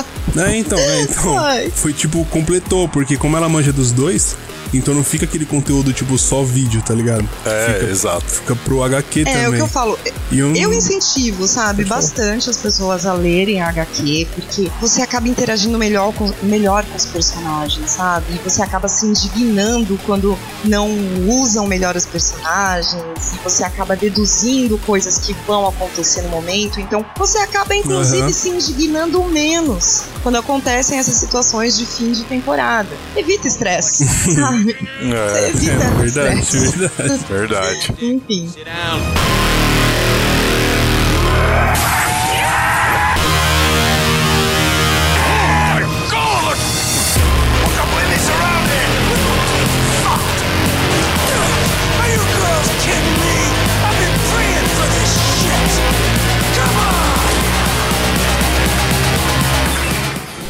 [0.37, 1.35] É, então, é, então.
[1.73, 4.37] Foi tipo, completou, porque como ela manja dos dois,
[4.73, 7.27] Então não fica aquele conteúdo tipo só vídeo, tá ligado?
[7.45, 8.25] É, fica, exato.
[8.25, 9.43] Fica pro HQ É, também.
[9.43, 9.97] é o que eu falo.
[10.31, 12.01] E um- Eu incentivo, sabe, Pode falar.
[12.01, 16.95] bastante as pessoas a lerem a HQ, porque você acaba interagindo melhor com, melhor com
[16.95, 18.25] os personagens, sabe?
[18.35, 20.89] E você acaba se indignando quando não
[21.27, 26.79] usam melhor os personagens, e você acaba deduzindo coisas que vão acontecer no momento.
[26.79, 28.31] Então, você acaba, inclusive, Aham.
[28.31, 32.89] se indignando menos quando acontecem essas situações de fim de temporada.
[33.15, 34.05] Evita estresse,
[34.35, 34.58] sabe?
[34.67, 37.25] É, É verdade, verdade.
[37.29, 37.93] verdade.
[38.01, 38.51] Enfim.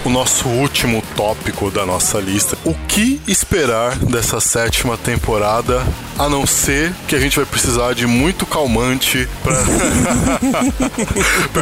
[0.10, 2.58] O nosso último tópico da nossa lista.
[2.66, 5.86] O que esperar dessa sétima temporada,
[6.18, 9.60] a não ser que a gente vai precisar de muito calmante pra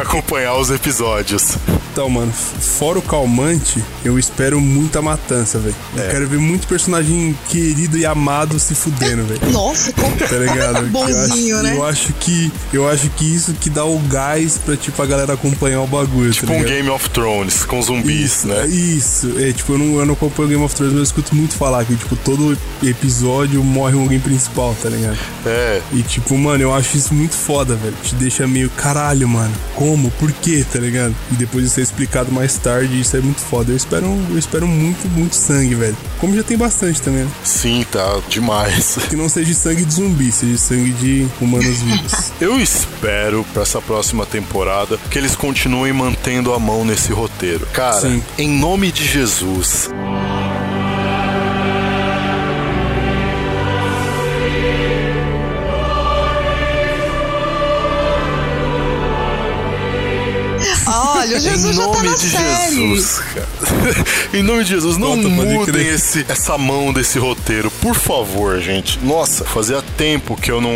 [0.00, 1.58] acompanhar os episódios.
[1.98, 5.74] Então, mano, fora o calmante, eu espero muita matança, velho.
[5.96, 6.08] Eu É.
[6.12, 9.50] quero ver muito personagem querido e amado se fudendo, velho.
[9.50, 10.86] Nossa, como Tá ligado?
[10.90, 11.74] bonzinho, eu acho, né?
[11.76, 15.32] Eu acho que eu acho que isso que dá o gás pra tipo a galera
[15.32, 16.62] acompanhar o bagulho, Tipo tá um?
[16.62, 18.64] Game of Thrones com zumbis, Isso, né?
[18.68, 21.54] Isso, é tipo, eu não, eu não acompanho Game of Thrones, mas eu escuto muito
[21.56, 25.18] falar que, tipo, todo episódio morre um alguém principal, tá ligado?
[25.44, 25.82] É.
[25.92, 27.96] E tipo, mano, eu acho isso muito foda, velho.
[28.04, 29.52] Te deixa meio caralho, mano.
[29.74, 30.12] Como?
[30.12, 31.12] Por quê, tá ligado?
[31.32, 33.72] E depois é explicado mais tarde, isso é muito foda.
[33.72, 35.96] Eu espero, eu espero muito, muito sangue, velho.
[36.18, 37.30] Como já tem bastante também, né?
[37.42, 38.98] Sim, tá demais.
[39.08, 42.32] Que não seja sangue de zumbi, seja sangue de humanos vivos.
[42.40, 47.66] Eu espero pra essa próxima temporada que eles continuem mantendo a mão nesse roteiro.
[47.72, 48.22] Cara, Sim.
[48.36, 49.88] em nome de Jesus.
[61.28, 62.74] Olha, o Jesus em já tá nome na de série.
[62.74, 63.48] Jesus, cara.
[64.32, 67.37] em nome de Jesus, não pode mudem esse, essa mão desse roteiro,
[67.80, 68.98] por favor, gente.
[69.02, 70.70] Nossa, fazia tempo que eu não,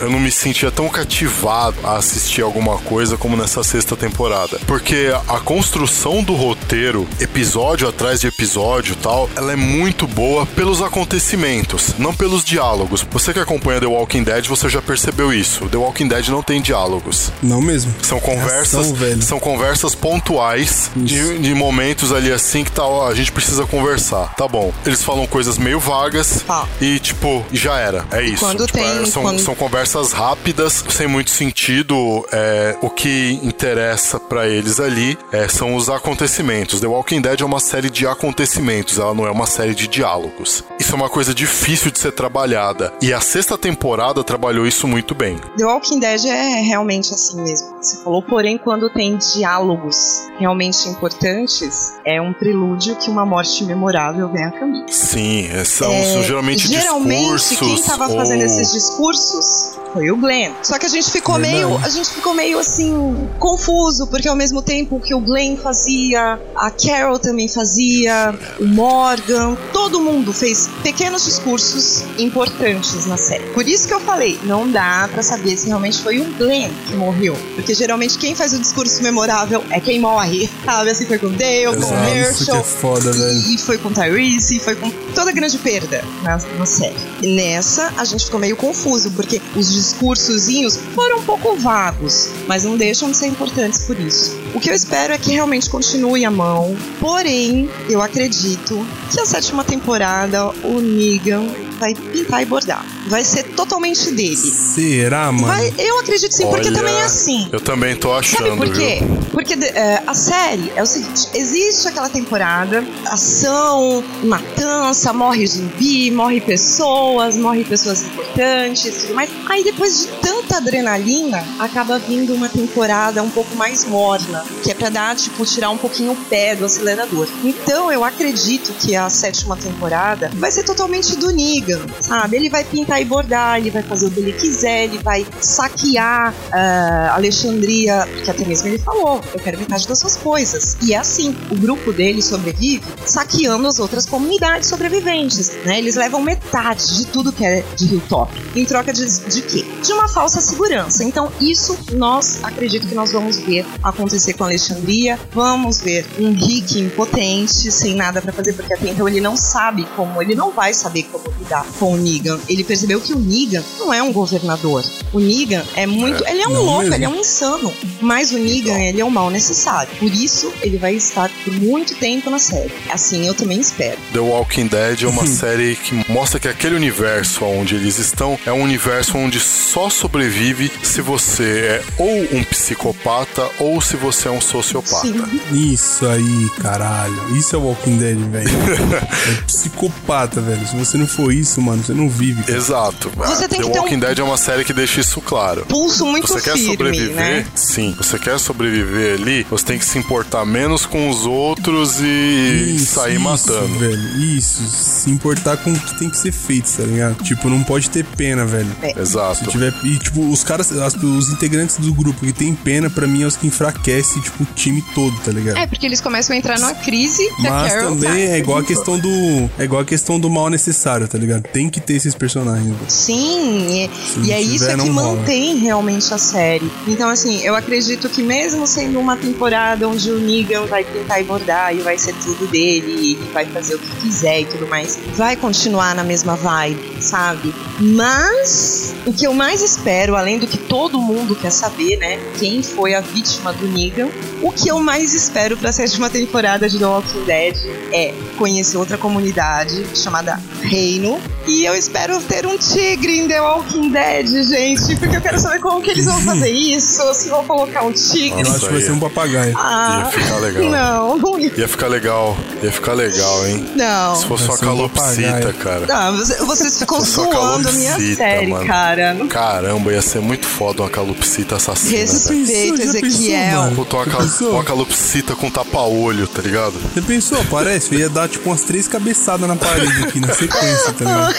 [0.00, 4.60] eu não me sentia tão cativado a assistir alguma coisa como nessa sexta temporada.
[4.66, 10.46] Porque a construção do roteiro, episódio atrás de episódio e tal, ela é muito boa
[10.46, 13.04] pelos acontecimentos, não pelos diálogos.
[13.10, 15.68] Você que acompanha The Walking Dead, você já percebeu isso.
[15.68, 17.32] The Walking Dead não tem diálogos.
[17.42, 17.92] Não mesmo.
[18.00, 19.22] São conversas, ação, velho.
[19.22, 24.34] são conversas pontuais de, de momentos ali assim que tá, ó, a gente precisa conversar.
[24.36, 24.72] Tá bom.
[24.86, 26.11] Eles falam coisas meio vagas
[26.46, 26.68] Tá.
[26.80, 28.04] e tipo, já era.
[28.12, 28.38] É isso.
[28.40, 32.26] Quando Tipo, tem- é, são, quando- são conversas rápidas, sem muito sentido.
[32.32, 36.80] É, o que interessa pra eles ali é, são os acontecimentos.
[36.80, 40.64] The Walking Dead é uma série de acontecimentos, ela não é uma série de diálogos.
[40.78, 42.92] Isso é uma coisa difícil de ser trabalhada.
[43.00, 45.38] E a sexta temporada trabalhou isso muito bem.
[45.56, 47.72] The Walking Dead é realmente assim mesmo.
[47.80, 54.28] Você falou, porém, quando tem diálogos realmente importantes, é um prelúdio que uma morte memorável
[54.28, 54.86] vem a caminho.
[54.88, 57.58] Sim, é, são, É, são geralmente, geralmente discursos.
[57.58, 60.52] quem tava ou- fazendo esses discursos foi o Glenn.
[60.62, 61.54] Só que a gente ficou Verdade.
[61.66, 66.38] meio, a gente ficou meio assim confuso, porque ao mesmo tempo que o Glenn fazia,
[66.56, 73.44] a Carol também fazia, o Morgan, todo mundo fez pequenos discursos importantes na série.
[73.50, 76.94] Por isso que eu falei, não dá pra saber se realmente foi o Glenn que
[76.96, 80.90] morreu, porque geralmente quem faz o discurso memorável é quem morre, sabe?
[80.90, 83.38] Assim foi com o Dale, com o Exato, que é Herschel, foda, velho.
[83.50, 86.96] e foi com Tyrese, e foi com toda a grande perda na, na série.
[87.20, 92.64] E nessa, a gente ficou meio confuso, porque os discursozinhos foram um pouco vagos, mas
[92.64, 94.36] não deixam de ser importantes por isso.
[94.54, 99.26] O que eu espero é que realmente continue a mão, porém, eu acredito que a
[99.26, 101.46] sétima temporada, o Negan
[101.78, 102.84] vai pintar e bordar.
[103.08, 104.36] Vai ser totalmente dele.
[104.36, 105.48] Será, mano?
[105.48, 107.48] Vai, eu acredito sim, porque Olha, também é assim.
[107.50, 109.00] Eu também tô achando, Sabe por quê?
[109.00, 109.21] viu?
[109.32, 116.40] Porque é, a série é o seguinte: existe aquela temporada, ação, matança, morre zumbi, morre
[116.40, 119.30] pessoas, morre pessoas importantes, tudo mais.
[119.48, 120.08] Aí depois de
[120.42, 125.44] tanta adrenalina, acaba vindo uma temporada um pouco mais morna, que é pra dar, tipo,
[125.44, 127.28] tirar um pouquinho o pé do acelerador.
[127.44, 132.36] Então eu acredito que a sétima temporada vai ser totalmente do Negan, sabe?
[132.36, 136.34] Ele vai pintar e bordar, ele vai fazer o que ele quiser, ele vai saquear
[136.52, 140.76] ah, Alexandria, porque até mesmo ele falou, eu quero metade das suas coisas.
[140.82, 145.78] E é assim, o grupo dele sobrevive saqueando as outras comunidades sobreviventes, né?
[145.78, 148.32] Eles levam metade de tudo que é de Hilltop.
[148.54, 149.64] Em troca de, de quê?
[149.82, 151.04] De uma falsa nossa segurança.
[151.04, 155.18] Então, isso nós acredito que nós vamos ver acontecer com Alexandria.
[155.32, 159.86] Vamos ver um Rick impotente, sem nada para fazer, porque até então ele não sabe
[159.94, 162.40] como, ele não vai saber como lidar com o Negan.
[162.48, 164.82] Ele percebeu que o Negan não é um governador.
[165.12, 166.26] O Negan é muito.
[166.26, 166.94] ele é um louco, mesmo.
[166.94, 167.72] ele é um insano.
[168.00, 169.94] Mas o Negan, ele é um mal necessário.
[169.98, 172.72] Por isso, ele vai estar por muito tempo na série.
[172.90, 173.98] Assim, eu também espero.
[174.12, 178.52] The Walking Dead é uma série que mostra que aquele universo onde eles estão é
[178.52, 179.90] um universo onde só
[180.22, 185.06] sobrevive se você é ou um psicopata ou se você é um sociopata.
[185.06, 185.72] Sim.
[185.72, 187.36] Isso aí, caralho.
[187.36, 188.48] Isso é Walking Dead, velho.
[189.28, 190.66] é psicopata, velho.
[190.66, 192.42] Se você não for isso, mano, você não vive.
[192.44, 192.56] Cara.
[192.56, 193.10] Exato.
[193.16, 194.00] Você tem The que Walking um...
[194.00, 195.66] Dead é uma série que deixa isso claro.
[195.66, 197.46] Pulso muito você firme, quer sobreviver, né?
[197.54, 197.94] sim.
[197.96, 202.94] Você quer sobreviver ali, você tem que se importar menos com os outros e isso,
[202.94, 203.78] sair isso, matando.
[203.78, 204.20] velho.
[204.20, 204.62] Isso.
[204.68, 207.22] Se importar com o que tem que ser feito, tá ligado?
[207.24, 208.70] Tipo, não pode ter pena, velho.
[208.82, 209.00] É.
[209.00, 209.44] Exato.
[209.44, 209.72] Se tiver.
[209.82, 213.26] E, tipo, os caras, as, os integrantes do grupo que tem pena, pra mim, é
[213.26, 215.56] os que enfraquecem, tipo, o time todo, tá ligado?
[215.58, 217.22] É, porque eles começam a entrar numa crise.
[217.38, 218.18] Mas também tá.
[218.18, 219.50] é igual a questão do.
[219.58, 221.42] É igual a questão do mal necessário, tá ligado?
[221.42, 222.74] Tem que ter esses personagens.
[222.88, 226.70] Sim, e, e é isso que mantém realmente a série.
[226.86, 231.74] Então, assim, eu acredito que mesmo sendo uma temporada onde o Negan vai tentar abordar
[231.74, 235.36] e vai ser tudo dele, e vai fazer o que quiser e tudo mais, vai
[235.36, 237.54] continuar na mesma vibe, sabe?
[237.80, 242.18] Mas o que eu mais espero, além do que todo mundo quer saber, né?
[242.38, 244.08] Quem foi a vítima do Negan,
[244.42, 247.56] o que eu mais espero pra sétima temporada de The Walking Dead
[247.92, 251.20] é conhecer outra comunidade chamada Reino.
[251.46, 255.58] E eu espero ter um tigre em The Walking Dead, gente, porque eu quero saber
[255.60, 258.42] como que eles vão fazer isso, se vão colocar um tigre.
[258.42, 259.54] Eu acho que vai ser um papagaio.
[259.58, 260.64] Ah, ia ficar legal.
[260.70, 261.52] Não, não ia.
[261.56, 262.36] Ia ficar legal.
[262.62, 263.68] Ia ficar legal, hein?
[263.74, 264.16] Não.
[264.16, 265.86] Se fosse uma calopsita, cara.
[265.86, 266.16] Não,
[266.46, 268.66] vocês ficam zoando a minha série, mano.
[268.66, 269.16] cara.
[269.28, 271.98] Caramba, ia ser muito foda uma calopsita assassina.
[271.98, 273.70] Respeito, já Ezequiel.
[273.72, 274.52] Botou uma, cal pensou?
[274.52, 276.72] uma calopsita com tapa-olho, tá ligado?
[276.72, 277.94] Você pensou, parece?
[277.94, 281.34] Eu ia dar tipo umas três cabeçadas na parede aqui na sequência, tá ligado?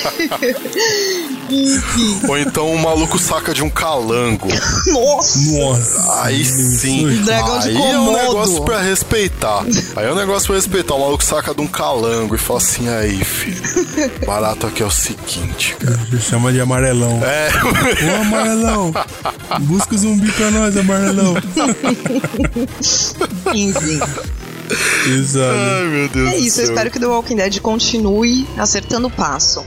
[2.30, 4.48] Ou então o maluco saca de um calango.
[4.88, 5.52] Nossa!
[5.52, 6.24] Nossa!
[6.24, 7.22] Aí sim.
[7.24, 9.33] Dragão de Aí é um negócio pra respeitar.
[9.96, 10.96] Aí é um negócio pra respeitar.
[10.96, 13.62] O maluco saca de um calango e fala assim: aí, filho.
[14.26, 16.00] Barato aqui é o seguinte, cara.
[16.20, 17.22] Chama de amarelão.
[17.24, 17.50] É.
[18.06, 18.94] Ô, amarelão!
[19.62, 21.36] Busca o zumbi pra nós, amarelão!
[23.54, 24.00] Enfim.
[25.08, 25.60] Exato.
[25.60, 29.12] Ai, meu Deus É do isso, eu espero que The Walking Dead continue acertando o
[29.12, 29.66] passo.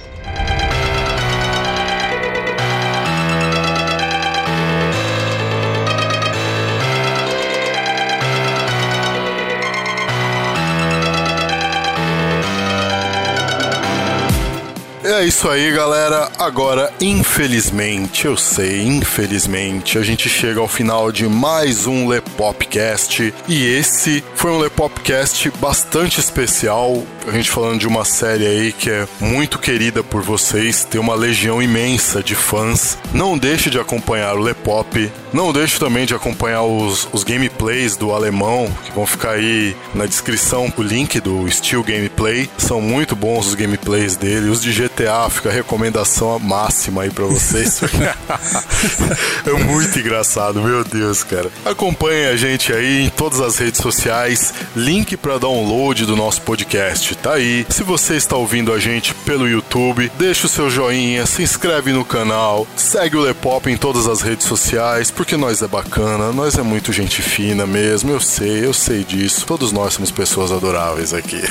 [15.17, 16.31] É isso aí, galera.
[16.39, 23.33] Agora, infelizmente, eu sei, infelizmente, a gente chega ao final de mais um Lepopcast.
[23.49, 27.03] E esse foi um Lepopcast bastante especial.
[27.27, 31.15] A gente falando de uma série aí que é muito querida por vocês, tem uma
[31.15, 32.99] legião imensa de fãs.
[33.13, 35.11] Não deixe de acompanhar o Lepop.
[35.33, 40.07] Não deixe também de acompanhar os, os gameplays do alemão, que vão ficar aí na
[40.07, 42.49] descrição o link do Steel Gameplay.
[42.59, 44.51] São muito bons os gameplays dele.
[44.51, 47.81] Os de GTA fica a recomendação máxima aí pra vocês.
[49.47, 51.51] é muito engraçado, meu Deus, cara.
[51.65, 54.53] Acompanhe a gente aí em todas as redes sociais.
[54.75, 57.67] Link para download do nosso podcast tá aí.
[57.69, 62.05] Se você está ouvindo a gente pelo YouTube, deixa o seu joinha, se inscreve no
[62.05, 66.63] canal, segue o Lepop em todas as redes sociais, porque nós é bacana, nós é
[66.63, 68.11] muito gente fina mesmo.
[68.11, 69.45] Eu sei, eu sei disso.
[69.45, 71.43] Todos nós somos pessoas adoráveis aqui.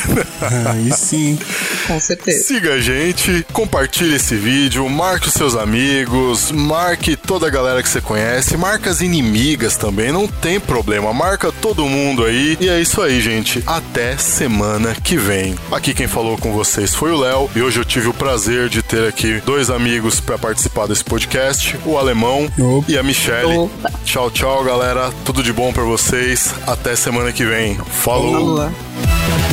[0.65, 1.37] Aí sim.
[1.85, 2.47] Com certeza.
[2.47, 7.89] Siga a gente, compartilhe esse vídeo, marque os seus amigos, marque toda a galera que
[7.89, 12.57] você conhece, marca as inimigas também, não tem problema, marca todo mundo aí.
[12.59, 13.61] E é isso aí, gente.
[13.67, 15.55] Até semana que vem.
[15.71, 18.81] Aqui quem falou com vocês foi o Léo e hoje eu tive o prazer de
[18.81, 22.91] ter aqui dois amigos para participar desse podcast, o Alemão Opa.
[22.91, 23.57] e a Michelle.
[23.57, 23.91] Opa.
[24.03, 25.11] Tchau, tchau, galera.
[25.23, 26.53] Tudo de bom para vocês.
[26.65, 27.75] Até semana que vem.
[27.89, 28.57] Falou.
[28.57, 29.44] Falou.